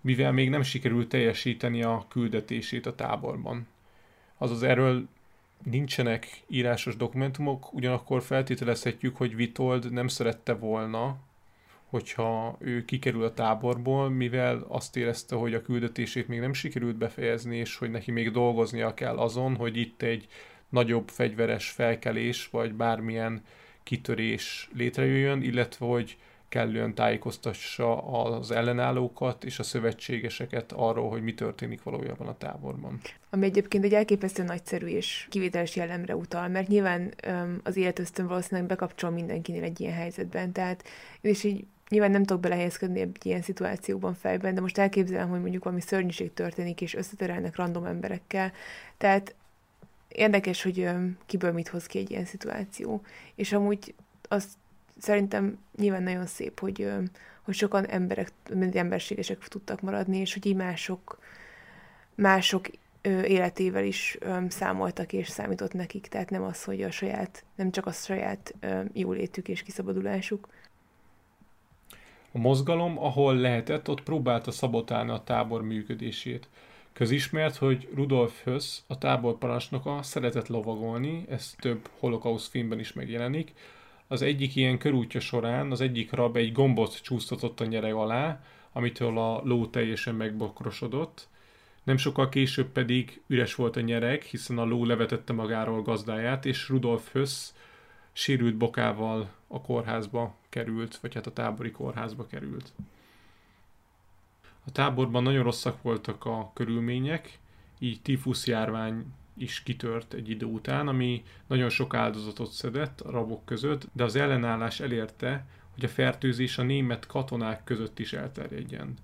mivel 0.00 0.32
még 0.32 0.50
nem 0.50 0.62
sikerült 0.62 1.08
teljesíteni 1.08 1.82
a 1.82 2.04
küldetését 2.08 2.86
a 2.86 2.94
táborban. 2.94 3.66
Azaz 4.38 4.62
erről 4.62 5.08
nincsenek 5.62 6.42
írásos 6.48 6.96
dokumentumok, 6.96 7.72
ugyanakkor 7.72 8.22
feltételezhetjük, 8.22 9.16
hogy 9.16 9.36
Vitold 9.36 9.92
nem 9.92 10.08
szerette 10.08 10.54
volna, 10.54 11.16
hogyha 11.88 12.56
ő 12.60 12.84
kikerül 12.84 13.24
a 13.24 13.34
táborból, 13.34 14.08
mivel 14.08 14.64
azt 14.68 14.96
érezte, 14.96 15.36
hogy 15.36 15.54
a 15.54 15.62
küldetését 15.62 16.28
még 16.28 16.40
nem 16.40 16.52
sikerült 16.52 16.96
befejezni, 16.96 17.56
és 17.56 17.76
hogy 17.76 17.90
neki 17.90 18.10
még 18.10 18.30
dolgoznia 18.30 18.94
kell 18.94 19.16
azon, 19.16 19.56
hogy 19.56 19.76
itt 19.76 20.02
egy 20.02 20.26
nagyobb 20.68 21.08
fegyveres 21.08 21.70
felkelés, 21.70 22.48
vagy 22.50 22.74
bármilyen 22.74 23.42
kitörés 23.82 24.70
létrejöjjön, 24.74 25.42
illetve 25.42 25.86
hogy 25.86 26.16
kellően 26.48 26.94
tájékoztassa 26.94 28.02
az 28.02 28.50
ellenállókat 28.50 29.44
és 29.44 29.58
a 29.58 29.62
szövetségeseket 29.62 30.72
arról, 30.72 31.10
hogy 31.10 31.22
mi 31.22 31.34
történik 31.34 31.82
valójában 31.82 32.26
a 32.26 32.36
táborban. 32.36 33.00
Ami 33.30 33.46
egyébként 33.46 33.84
egy 33.84 33.94
elképesztő 33.94 34.42
nagyszerű 34.42 34.86
és 34.86 35.26
kivételes 35.30 35.76
jellemre 35.76 36.16
utal, 36.16 36.48
mert 36.48 36.68
nyilván 36.68 37.14
az 37.62 37.76
életöztön 37.76 38.26
valószínűleg 38.26 38.68
bekapcsol 38.68 39.10
mindenkinél 39.10 39.62
egy 39.62 39.80
ilyen 39.80 39.94
helyzetben, 39.94 40.52
tehát 40.52 40.84
és 41.20 41.44
így 41.44 41.64
nyilván 41.88 42.10
nem 42.10 42.24
tudok 42.24 42.42
belehelyezkedni 42.42 43.00
egy 43.00 43.16
ilyen 43.22 43.42
szituációban 43.42 44.14
fejben, 44.14 44.54
de 44.54 44.60
most 44.60 44.78
elképzelem, 44.78 45.28
hogy 45.28 45.40
mondjuk 45.40 45.64
valami 45.64 45.80
szörnyűség 45.80 46.34
történik, 46.34 46.80
és 46.80 46.94
összeterelnek 46.94 47.56
random 47.56 47.84
emberekkel. 47.84 48.52
Tehát 48.96 49.34
érdekes, 50.08 50.62
hogy 50.62 50.88
kiből 51.26 51.52
mit 51.52 51.68
hoz 51.68 51.86
ki 51.86 51.98
egy 51.98 52.10
ilyen 52.10 52.24
szituáció. 52.24 53.02
És 53.34 53.52
amúgy 53.52 53.94
azt 54.22 54.48
szerintem 54.98 55.58
nyilván 55.76 56.02
nagyon 56.02 56.26
szép, 56.26 56.60
hogy, 56.60 56.90
hogy 57.42 57.54
sokan 57.54 57.86
emberek, 57.86 58.32
emberségesek 58.72 59.38
tudtak 59.38 59.80
maradni, 59.80 60.16
és 60.16 60.32
hogy 60.32 60.46
így 60.46 60.56
mások, 60.56 61.18
mások 62.14 62.68
életével 63.24 63.84
is 63.84 64.18
számoltak 64.48 65.12
és 65.12 65.28
számított 65.28 65.72
nekik, 65.72 66.06
tehát 66.06 66.30
nem 66.30 66.42
az, 66.42 66.64
hogy 66.64 66.82
a 66.82 66.90
saját, 66.90 67.44
nem 67.54 67.70
csak 67.70 67.86
a 67.86 67.92
saját 67.92 68.54
jólétük 68.92 69.48
és 69.48 69.62
kiszabadulásuk. 69.62 70.48
A 72.32 72.38
mozgalom, 72.38 72.98
ahol 72.98 73.36
lehetett, 73.36 73.88
ott 73.88 74.02
próbálta 74.02 74.50
szabotálni 74.50 75.10
a 75.10 75.22
tábor 75.24 75.62
működését. 75.62 76.48
Közismert, 76.92 77.56
hogy 77.56 77.88
Rudolf 77.94 78.42
Höss, 78.42 78.78
a 78.86 78.98
táborparancsnoka 78.98 80.02
szeretett 80.02 80.46
lovagolni, 80.46 81.24
ez 81.28 81.54
több 81.58 81.88
holokauszt 81.98 82.50
filmben 82.50 82.78
is 82.78 82.92
megjelenik, 82.92 83.52
az 84.08 84.22
egyik 84.22 84.56
ilyen 84.56 84.78
körútja 84.78 85.20
során 85.20 85.70
az 85.70 85.80
egyik 85.80 86.12
rab 86.12 86.36
egy 86.36 86.52
gombot 86.52 87.02
csúsztatott 87.02 87.60
a 87.60 87.64
nyereg 87.64 87.92
alá, 87.92 88.40
amitől 88.72 89.18
a 89.18 89.40
ló 89.44 89.66
teljesen 89.66 90.14
megbokrosodott. 90.14 91.28
Nem 91.82 91.96
sokkal 91.96 92.28
később 92.28 92.68
pedig 92.68 93.20
üres 93.26 93.54
volt 93.54 93.76
a 93.76 93.80
nyereg, 93.80 94.22
hiszen 94.22 94.58
a 94.58 94.64
ló 94.64 94.84
levetette 94.84 95.32
magáról 95.32 95.82
gazdáját, 95.82 96.46
és 96.46 96.68
Rudolf 96.68 97.12
Höss 97.12 97.50
sérült 98.12 98.56
bokával 98.56 99.30
a 99.46 99.60
kórházba 99.60 100.34
került, 100.48 100.96
vagy 100.96 101.14
hát 101.14 101.26
a 101.26 101.32
tábori 101.32 101.70
kórházba 101.70 102.26
került. 102.26 102.72
A 104.64 104.72
táborban 104.72 105.22
nagyon 105.22 105.42
rosszak 105.42 105.82
voltak 105.82 106.24
a 106.24 106.50
körülmények, 106.54 107.38
így 107.78 108.02
tifusz 108.02 108.46
járvány 108.46 109.04
is 109.42 109.62
kitört 109.62 110.14
egy 110.14 110.30
idő 110.30 110.46
után, 110.46 110.88
ami 110.88 111.22
nagyon 111.46 111.68
sok 111.68 111.94
áldozatot 111.94 112.50
szedett 112.50 113.00
a 113.00 113.10
rabok 113.10 113.44
között, 113.44 113.88
de 113.92 114.04
az 114.04 114.16
ellenállás 114.16 114.80
elérte, 114.80 115.46
hogy 115.74 115.84
a 115.84 115.88
fertőzés 115.88 116.58
a 116.58 116.62
német 116.62 117.06
katonák 117.06 117.64
között 117.64 117.98
is 117.98 118.12
elterjedjen. 118.12 118.94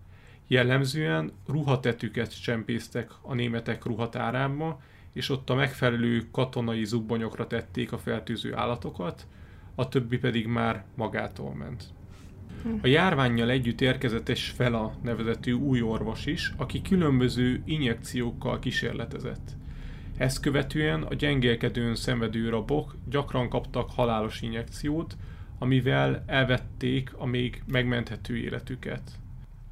Jellemzően 0.46 1.32
ruhatetüket 1.46 2.42
csempésztek 2.42 3.10
a 3.20 3.34
németek 3.34 3.84
ruhatárába, 3.84 4.80
és 5.12 5.28
ott 5.28 5.50
a 5.50 5.54
megfelelő 5.54 6.28
katonai 6.30 6.84
zubbonyokra 6.84 7.46
tették 7.46 7.92
a 7.92 7.98
fertőző 7.98 8.54
állatokat, 8.54 9.26
a 9.74 9.88
többi 9.88 10.18
pedig 10.18 10.46
már 10.46 10.84
magától 10.94 11.54
ment. 11.54 11.84
A 12.82 12.86
járványjal 12.86 13.50
együtt 13.50 13.80
érkezett 13.80 14.28
egy 14.28 14.38
Fela 14.38 14.94
nevezetű 15.02 15.52
új 15.52 15.80
orvos 15.80 16.26
is, 16.26 16.52
aki 16.56 16.82
különböző 16.82 17.62
injekciókkal 17.64 18.58
kísérletezett. 18.58 19.56
Ezt 20.16 20.40
követően 20.40 21.02
a 21.02 21.14
gyengélkedőn 21.14 21.94
szenvedő 21.94 22.48
rabok 22.48 22.96
gyakran 23.08 23.48
kaptak 23.48 23.90
halálos 23.90 24.40
injekciót, 24.40 25.16
amivel 25.58 26.24
elvették 26.26 27.12
a 27.16 27.24
még 27.26 27.62
megmenthető 27.66 28.36
életüket. 28.36 29.10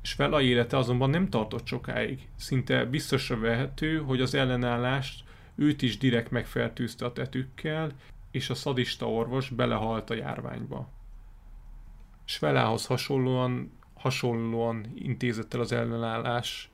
Svela 0.00 0.40
élete 0.40 0.76
azonban 0.76 1.10
nem 1.10 1.28
tartott 1.28 1.66
sokáig. 1.66 2.28
Szinte 2.36 2.84
biztosra 2.84 3.38
vehető, 3.38 3.98
hogy 3.98 4.20
az 4.20 4.34
ellenállást 4.34 5.24
őt 5.54 5.82
is 5.82 5.98
direkt 5.98 6.30
megfertőzte 6.30 7.04
a 7.04 7.12
tetükkel, 7.12 7.92
és 8.30 8.50
a 8.50 8.54
szadista 8.54 9.10
orvos 9.10 9.48
belehalt 9.48 10.10
a 10.10 10.14
járványba. 10.14 10.88
Svelához 12.24 12.86
hasonlóan, 12.86 13.72
hasonlóan 13.94 14.92
intézett 14.94 15.54
el 15.54 15.60
az 15.60 15.72
ellenállás 15.72 16.70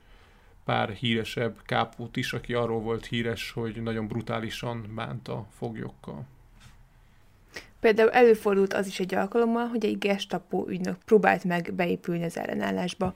pár 0.69 0.89
híresebb 0.89 1.55
kápót 1.65 2.15
is, 2.15 2.33
aki 2.33 2.53
arról 2.53 2.79
volt 2.79 3.05
híres, 3.05 3.51
hogy 3.51 3.81
nagyon 3.81 4.07
brutálisan 4.07 4.91
bánta 4.95 5.45
foglyokkal. 5.57 6.25
Például 7.79 8.09
előfordult 8.09 8.73
az 8.73 8.87
is 8.87 8.99
egy 8.99 9.15
alkalommal, 9.15 9.67
hogy 9.67 9.85
egy 9.85 9.97
gestapo 9.97 10.65
ügynök 10.67 10.97
próbált 11.05 11.43
meg 11.43 11.73
beépülni 11.73 12.23
az 12.23 12.37
ellenállásba. 12.37 13.13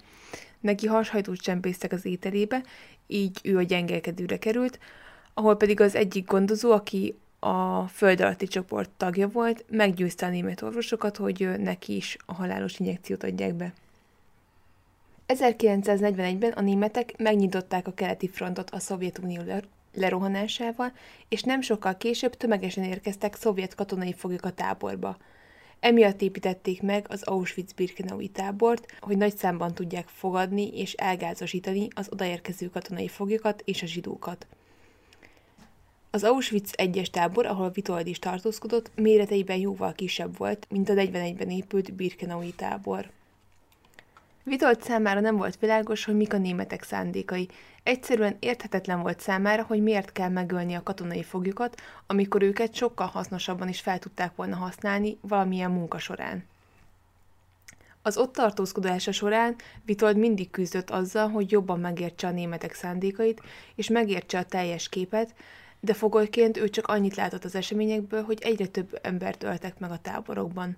Neki 0.59 0.87
hashajtót 0.87 1.37
csempésztek 1.37 1.91
az 1.91 2.05
ételébe, 2.05 2.63
így 3.07 3.39
ő 3.43 3.57
a 3.57 3.63
gyengelkedőre 3.63 4.37
került, 4.37 4.79
ahol 5.33 5.55
pedig 5.55 5.81
az 5.81 5.95
egyik 5.95 6.25
gondozó, 6.25 6.71
aki 6.71 7.15
a 7.39 7.87
föld 7.87 8.21
alatti 8.21 8.47
csoport 8.47 8.89
tagja 8.89 9.27
volt, 9.27 9.65
meggyőzte 9.69 10.25
a 10.25 10.29
német 10.29 10.61
orvosokat, 10.61 11.17
hogy 11.17 11.49
neki 11.57 11.95
is 11.95 12.17
a 12.25 12.33
halálos 12.33 12.79
injekciót 12.79 13.23
adják 13.23 13.53
be. 13.53 13.73
1941-ben 15.27 16.51
a 16.51 16.61
németek 16.61 17.17
megnyitották 17.17 17.87
a 17.87 17.93
keleti 17.93 18.27
frontot 18.27 18.69
a 18.69 18.79
Szovjetunió 18.79 19.41
lerohanásával, 19.93 20.91
és 21.29 21.41
nem 21.41 21.61
sokkal 21.61 21.97
később 21.97 22.37
tömegesen 22.37 22.83
érkeztek 22.83 23.35
szovjet 23.35 23.75
katonai 23.75 24.13
foglyok 24.13 24.45
a 24.45 24.51
táborba. 24.51 25.17
Emiatt 25.79 26.21
építették 26.21 26.81
meg 26.81 27.05
az 27.09 27.23
Auschwitz-Birkenaui 27.23 28.27
tábort, 28.27 28.97
hogy 28.99 29.17
nagy 29.17 29.37
számban 29.37 29.73
tudják 29.73 30.07
fogadni 30.07 30.77
és 30.77 30.93
elgázosítani 30.93 31.87
az 31.95 32.09
odaérkező 32.11 32.69
katonai 32.69 33.07
foglyokat 33.07 33.61
és 33.65 33.81
a 33.81 33.85
zsidókat. 33.85 34.47
Az 36.11 36.23
Auschwitz 36.23 36.71
egyes 36.75 37.09
tábor, 37.09 37.45
ahol 37.45 37.69
Vitold 37.69 38.07
is 38.07 38.19
tartózkodott, 38.19 38.91
méreteiben 38.95 39.57
jóval 39.57 39.93
kisebb 39.93 40.37
volt, 40.37 40.67
mint 40.69 40.89
a 40.89 40.93
41-ben 40.93 41.49
épült 41.49 41.93
Birkenaui 41.93 42.51
tábor. 42.51 43.09
Vitold 44.43 44.81
számára 44.83 45.19
nem 45.19 45.35
volt 45.37 45.59
világos, 45.59 46.05
hogy 46.05 46.15
mik 46.15 46.33
a 46.33 46.37
németek 46.37 46.83
szándékai. 46.83 47.49
Egyszerűen 47.83 48.37
érthetetlen 48.39 49.01
volt 49.01 49.19
számára, 49.19 49.63
hogy 49.63 49.81
miért 49.81 50.11
kell 50.11 50.29
megölni 50.29 50.73
a 50.73 50.83
katonai 50.83 51.23
foglyokat, 51.23 51.81
amikor 52.07 52.41
őket 52.41 52.73
sokkal 52.73 53.07
hasznosabban 53.07 53.67
is 53.67 53.79
fel 53.79 53.99
tudták 53.99 54.35
volna 54.35 54.55
használni 54.55 55.17
valamilyen 55.21 55.71
munka 55.71 55.99
során. 55.99 56.43
Az 58.01 58.17
ott 58.17 58.33
tartózkodása 58.33 59.11
során 59.11 59.55
Vitold 59.85 60.17
mindig 60.17 60.49
küzdött 60.49 60.89
azzal, 60.89 61.29
hogy 61.29 61.51
jobban 61.51 61.79
megértse 61.79 62.27
a 62.27 62.31
németek 62.31 62.73
szándékait, 62.73 63.41
és 63.75 63.89
megértse 63.89 64.37
a 64.37 64.43
teljes 64.43 64.89
képet, 64.89 65.33
de 65.79 65.93
fogolyként 65.93 66.57
ő 66.57 66.69
csak 66.69 66.87
annyit 66.87 67.15
látott 67.15 67.43
az 67.43 67.55
eseményekből, 67.55 68.23
hogy 68.23 68.41
egyre 68.41 68.67
több 68.67 68.99
embert 69.01 69.43
öltek 69.43 69.79
meg 69.79 69.91
a 69.91 69.97
táborokban. 69.97 70.77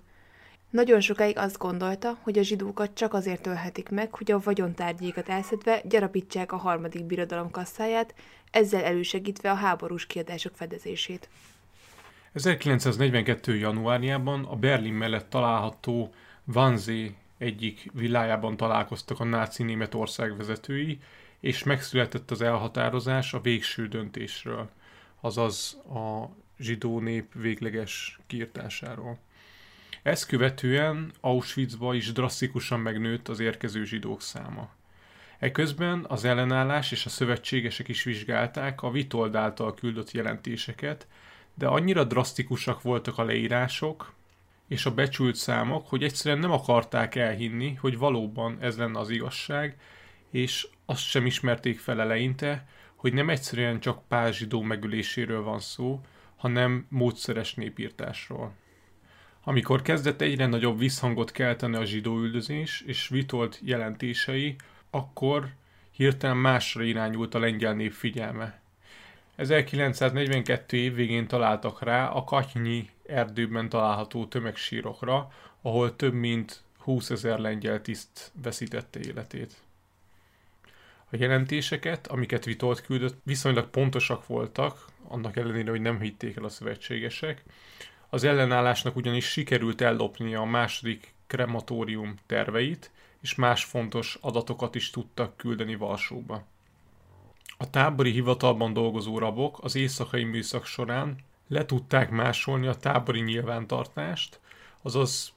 Nagyon 0.76 1.00
sokáig 1.02 1.38
azt 1.38 1.58
gondolta, 1.58 2.18
hogy 2.22 2.38
a 2.38 2.44
zsidókat 2.44 2.94
csak 2.94 3.14
azért 3.14 3.48
ölhetik 3.48 3.90
meg, 3.90 4.16
hogy 4.16 4.32
a 4.32 4.40
vagyontárgyékat 4.40 5.30
elszedve 5.30 5.82
gyarapítsák 5.86 6.52
a 6.52 6.58
harmadik 6.58 7.04
birodalom 7.04 7.52
kasszáját, 7.52 8.14
ezzel 8.52 8.84
elősegítve 8.84 9.52
a 9.52 9.54
háborús 9.54 10.06
kiadások 10.06 10.56
fedezését. 10.56 11.30
1942. 12.34 13.56
januárjában 13.56 14.46
a 14.46 14.56
Berlin 14.56 14.94
mellett 14.94 15.30
található 15.30 16.14
Wannsee 16.54 17.10
egyik 17.38 17.92
villájában 17.94 18.58
találkoztak 18.58 19.20
a 19.20 19.24
náci 19.24 19.64
Németország 19.64 20.38
vezetői, 20.38 21.00
és 21.40 21.64
megszületett 21.64 22.32
az 22.32 22.42
elhatározás 22.42 23.34
a 23.34 23.42
végső 23.42 23.88
döntésről, 23.88 24.70
azaz 25.22 25.78
a 25.88 26.30
zsidó 26.60 27.00
nép 27.00 27.34
végleges 27.34 28.20
kiirtásáról. 28.28 29.20
Ezt 30.06 30.28
követően 30.28 31.12
Auschwitzba 31.22 31.94
is 31.94 32.12
drasztikusan 32.12 32.80
megnőtt 32.80 33.28
az 33.28 33.40
érkező 33.40 33.84
zsidók 33.84 34.22
száma. 34.22 34.70
Eközben 35.40 36.06
az 36.08 36.26
ellenállás 36.26 36.92
és 36.92 37.06
a 37.06 37.10
szövetségesek 37.10 37.88
is 37.88 38.04
vizsgálták 38.04 38.82
a 38.82 38.92
Vitold 38.92 39.36
által 39.36 39.74
küldött 39.74 40.12
jelentéseket, 40.12 41.08
de 41.54 41.68
annyira 41.68 42.04
drasztikusak 42.04 42.82
voltak 42.82 43.18
a 43.18 43.24
leírások 43.24 44.14
és 44.68 44.86
a 44.86 44.94
becsült 44.94 45.36
számok, 45.36 45.88
hogy 45.88 46.04
egyszerűen 46.04 46.42
nem 46.42 46.52
akarták 46.52 47.16
elhinni, 47.16 47.74
hogy 47.74 47.98
valóban 47.98 48.58
ez 48.60 48.78
lenne 48.78 49.00
az 49.00 49.10
igazság, 49.10 49.78
és 50.32 50.68
azt 50.86 51.04
sem 51.04 51.26
ismerték 51.26 51.80
fel 51.80 52.02
eleinte, 52.02 52.68
hogy 52.96 53.14
nem 53.14 53.30
egyszerűen 53.30 53.80
csak 53.80 54.08
pár 54.08 54.34
zsidó 54.34 54.62
megöléséről 54.62 55.44
van 55.44 55.60
szó, 55.60 56.02
hanem 56.36 56.86
módszeres 56.90 57.54
népírtásról. 57.54 58.54
Amikor 59.48 59.82
kezdett 59.82 60.22
egyre 60.22 60.46
nagyobb 60.46 60.80
visszhangot 60.80 61.32
kelteni 61.32 61.76
a 61.76 61.86
zsidó 61.86 62.18
üldözés 62.18 62.84
és 62.86 63.08
Vitold 63.08 63.58
jelentései, 63.62 64.56
akkor 64.90 65.50
hirtelen 65.92 66.38
másra 66.38 66.84
irányult 66.84 67.34
a 67.36 67.40
lengyel 67.40 67.74
nép 67.74 67.92
figyelme. 67.92 68.60
1942 69.36 70.78
év 70.78 70.94
végén 70.96 71.28
találtak 71.28 71.84
rá 71.84 72.08
a 72.08 72.24
Katnyi 72.24 72.90
erdőben 73.08 73.70
található 73.70 74.26
tömegsírokra, 74.26 75.32
ahol 75.62 75.96
több 75.96 76.14
mint 76.14 76.62
20 76.78 77.10
ezer 77.10 77.40
lengyel 77.40 77.82
tiszt 77.82 78.32
veszítette 78.42 79.00
életét. 79.00 79.56
A 81.10 81.16
jelentéseket, 81.18 82.08
amiket 82.08 82.46
Vitolt 82.46 82.82
küldött, 82.82 83.18
viszonylag 83.24 83.70
pontosak 83.70 84.28
voltak, 84.28 84.86
annak 85.08 85.36
ellenére, 85.36 85.70
hogy 85.70 85.82
nem 85.82 86.00
hitték 86.00 86.36
el 86.36 86.44
a 86.44 86.50
szövetségesek. 86.50 87.44
Az 88.16 88.24
ellenállásnak 88.24 88.96
ugyanis 88.96 89.26
sikerült 89.26 89.82
ellopnia 89.82 90.40
a 90.40 90.46
második 90.46 91.14
krematórium 91.28 92.16
terveit, 92.26 92.92
és 93.22 93.36
más 93.36 93.64
fontos 93.64 94.18
adatokat 94.22 94.76
is 94.76 94.90
tudtak 94.90 95.38
küldeni 95.38 95.76
Valsóba. 95.76 96.44
A 97.58 97.70
tábori 97.70 98.12
hivatalban 98.12 98.74
dolgozó 98.74 99.18
rabok 99.18 99.64
az 99.64 99.76
éjszakai 99.76 100.24
műszak 100.24 100.66
során 100.66 101.16
le 101.48 101.66
tudták 101.66 102.10
másolni 102.10 102.68
a 102.68 102.76
tábori 102.76 103.22
nyilvántartást, 103.22 104.40
azaz 104.82 105.34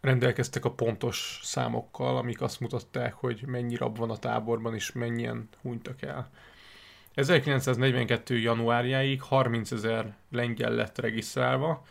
rendelkeztek 0.00 0.64
a 0.64 0.72
pontos 0.72 1.40
számokkal, 1.42 2.16
amik 2.16 2.40
azt 2.40 2.60
mutatták, 2.60 3.14
hogy 3.14 3.42
mennyi 3.46 3.76
rab 3.76 3.96
van 3.96 4.10
a 4.10 4.18
táborban, 4.18 4.74
és 4.74 4.92
mennyien 4.92 5.48
hunytak 5.62 6.02
el. 6.02 6.30
1942. 7.14 8.38
januárjáig 8.38 9.22
30 9.22 9.70
ezer 9.70 10.16
lengyel 10.30 10.72
lett 10.72 10.98
regisztrálva, 10.98 11.84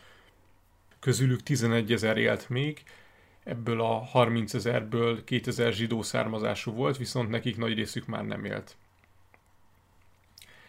közülük 1.00 1.44
11 1.44 1.92
ezer 1.92 2.18
élt 2.18 2.50
még, 2.50 2.84
ebből 3.44 3.82
a 3.82 4.00
30 4.00 4.54
ezerből 4.54 5.24
2000 5.24 5.74
zsidó 5.74 6.02
származású 6.02 6.72
volt, 6.72 6.98
viszont 6.98 7.30
nekik 7.30 7.58
nagy 7.58 7.74
részük 7.74 8.06
már 8.06 8.26
nem 8.26 8.46
élt. 8.46 8.76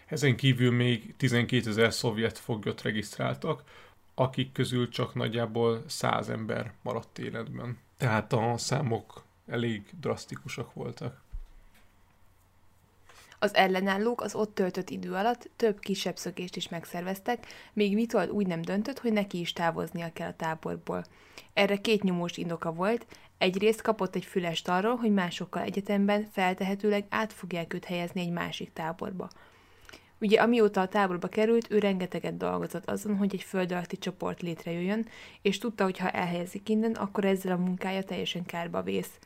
Ezen 0.06 0.36
kívül 0.36 0.72
még 0.72 1.14
12 1.16 1.68
ezer 1.70 1.92
szovjet 1.92 2.38
foglyot 2.38 2.82
regisztráltak, 2.82 3.62
akik 4.14 4.52
közül 4.52 4.88
csak 4.88 5.14
nagyjából 5.14 5.84
100 5.86 6.28
ember 6.28 6.72
maradt 6.82 7.18
életben. 7.18 7.78
Tehát 7.96 8.32
a 8.32 8.54
számok 8.56 9.24
elég 9.46 9.82
drasztikusak 10.00 10.74
voltak. 10.74 11.20
Az 13.42 13.54
ellenállók 13.54 14.20
az 14.20 14.34
ott 14.34 14.54
töltött 14.54 14.90
idő 14.90 15.12
alatt 15.12 15.50
több 15.56 15.78
kisebb 15.78 16.16
szökést 16.16 16.56
is 16.56 16.68
megszerveztek, 16.68 17.46
még 17.72 17.94
Vitold 17.94 18.30
úgy 18.30 18.46
nem 18.46 18.62
döntött, 18.62 18.98
hogy 18.98 19.12
neki 19.12 19.40
is 19.40 19.52
távoznia 19.52 20.12
kell 20.12 20.28
a 20.28 20.36
táborból. 20.36 21.04
Erre 21.52 21.76
két 21.76 22.02
nyomós 22.02 22.36
indoka 22.36 22.72
volt, 22.72 23.06
egyrészt 23.38 23.82
kapott 23.82 24.14
egy 24.14 24.24
fülest 24.24 24.68
arról, 24.68 24.96
hogy 24.96 25.12
másokkal 25.12 25.62
egyetemben 25.62 26.26
feltehetőleg 26.30 27.04
át 27.08 27.32
fogják 27.32 27.74
őt 27.74 27.84
helyezni 27.84 28.20
egy 28.20 28.30
másik 28.30 28.72
táborba. 28.72 29.28
Ugye 30.20 30.40
amióta 30.40 30.80
a 30.80 30.88
táborba 30.88 31.28
került, 31.28 31.70
ő 31.70 31.78
rengeteget 31.78 32.36
dolgozott 32.36 32.90
azon, 32.90 33.16
hogy 33.16 33.34
egy 33.34 33.42
föld 33.42 33.72
alatti 33.72 33.98
csoport 33.98 34.42
létrejöjjön, 34.42 35.06
és 35.42 35.58
tudta, 35.58 35.84
hogy 35.84 35.98
ha 35.98 36.10
elhelyezik 36.10 36.68
innen, 36.68 36.92
akkor 36.92 37.24
ezzel 37.24 37.52
a 37.52 37.56
munkája 37.56 38.02
teljesen 38.02 38.44
kárba 38.44 38.82
vész. 38.82 39.18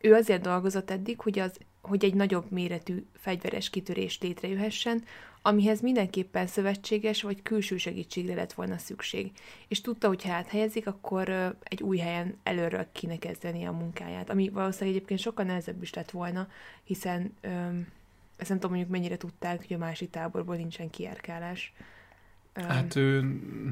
Ő 0.00 0.14
azért 0.14 0.42
dolgozott 0.42 0.90
eddig, 0.90 1.20
hogy, 1.20 1.38
az, 1.38 1.58
hogy 1.88 2.04
egy 2.04 2.14
nagyobb 2.14 2.50
méretű 2.50 3.04
fegyveres 3.16 3.70
kitörés 3.70 4.18
létrejöhessen, 4.20 5.02
amihez 5.42 5.80
mindenképpen 5.80 6.46
szövetséges 6.46 7.22
vagy 7.22 7.42
külső 7.42 7.76
segítségre 7.76 8.34
lett 8.34 8.52
volna 8.52 8.78
szükség. 8.78 9.30
És 9.68 9.80
tudta, 9.80 10.08
hogy 10.08 10.22
ha 10.22 10.32
áthelyezik, 10.32 10.86
akkor 10.86 11.56
egy 11.62 11.82
új 11.82 11.98
helyen 11.98 12.36
előről 12.42 12.86
kéne 12.92 13.18
kezdeni 13.18 13.64
a 13.64 13.72
munkáját, 13.72 14.30
ami 14.30 14.48
valószínűleg 14.48 14.94
egyébként 14.94 15.20
sokkal 15.20 15.44
nehezebb 15.44 15.82
is 15.82 15.94
lett 15.94 16.10
volna, 16.10 16.48
hiszen 16.84 17.34
öm, 17.40 17.86
ezt 18.36 18.48
nem 18.48 18.58
tudom 18.58 18.76
mondjuk 18.76 18.96
mennyire 18.96 19.16
tudták, 19.16 19.58
hogy 19.66 19.76
a 19.76 19.78
másik 19.78 20.10
táborból 20.10 20.56
nincsen 20.56 20.90
kiárkálás. 20.90 21.72
Hát 22.54 22.96
ő 22.96 23.20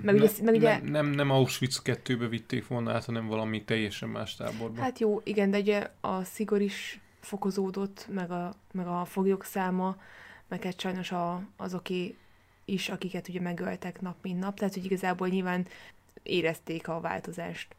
meg 0.03 0.14
ne, 0.14 0.23
ugye, 0.23 0.31
meg 0.43 0.55
ugye, 0.55 0.79
nem, 0.79 0.91
nem, 0.91 1.07
nem 1.07 1.31
Auschwitz 1.31 1.83
2-be 1.85 2.27
vitték 2.29 2.67
volna 2.67 2.93
át, 2.93 3.05
hanem 3.05 3.27
valami 3.27 3.64
teljesen 3.64 4.09
más 4.09 4.37
táborba. 4.37 4.81
Hát 4.81 4.99
jó, 4.99 5.21
igen, 5.25 5.51
de 5.51 5.59
ugye 5.59 5.91
a 6.01 6.25
szigor 6.25 6.61
is 6.61 7.01
fokozódott, 7.27 8.07
meg 8.11 8.31
a, 8.31 8.55
meg 8.72 8.87
a 8.87 9.05
foglyok 9.05 9.45
száma, 9.45 9.97
meg 10.49 10.62
hát 10.62 10.81
sajnos 10.81 11.12
a, 11.12 11.43
azoké 11.57 12.16
is, 12.64 12.89
akiket 12.89 13.29
ugye 13.29 13.41
megöltek 13.41 14.01
nap, 14.01 14.16
mint 14.22 14.41
nap, 14.41 14.59
tehát 14.59 14.74
hogy 14.74 14.85
igazából 14.85 15.29
nyilván 15.29 15.66
érezték 16.22 16.89
a 16.89 17.01
változást. 17.01 17.77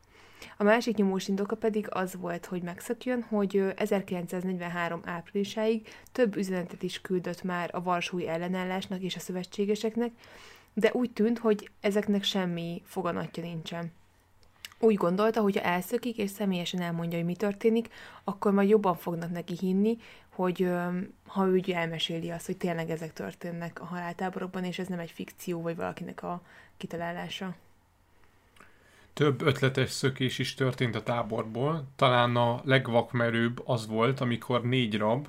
A 0.57 0.63
másik 0.63 0.95
nyomós 0.95 1.27
indoka 1.27 1.55
pedig 1.55 1.87
az 1.89 2.15
volt, 2.15 2.45
hogy 2.45 2.61
megszökjön, 2.61 3.23
hogy 3.23 3.73
1943 3.75 5.01
áprilisáig 5.05 5.87
több 6.11 6.35
üzenetet 6.35 6.83
is 6.83 7.01
küldött 7.01 7.43
már 7.43 7.69
a 7.73 7.81
Varsói 7.81 8.27
ellenállásnak 8.27 9.01
és 9.01 9.15
a 9.15 9.19
szövetségeseknek, 9.19 10.11
de 10.73 10.91
úgy 10.93 11.11
tűnt, 11.11 11.39
hogy 11.39 11.69
ezeknek 11.79 12.23
semmi 12.23 12.81
foganatja 12.85 13.43
nincsen. 13.43 13.91
Úgy 14.79 14.95
gondolta, 14.95 15.41
hogy 15.41 15.57
ha 15.57 15.63
elszökik 15.63 16.17
és 16.17 16.29
személyesen 16.29 16.81
elmondja, 16.81 17.17
hogy 17.17 17.27
mi 17.27 17.35
történik, 17.35 17.89
akkor 18.23 18.51
majd 18.51 18.69
jobban 18.69 18.95
fognak 18.95 19.31
neki 19.31 19.55
hinni, 19.59 19.97
hogy 20.29 20.69
ha 21.27 21.45
ő 21.45 21.61
elmeséli 21.71 22.31
azt, 22.31 22.45
hogy 22.45 22.57
tényleg 22.57 22.89
ezek 22.89 23.13
történnek 23.13 23.81
a 23.81 23.85
haláltáborokban, 23.85 24.63
és 24.63 24.79
ez 24.79 24.87
nem 24.87 24.99
egy 24.99 25.11
fikció, 25.11 25.61
vagy 25.61 25.75
valakinek 25.75 26.23
a 26.23 26.41
kitalálása. 26.77 27.55
Több 29.13 29.41
ötletes 29.41 29.89
szökés 29.89 30.39
is 30.39 30.53
történt 30.53 30.95
a 30.95 31.03
táborból. 31.03 31.83
Talán 31.95 32.35
a 32.35 32.61
legvakmerőbb 32.63 33.61
az 33.65 33.87
volt, 33.87 34.21
amikor 34.21 34.63
négy 34.63 34.97
rab, 34.97 35.27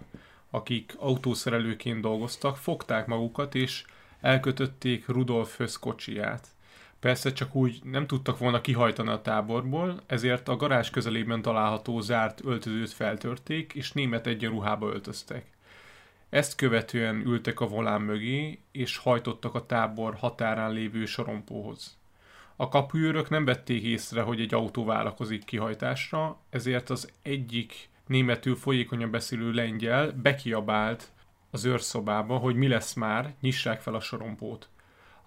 akik 0.50 0.94
autószerelőként 0.98 2.00
dolgoztak, 2.00 2.56
fogták 2.56 3.06
magukat 3.06 3.54
és 3.54 3.84
elkötötték 4.20 5.06
Rudolf 5.06 5.60
kocsiját. 5.80 6.48
Persze 7.00 7.32
csak 7.32 7.54
úgy 7.54 7.80
nem 7.82 8.06
tudtak 8.06 8.38
volna 8.38 8.60
kihajtani 8.60 9.08
a 9.08 9.22
táborból, 9.22 10.02
ezért 10.06 10.48
a 10.48 10.56
garázs 10.56 10.90
közelében 10.90 11.42
található 11.42 12.00
zárt 12.00 12.44
öltözőt 12.44 12.90
feltörték, 12.90 13.72
és 13.74 13.92
német 13.92 14.26
egyenruhába 14.26 14.86
öltöztek. 14.86 15.46
Ezt 16.28 16.54
követően 16.54 17.22
ültek 17.26 17.60
a 17.60 17.66
volán 17.66 18.00
mögé, 18.00 18.58
és 18.72 18.96
hajtottak 18.96 19.54
a 19.54 19.66
tábor 19.66 20.14
határán 20.14 20.72
lévő 20.72 21.04
sorompóhoz. 21.04 21.98
A 22.56 22.68
kapuőrök 22.68 23.28
nem 23.30 23.44
vették 23.44 23.82
észre, 23.82 24.22
hogy 24.22 24.40
egy 24.40 24.54
autó 24.54 24.84
várakozik 24.84 25.44
kihajtásra, 25.44 26.38
ezért 26.50 26.90
az 26.90 27.12
egyik 27.22 27.88
németül 28.06 28.56
folyékonyan 28.56 29.10
beszélő 29.10 29.52
lengyel 29.52 30.12
bekiabált 30.12 31.12
az 31.50 31.64
őrszobába, 31.64 32.36
hogy 32.36 32.54
mi 32.54 32.68
lesz 32.68 32.94
már, 32.94 33.34
nyissák 33.40 33.80
fel 33.80 33.94
a 33.94 34.00
sorompót. 34.00 34.68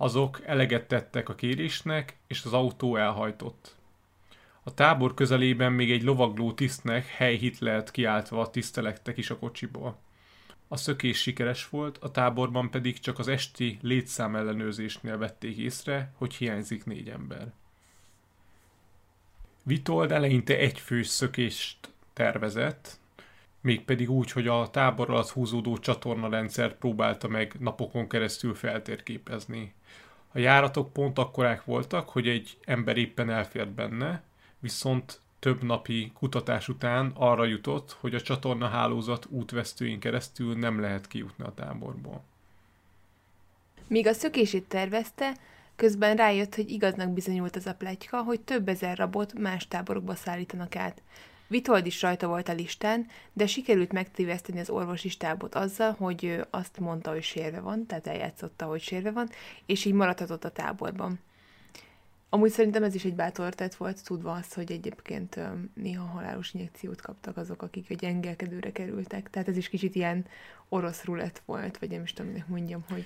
Azok 0.02 0.42
eleget 0.46 0.88
tettek 0.88 1.30
a 1.30 1.36
kérésnek, 1.36 2.18
és 2.28 2.44
az 2.46 2.54
autó 2.54 2.96
elhajtott. 2.96 3.76
A 4.64 4.74
tábor 4.74 5.14
közelében 5.14 5.72
még 5.72 5.92
egy 5.92 6.04
lovagló 6.04 6.54
tisztnek 6.54 7.08
hely 7.08 7.36
Hitlert 7.36 7.92
kiáltva 7.92 8.50
tisztelektek 8.50 9.18
is 9.18 9.30
a 9.30 9.38
kocsiból. 9.38 10.00
A 10.68 10.78
szökés 10.78 11.22
sikeres 11.22 11.70
volt, 11.70 11.98
a 11.98 12.12
táborban 12.12 12.70
pedig 12.70 13.00
csak 13.00 13.20
az 13.20 13.28
esti 13.28 13.78
létszám 13.82 14.36
ellenőrzésnél 14.36 15.18
vették 15.18 15.58
észre, 15.58 16.14
hogy 16.16 16.36
hiányzik 16.36 16.86
négy 16.86 17.10
ember. 17.10 17.52
Vitold 19.64 20.12
eleinte 20.12 20.58
egy 20.58 20.80
fős 20.80 21.08
szökést 21.08 21.78
tervezett, 22.14 23.00
mégpedig 23.62 24.10
úgy, 24.10 24.32
hogy 24.32 24.48
a 24.48 24.70
tábor 24.72 25.10
alatt 25.10 25.30
húzódó 25.30 25.78
csatornarendszert 25.78 26.76
próbálta 26.76 27.28
meg 27.28 27.56
napokon 27.60 28.08
keresztül 28.08 28.56
feltérképezni. 28.56 29.74
A 30.32 30.40
járatok 30.40 30.94
pont 30.94 31.18
akkorák 31.18 31.66
voltak, 31.66 32.10
hogy 32.10 32.28
egy 32.28 32.58
ember 32.66 32.98
éppen 32.98 33.30
elfért 33.30 33.70
benne, 33.70 34.24
viszont 34.60 35.20
több 35.40 35.64
napi 35.64 36.12
kutatás 36.14 36.68
után 36.68 37.12
arra 37.16 37.46
jutott, 37.46 37.98
hogy 38.00 38.16
a 38.16 38.22
csatorna 38.22 38.68
hálózat 38.68 39.28
útvesztőin 39.30 40.00
keresztül 40.00 40.56
nem 40.56 40.80
lehet 40.80 41.08
kijutni 41.08 41.44
a 41.44 41.54
táborból. 41.54 42.24
Míg 43.88 44.08
a 44.08 44.14
szökését 44.14 44.68
tervezte, 44.68 45.34
közben 45.76 46.16
rájött, 46.16 46.56
hogy 46.56 46.70
igaznak 46.70 47.10
bizonyult 47.10 47.56
az 47.56 47.66
a 47.66 47.76
pletyka, 47.76 48.24
hogy 48.24 48.42
több 48.42 48.68
ezer 48.68 48.98
rabot 48.98 49.34
más 49.34 49.68
táborokba 49.68 50.16
szállítanak 50.16 50.76
át. 50.76 51.02
Vitold 51.52 51.86
is 51.86 52.02
rajta 52.02 52.28
volt 52.28 52.50
a 52.50 52.54
listán, 52.54 53.08
de 53.34 53.48
sikerült 53.48 53.92
megtéveszteni 53.92 54.60
az 54.60 54.70
orvosi 54.70 55.10
stábot 55.10 55.56
azzal, 55.56 55.92
hogy 55.92 56.42
azt 56.50 56.80
mondta, 56.80 57.12
hogy 57.12 57.24
sérve 57.24 57.60
van, 57.60 57.86
tehát 57.86 58.08
eljátszotta, 58.08 58.66
hogy 58.66 58.82
sérve 58.82 59.12
van, 59.12 59.30
és 59.66 59.86
így 59.86 59.94
maradhatott 59.94 60.44
a 60.44 60.52
táborban. 60.52 61.20
Amúgy 62.30 62.50
szerintem 62.50 62.84
ez 62.84 62.96
is 62.96 63.06
egy 63.06 63.16
bátor 63.16 63.56
tett 63.56 63.76
volt, 63.76 64.04
tudva 64.04 64.32
azt, 64.32 64.54
hogy 64.54 64.72
egyébként 64.72 65.40
néha 65.74 66.06
halálos 66.06 66.54
injekciót 66.54 67.02
kaptak 67.02 67.38
azok, 67.38 67.62
akik 67.62 67.90
egy 67.90 68.06
engelkedőre 68.06 68.72
kerültek. 68.72 69.30
Tehát 69.30 69.48
ez 69.48 69.58
is 69.58 69.70
kicsit 69.70 69.96
ilyen 69.96 70.26
orosz 70.70 71.04
rulett 71.04 71.42
volt, 71.46 71.78
vagy 71.78 71.90
nem 71.90 72.04
is 72.04 72.14
tudom, 72.14 72.32
minek 72.32 72.48
mondjam, 72.48 72.84
hogy 72.90 73.06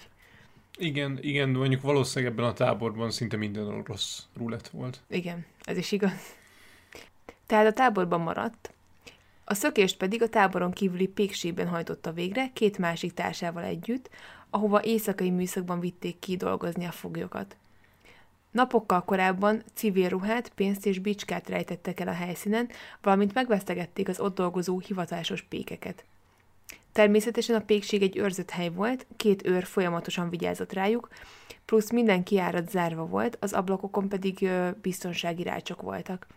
Igen, 0.78 1.18
igen, 1.22 1.50
mondjuk 1.50 1.82
valószínűleg 1.82 2.34
ebben 2.34 2.46
a 2.46 2.54
táborban 2.54 3.12
szinte 3.12 3.38
minden 3.38 3.68
orosz 3.68 4.28
rulett 4.38 4.68
volt. 4.68 5.02
Igen, 5.10 5.46
ez 5.64 5.78
is 5.78 5.92
igaz. 5.92 6.44
Tehát 7.46 7.66
a 7.66 7.74
táborban 7.74 8.22
maradt, 8.22 8.74
a 9.48 9.54
szökést 9.54 9.98
pedig 9.98 10.22
a 10.22 10.30
táboron 10.30 10.72
kívüli 10.72 11.08
pékségben 11.08 11.68
hajtotta 11.68 12.12
végre, 12.12 12.50
két 12.54 12.78
másik 12.78 13.14
társával 13.14 13.64
együtt, 13.64 14.10
ahova 14.50 14.84
éjszakai 14.84 15.30
műszakban 15.30 15.80
vitték 15.80 16.20
ki 16.20 16.38
dolgozni 16.38 16.86
a 16.86 16.92
foglyokat. 16.92 17.56
Napokkal 18.52 19.04
korábban 19.04 19.64
civil 19.74 20.10
ruhát, 20.10 20.50
pénzt 20.50 20.86
és 20.86 21.00
bicskát 21.00 21.50
rejtettek 21.50 22.00
el 22.00 22.08
a 22.08 22.14
helyszínen, 22.14 22.70
valamint 23.02 23.34
megvesztegették 23.34 24.08
az 24.08 24.20
ott 24.20 24.36
dolgozó 24.36 24.80
hivatásos 24.80 25.42
pékeket. 25.42 26.04
Természetesen 26.92 27.56
a 27.56 27.66
pékség 27.66 28.02
egy 28.02 28.18
őrzött 28.18 28.50
hely 28.50 28.70
volt, 28.70 29.06
két 29.16 29.48
őr 29.48 29.64
folyamatosan 29.64 30.30
vigyázott 30.30 30.74
rájuk, 30.74 31.10
plusz 31.66 31.92
minden 31.92 32.24
kiárat 32.24 32.70
zárva 32.70 33.06
volt, 33.06 33.38
az 33.40 33.54
ablakokon 33.54 34.10
pedig 34.10 34.50
biztonsági 34.82 35.44
rácsok 35.44 35.82
voltak. 35.82 36.28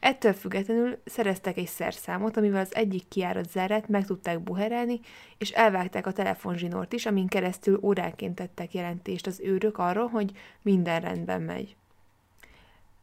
Ettől 0.00 0.32
függetlenül 0.32 0.98
szereztek 1.04 1.56
egy 1.56 1.66
szerszámot, 1.66 2.36
amivel 2.36 2.60
az 2.60 2.74
egyik 2.74 3.08
kiárat 3.08 3.50
zárát 3.50 3.88
meg 3.88 4.06
tudták 4.06 4.40
buherelni, 4.40 5.00
és 5.38 5.50
elvágták 5.50 6.06
a 6.06 6.12
telefonzsinort 6.12 6.92
is, 6.92 7.06
amin 7.06 7.26
keresztül 7.26 7.78
óránként 7.82 8.34
tettek 8.34 8.74
jelentést 8.74 9.26
az 9.26 9.40
őrök 9.40 9.78
arról, 9.78 10.06
hogy 10.06 10.32
minden 10.62 11.00
rendben 11.00 11.42
megy. 11.42 11.76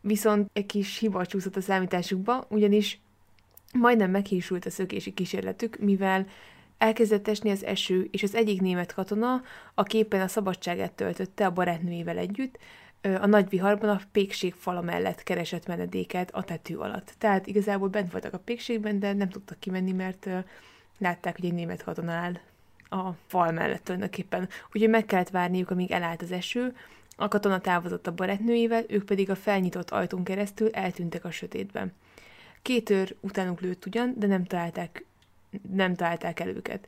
Viszont 0.02 0.50
egy 0.54 0.66
kis 0.66 0.98
hiba 0.98 1.26
csúszott 1.26 1.56
a 1.56 1.62
számításukba, 1.62 2.46
ugyanis 2.50 3.00
majdnem 3.74 4.12
meghísult 4.12 4.66
a 4.66 4.70
szökési 4.70 5.14
kísérletük, 5.14 5.80
mivel 5.80 6.28
elkezdett 6.78 7.28
esni 7.28 7.50
az 7.50 7.64
eső, 7.64 8.08
és 8.12 8.24
az 8.24 8.36
egyik 8.36 8.62
német 8.62 8.94
katona, 8.94 9.42
a 9.74 9.84
képen 9.84 10.22
a 10.22 10.28
szabadságát 10.28 10.92
töltötte 10.92 11.46
a 11.46 11.52
barátnőjével 11.52 12.18
együtt, 12.18 12.60
a 13.20 13.26
nagy 13.26 13.50
viharban 13.50 13.90
a 13.90 14.02
pékség 14.12 14.54
fala 14.54 14.82
mellett 14.82 15.24
keresett 15.24 15.68
menedéket 15.68 16.32
a 16.32 16.44
tető 16.44 16.78
alatt. 16.78 17.14
Tehát 17.18 17.48
igazából 17.48 17.88
bent 17.88 18.12
voltak 18.12 18.34
a 18.34 18.40
pékségben, 18.40 19.00
de 19.00 19.14
nem 19.14 19.30
tudtak 19.30 19.60
kimenni, 19.60 19.92
mert 19.92 20.30
látták, 20.98 21.36
hogy 21.36 21.46
egy 21.46 21.54
német 21.54 21.84
katona 21.84 22.12
áll 22.12 22.40
a 22.90 23.12
fal 23.28 23.52
mellett 23.52 23.84
tulajdonképpen. 23.84 24.50
Úgyhogy 24.72 24.90
meg 24.90 25.06
kellett 25.06 25.30
várniuk, 25.30 25.70
amíg 25.70 25.92
elállt 25.92 26.22
az 26.22 26.32
eső, 26.32 26.76
a 27.16 27.28
katona 27.28 27.60
távozott 27.60 28.08
a 28.08 28.14
barátnőjével, 28.14 28.84
ők 28.88 29.06
pedig 29.06 29.30
a 29.30 29.36
felnyitott 29.36 29.90
ajtón 29.90 30.24
keresztül 30.24 30.70
eltűntek 30.70 31.26
a 31.26 31.32
sötétben. 31.32 31.94
Két 32.62 32.90
őr 32.90 33.16
utánuk 33.20 33.62
lőtt 33.62 33.86
ugyan, 33.86 34.14
de 34.18 34.28
nem 34.28 34.44
találták, 34.44 35.06
nem 35.72 35.96
találták 35.96 36.40
el 36.40 36.48
őket. 36.48 36.88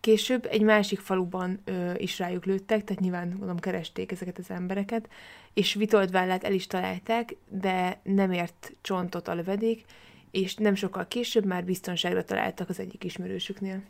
Később 0.00 0.46
egy 0.50 0.62
másik 0.62 0.98
faluban 0.98 1.60
ö, 1.64 1.92
is 1.96 2.18
rájuk 2.18 2.44
lőttek, 2.44 2.84
tehát 2.84 3.02
nyilván 3.02 3.28
mondom, 3.28 3.58
keresték 3.58 4.12
ezeket 4.12 4.38
az 4.38 4.50
embereket, 4.50 5.08
és 5.54 5.74
Vitold 5.74 6.10
vállát 6.10 6.44
el 6.44 6.52
is 6.52 6.66
találták, 6.66 7.36
de 7.48 8.00
nem 8.02 8.32
ért 8.32 8.72
csontot 8.80 9.28
a 9.28 9.34
lövedék, 9.34 9.84
és 10.30 10.54
nem 10.54 10.74
sokkal 10.74 11.08
később 11.08 11.44
már 11.44 11.64
biztonságra 11.64 12.24
találtak 12.24 12.68
az 12.68 12.78
egyik 12.78 13.04
ismerősüknél. 13.04 13.82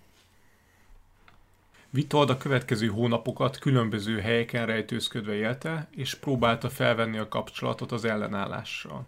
Vitold 1.90 2.30
a 2.30 2.36
következő 2.36 2.86
hónapokat 2.86 3.58
különböző 3.58 4.20
helyeken 4.20 4.66
rejtőzködve 4.66 5.34
élte, 5.34 5.88
és 5.90 6.14
próbálta 6.14 6.68
felvenni 6.70 7.18
a 7.18 7.28
kapcsolatot 7.28 7.92
az 7.92 8.04
ellenállással. 8.04 9.06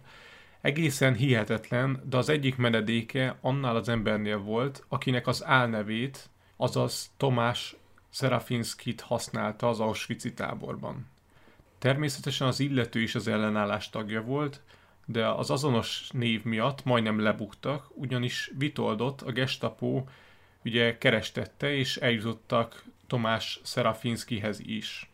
Egészen 0.61 1.13
hihetetlen, 1.13 2.01
de 2.09 2.17
az 2.17 2.29
egyik 2.29 2.55
menedéke 2.55 3.37
annál 3.41 3.75
az 3.75 3.89
embernél 3.89 4.37
volt, 4.37 4.83
akinek 4.87 5.27
az 5.27 5.45
álnevét 5.45 6.29
azaz 6.61 7.11
Tomás 7.17 7.75
Szerafinszkit 8.09 9.01
használta 9.01 9.69
az 9.69 9.79
auschwitz 9.79 10.27
táborban. 10.35 11.07
Természetesen 11.77 12.47
az 12.47 12.59
illető 12.59 13.01
is 13.01 13.15
az 13.15 13.27
ellenállás 13.27 13.89
tagja 13.89 14.21
volt, 14.21 14.61
de 15.05 15.27
az 15.27 15.49
azonos 15.49 16.09
név 16.13 16.43
miatt 16.43 16.83
majdnem 16.83 17.19
lebuktak, 17.19 17.87
ugyanis 17.93 18.51
Vitoldot 18.57 19.21
a 19.21 19.31
gestapo 19.31 20.03
ugye 20.63 20.97
kerestette, 20.97 21.73
és 21.73 21.97
eljutottak 21.97 22.83
Tomás 23.07 23.59
Szerafinszkihez 23.63 24.59
is. 24.59 25.11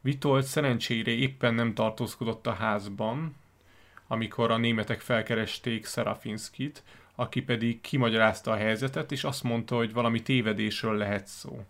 Vitold 0.00 0.44
szerencsére 0.44 1.10
éppen 1.10 1.54
nem 1.54 1.74
tartózkodott 1.74 2.46
a 2.46 2.52
házban, 2.52 3.36
amikor 4.06 4.50
a 4.50 4.56
németek 4.56 5.00
felkeresték 5.00 5.84
Szerafinszkit, 5.84 6.82
aki 7.16 7.42
pedig 7.42 7.80
kimagyarázta 7.80 8.50
a 8.50 8.56
helyzetet, 8.56 9.12
és 9.12 9.24
azt 9.24 9.42
mondta, 9.42 9.76
hogy 9.76 9.92
valami 9.92 10.22
tévedésről 10.22 10.96
lehet 10.96 11.26
szó. 11.26 11.64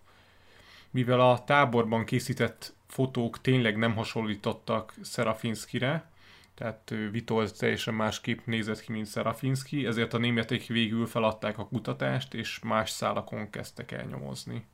Mivel 0.90 1.20
a 1.20 1.44
táborban 1.44 2.04
készített 2.04 2.74
fotók 2.86 3.40
tényleg 3.40 3.76
nem 3.76 3.94
hasonlítottak 3.94 4.94
Szerafinszkire, 5.02 6.10
tehát 6.54 6.94
Vitold 7.10 7.52
teljesen 7.58 7.94
másképp 7.94 8.38
nézett 8.44 8.80
ki, 8.80 8.92
mint 8.92 9.06
Szerafinszki, 9.06 9.86
ezért 9.86 10.14
a 10.14 10.18
németek 10.18 10.66
végül 10.66 11.06
feladták 11.06 11.58
a 11.58 11.66
kutatást, 11.66 12.34
és 12.34 12.58
más 12.62 12.90
szálakon 12.90 13.50
kezdtek 13.50 13.92
el 13.92 14.04
nyomozni. 14.04 14.64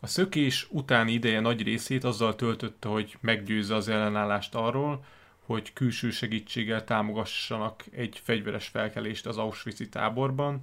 A 0.00 0.06
szökés 0.06 0.66
utáni 0.70 1.12
ideje 1.12 1.40
nagy 1.40 1.62
részét 1.62 2.04
azzal 2.04 2.34
töltötte, 2.34 2.88
hogy 2.88 3.16
meggyőzze 3.20 3.74
az 3.74 3.88
ellenállást 3.88 4.54
arról, 4.54 5.04
hogy 5.46 5.72
külső 5.72 6.10
segítséggel 6.10 6.84
támogassanak 6.84 7.84
egy 7.90 8.20
fegyveres 8.24 8.66
felkelést 8.66 9.26
az 9.26 9.38
Auschwitz 9.38 9.88
táborban, 9.90 10.60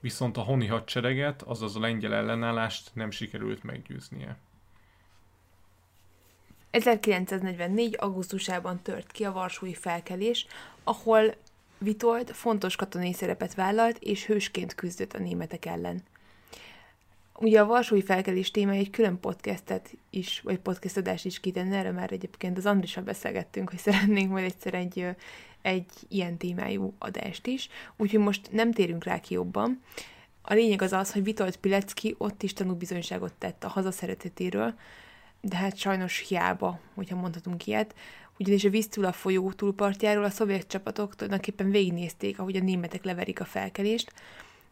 viszont 0.00 0.36
a 0.36 0.40
honi 0.40 0.66
hadsereget, 0.66 1.42
azaz 1.42 1.76
a 1.76 1.80
lengyel 1.80 2.14
ellenállást 2.14 2.90
nem 2.94 3.10
sikerült 3.10 3.62
meggyőznie. 3.62 4.36
1944. 6.70 7.96
augusztusában 7.98 8.82
tört 8.82 9.12
ki 9.12 9.24
a 9.24 9.32
Varsói 9.32 9.74
felkelés, 9.74 10.46
ahol 10.84 11.34
Vitold 11.78 12.30
fontos 12.30 12.76
katonai 12.76 13.12
szerepet 13.12 13.54
vállalt 13.54 13.98
és 13.98 14.26
hősként 14.26 14.74
küzdött 14.74 15.12
a 15.12 15.18
németek 15.18 15.64
ellen. 15.64 16.02
Ugye 17.38 17.60
a 17.60 17.66
Varsói 17.66 18.02
felkelés 18.02 18.50
témája 18.50 18.80
egy 18.80 18.90
külön 18.90 19.20
podcastet 19.20 19.96
is, 20.10 20.40
vagy 20.40 20.58
podcastadást 20.58 21.24
is 21.24 21.40
kitenne, 21.40 21.76
erre 21.76 21.90
már 21.90 22.12
egyébként 22.12 22.58
az 22.58 22.66
Andrissal 22.66 23.02
beszélgettünk, 23.02 23.70
hogy 23.70 23.78
szeretnénk 23.78 24.30
majd 24.30 24.44
egyszer 24.44 24.74
egy, 24.74 25.06
egy 25.62 25.86
ilyen 26.08 26.36
témájú 26.36 26.94
adást 26.98 27.46
is, 27.46 27.68
úgyhogy 27.96 28.20
most 28.20 28.52
nem 28.52 28.72
térünk 28.72 29.04
rá 29.04 29.20
ki 29.20 29.34
jobban. 29.34 29.82
A 30.42 30.54
lényeg 30.54 30.82
az 30.82 30.92
az, 30.92 31.12
hogy 31.12 31.24
Vitold 31.24 31.56
Pilecki 31.56 32.14
ott 32.18 32.42
is 32.42 32.52
tanúbizonyságot 32.52 33.32
tett 33.32 33.64
a 33.64 33.68
hazaszeretetéről, 33.68 34.74
de 35.40 35.56
hát 35.56 35.76
sajnos 35.76 36.18
hiába, 36.28 36.80
hogyha 36.94 37.16
mondhatunk 37.16 37.66
ilyet, 37.66 37.94
ugyanis 38.38 38.64
a 38.64 38.70
Víztula 38.70 39.12
folyó 39.12 39.52
túlpartjáról 39.52 40.24
a 40.24 40.30
szovjet 40.30 40.66
csapatok 40.66 41.14
tulajdonképpen 41.14 41.70
végignézték, 41.70 42.38
ahogy 42.38 42.56
a 42.56 42.60
németek 42.60 43.04
leverik 43.04 43.40
a 43.40 43.44
felkelést, 43.44 44.12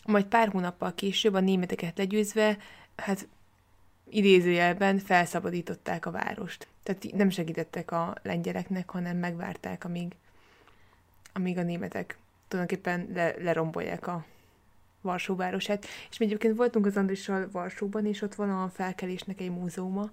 majd 0.04 0.24
pár 0.24 0.48
hónappal 0.48 0.94
később 0.94 1.34
a 1.34 1.40
németeket 1.40 1.98
legyőzve, 1.98 2.58
hát 2.96 3.28
idézőjelben 4.10 4.98
felszabadították 4.98 6.06
a 6.06 6.10
várost. 6.10 6.66
Tehát 6.82 7.06
nem 7.12 7.30
segítettek 7.30 7.90
a 7.90 8.14
lengyeleknek, 8.22 8.90
hanem 8.90 9.16
megvárták, 9.16 9.84
amíg, 9.84 10.12
amíg 11.32 11.58
a 11.58 11.62
németek 11.62 12.18
tulajdonképpen 12.48 13.08
le, 13.14 13.34
lerombolják 13.38 14.06
a 14.06 14.24
Varsó 15.00 15.36
városát. 15.36 15.86
És 16.10 16.18
mi 16.18 16.24
egyébként 16.24 16.56
voltunk 16.56 16.86
az 16.86 16.96
Andrissal 16.96 17.48
Varsóban, 17.52 18.06
és 18.06 18.22
ott 18.22 18.34
van 18.34 18.50
a 18.50 18.68
felkelésnek 18.68 19.40
egy 19.40 19.50
múzeuma, 19.50 20.10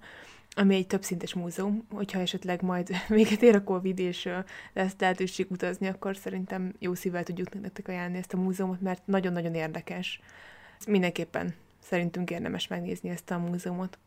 ami 0.56 0.74
egy 0.74 0.86
többszintes 0.86 1.34
múzeum, 1.34 1.86
hogyha 1.90 2.20
esetleg 2.20 2.62
majd 2.62 2.88
véget 3.08 3.42
ér 3.42 3.54
a 3.54 3.64
Covid, 3.64 3.98
és 3.98 4.28
lesz 4.72 4.94
lehetőség 4.98 5.50
utazni, 5.50 5.86
akkor 5.86 6.16
szerintem 6.16 6.74
jó 6.78 6.94
szívvel 6.94 7.22
tudjuk 7.22 7.60
nektek 7.60 7.88
ajánlani 7.88 8.18
ezt 8.18 8.32
a 8.32 8.36
múzeumot, 8.36 8.80
mert 8.80 9.06
nagyon-nagyon 9.06 9.54
érdekes. 9.54 10.20
Mindenképpen 10.86 11.54
szerintünk 11.82 12.30
érdemes 12.30 12.66
megnézni 12.66 13.08
ezt 13.08 13.30
a 13.30 13.38
múzeumot. 13.38 13.98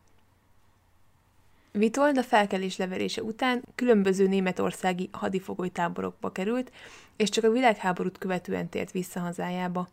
Vitold 1.72 2.18
a 2.18 2.24
felkelés 2.24 2.78
leverése 2.78 3.24
után 3.24 3.64
különböző 3.76 4.28
németországi 4.28 5.10
hadifogoly 5.12 5.70
táborokba 5.70 6.32
került, 6.32 6.72
és 7.16 7.30
csak 7.30 7.44
a 7.44 7.52
világháborút 7.52 8.18
követően 8.18 8.70
tért 8.70 8.92
vissza 8.92 9.20
hazájába. 9.20 9.90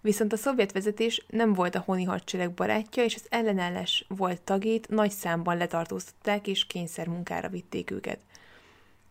Viszont 0.00 0.32
a 0.32 0.36
szovjet 0.36 0.72
vezetés 0.72 1.24
nem 1.28 1.52
volt 1.52 1.74
a 1.74 1.82
honi 1.86 2.04
hadsereg 2.04 2.52
barátja, 2.52 3.04
és 3.04 3.14
az 3.14 3.26
ellenállás 3.28 4.04
volt 4.08 4.42
tagét 4.42 4.88
nagy 4.88 5.10
számban 5.10 5.56
letartóztatták 5.56 6.46
és 6.46 6.66
kényszermunkára 6.66 7.48
vitték 7.48 7.90
őket. 7.90 8.18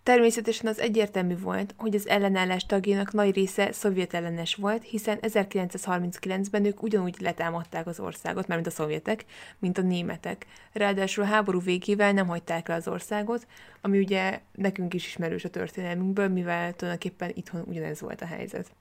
Természetesen 0.03 0.67
az 0.67 0.79
egyértelmű 0.79 1.37
volt, 1.37 1.73
hogy 1.77 1.95
az 1.95 2.07
ellenállás 2.07 2.65
tagjának 2.65 3.13
nagy 3.13 3.35
része 3.35 3.71
szovjet 3.71 4.13
ellenes 4.13 4.55
volt, 4.55 4.83
hiszen 4.83 5.17
1939-ben 5.21 6.65
ők 6.65 6.83
ugyanúgy 6.83 7.15
letámadták 7.19 7.87
az 7.87 7.99
országot, 7.99 8.47
mint 8.47 8.67
a 8.67 8.69
szovjetek, 8.69 9.25
mint 9.59 9.77
a 9.77 9.81
németek. 9.81 10.45
Ráadásul 10.73 11.23
a 11.23 11.27
háború 11.27 11.59
végével 11.59 12.11
nem 12.11 12.27
hagyták 12.27 12.67
le 12.67 12.73
az 12.73 12.87
országot, 12.87 13.47
ami 13.81 13.97
ugye 13.97 14.39
nekünk 14.55 14.93
is 14.93 15.05
ismerős 15.05 15.43
a 15.43 15.49
történelmünkből, 15.49 16.27
mivel 16.27 16.73
tulajdonképpen 16.73 17.31
itthon 17.33 17.63
ugyanez 17.67 18.01
volt 18.01 18.21
a 18.21 18.25
helyzet. 18.25 18.71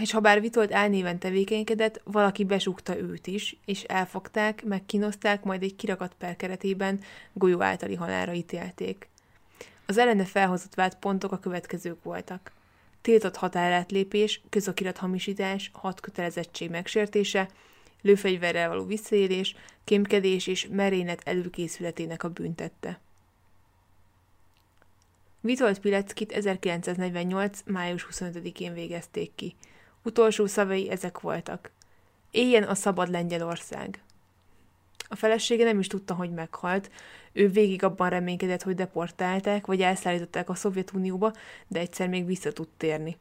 És 0.00 0.12
ha 0.12 0.20
bár 0.20 0.40
Vitold 0.40 0.72
álnéven 0.72 1.18
tevékenykedett, 1.18 2.00
valaki 2.04 2.44
besúgta 2.44 2.98
őt 2.98 3.26
is, 3.26 3.56
és 3.64 3.82
elfogták, 3.82 4.64
megkínozták, 4.64 5.42
majd 5.42 5.62
egy 5.62 5.76
kirakat 5.76 6.14
per 6.18 6.36
keretében 6.36 7.00
golyó 7.32 7.62
általi 7.62 7.94
halára 7.94 8.32
ítélték. 8.32 9.08
Az 9.86 9.98
ellene 9.98 10.24
felhozott 10.24 10.74
vált 10.74 10.94
pontok 10.94 11.32
a 11.32 11.38
következők 11.38 12.02
voltak. 12.02 12.52
Tiltott 13.00 13.36
határátlépés, 13.36 14.42
közokirat 14.48 14.96
hamisítás, 14.96 15.70
hat 15.72 16.00
kötelezettség 16.00 16.70
megsértése, 16.70 17.48
lőfegyverrel 18.02 18.68
való 18.68 18.84
visszaélés, 18.84 19.56
kémkedés 19.84 20.46
és 20.46 20.68
merénylet 20.70 21.20
előkészületének 21.24 22.22
a 22.22 22.28
büntette. 22.28 23.00
Vitold 25.40 25.78
Pileckit 25.78 26.32
1948. 26.32 27.60
május 27.66 28.06
25-én 28.10 28.72
végezték 28.72 29.30
ki. 29.34 29.54
Utolsó 30.02 30.46
szavai 30.46 30.90
ezek 30.90 31.20
voltak. 31.20 31.70
Éljen 32.30 32.62
a 32.62 32.74
szabad 32.74 33.10
Lengyelország! 33.10 34.02
A 35.08 35.16
felesége 35.16 35.64
nem 35.64 35.78
is 35.78 35.86
tudta, 35.86 36.14
hogy 36.14 36.30
meghalt. 36.30 36.90
Ő 37.32 37.48
végig 37.48 37.84
abban 37.84 38.10
reménykedett, 38.10 38.62
hogy 38.62 38.74
deportálták, 38.74 39.66
vagy 39.66 39.80
elszállították 39.80 40.48
a 40.48 40.54
Szovjetunióba, 40.54 41.32
de 41.66 41.80
egyszer 41.80 42.08
még 42.08 42.26
vissza 42.26 42.52
tud 42.52 42.68
térni. 42.76 43.16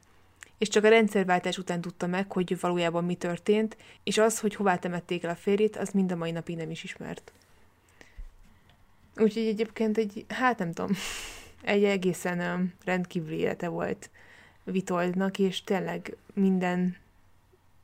És 0.57 0.67
csak 0.67 0.83
a 0.83 0.89
rendszerváltás 0.89 1.57
után 1.57 1.81
tudta 1.81 2.07
meg, 2.07 2.31
hogy 2.31 2.59
valójában 2.59 3.03
mi 3.03 3.15
történt, 3.15 3.77
és 4.03 4.17
az, 4.17 4.39
hogy 4.39 4.55
hová 4.55 4.77
temették 4.77 5.23
el 5.23 5.29
a 5.29 5.35
férjét, 5.35 5.77
az 5.77 5.89
mind 5.89 6.11
a 6.11 6.15
mai 6.15 6.31
napig 6.31 6.55
nem 6.55 6.71
is 6.71 6.83
ismert. 6.83 7.31
Úgyhogy 9.17 9.45
egyébként 9.45 9.97
egy, 9.97 10.25
hát 10.27 10.59
nem 10.59 10.71
tudom, 10.71 10.91
egy 11.61 11.83
egészen 11.83 12.73
rendkívüli 12.85 13.37
élete 13.37 13.67
volt 13.67 14.09
Vitoldnak, 14.71 15.39
és 15.39 15.63
tényleg 15.63 16.15
minden 16.33 16.97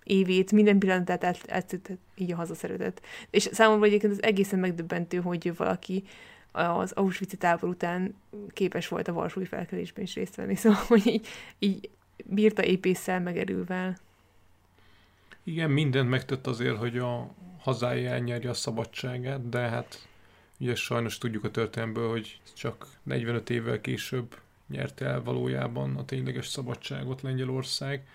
évét, 0.03 0.51
minden 0.51 0.79
pillanatát 0.79 1.23
át, 1.23 1.51
át, 1.51 1.79
így 2.15 2.31
a 2.31 2.35
hazaszeretett. 2.35 3.01
És 3.29 3.49
számomra 3.51 3.85
egyébként 3.85 4.13
az 4.13 4.23
egészen 4.23 4.59
megdöbbentő, 4.59 5.17
hogy 5.17 5.55
valaki 5.55 6.03
az 6.51 6.91
Auschwitz 6.91 7.35
tábor 7.37 7.69
után 7.69 8.15
képes 8.53 8.87
volt 8.87 9.07
a 9.07 9.13
Varsói 9.13 9.45
felkelésben 9.45 10.03
is 10.03 10.15
részt 10.15 10.35
venni. 10.35 10.55
Szóval, 10.63 10.83
hogy 10.87 11.07
így, 11.07 11.27
így 11.59 11.89
bírta 12.25 12.63
épésszel, 12.63 13.19
megerővel. 13.19 13.97
Igen, 15.43 15.69
mindent 15.69 16.09
megtett 16.09 16.47
azért, 16.47 16.77
hogy 16.77 16.97
a 16.97 17.33
hazája 17.59 18.09
elnyerje 18.09 18.49
a 18.49 18.53
szabadságát, 18.53 19.49
de 19.49 19.59
hát 19.59 20.07
ugye 20.59 20.75
sajnos 20.75 21.17
tudjuk 21.17 21.43
a 21.43 21.51
történelmből, 21.51 22.09
hogy 22.09 22.39
csak 22.55 22.87
45 23.03 23.49
évvel 23.49 23.81
később 23.81 24.35
nyerte 24.73 25.05
el 25.05 25.23
valójában 25.23 25.95
a 25.95 26.05
tényleges 26.05 26.47
szabadságot 26.47 27.21
Lengyelország. 27.21 28.07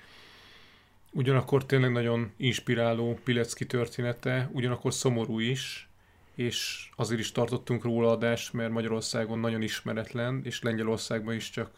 Ugyanakkor 1.12 1.66
tényleg 1.66 1.92
nagyon 1.92 2.32
inspiráló 2.36 3.18
Pilecki 3.24 3.66
története, 3.66 4.50
ugyanakkor 4.52 4.94
szomorú 4.94 5.38
is, 5.38 5.88
és 6.34 6.88
azért 6.96 7.20
is 7.20 7.32
tartottunk 7.32 7.84
róla 7.84 8.10
adást, 8.10 8.52
mert 8.52 8.70
Magyarországon 8.70 9.38
nagyon 9.38 9.62
ismeretlen, 9.62 10.40
és 10.44 10.62
Lengyelországban 10.62 11.34
is 11.34 11.50
csak 11.50 11.70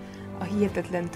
a 0.43 0.55
hihetetlen 0.55 1.09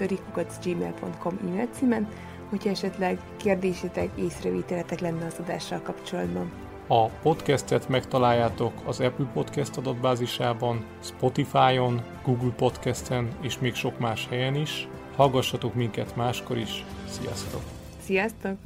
gmail.com 0.63 1.39
e-mail 1.41 1.67
címen, 1.71 2.07
hogyha 2.49 2.69
esetleg 2.69 3.19
kérdésetek, 3.37 4.09
észrevételetek 4.15 4.99
lenne 4.99 5.25
az 5.25 5.35
adással 5.39 5.81
kapcsolatban. 5.81 6.51
A 6.87 7.07
podcastet 7.07 7.89
megtaláljátok 7.89 8.73
az 8.85 8.99
Apple 8.99 9.29
Podcast 9.33 9.77
adatbázisában, 9.77 10.85
Spotify-on, 11.03 12.01
Google 12.23 12.51
Podcasten 12.51 13.27
és 13.41 13.59
még 13.59 13.73
sok 13.73 13.99
más 13.99 14.27
helyen 14.29 14.55
is. 14.55 14.87
Hallgassatok 15.15 15.73
minket 15.73 16.15
máskor 16.15 16.57
is. 16.57 16.85
Sziasztok! 17.09 17.61
Sziasztok! 18.03 18.57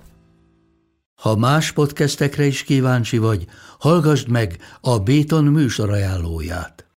Ha 1.15 1.35
más 1.35 1.71
podcastekre 1.71 2.45
is 2.45 2.63
kíváncsi 2.63 3.17
vagy, 3.17 3.45
hallgassd 3.79 4.29
meg 4.29 4.57
a 4.81 4.99
Béton 4.99 5.43
műsor 5.43 5.89
ajánlóját. 5.89 6.90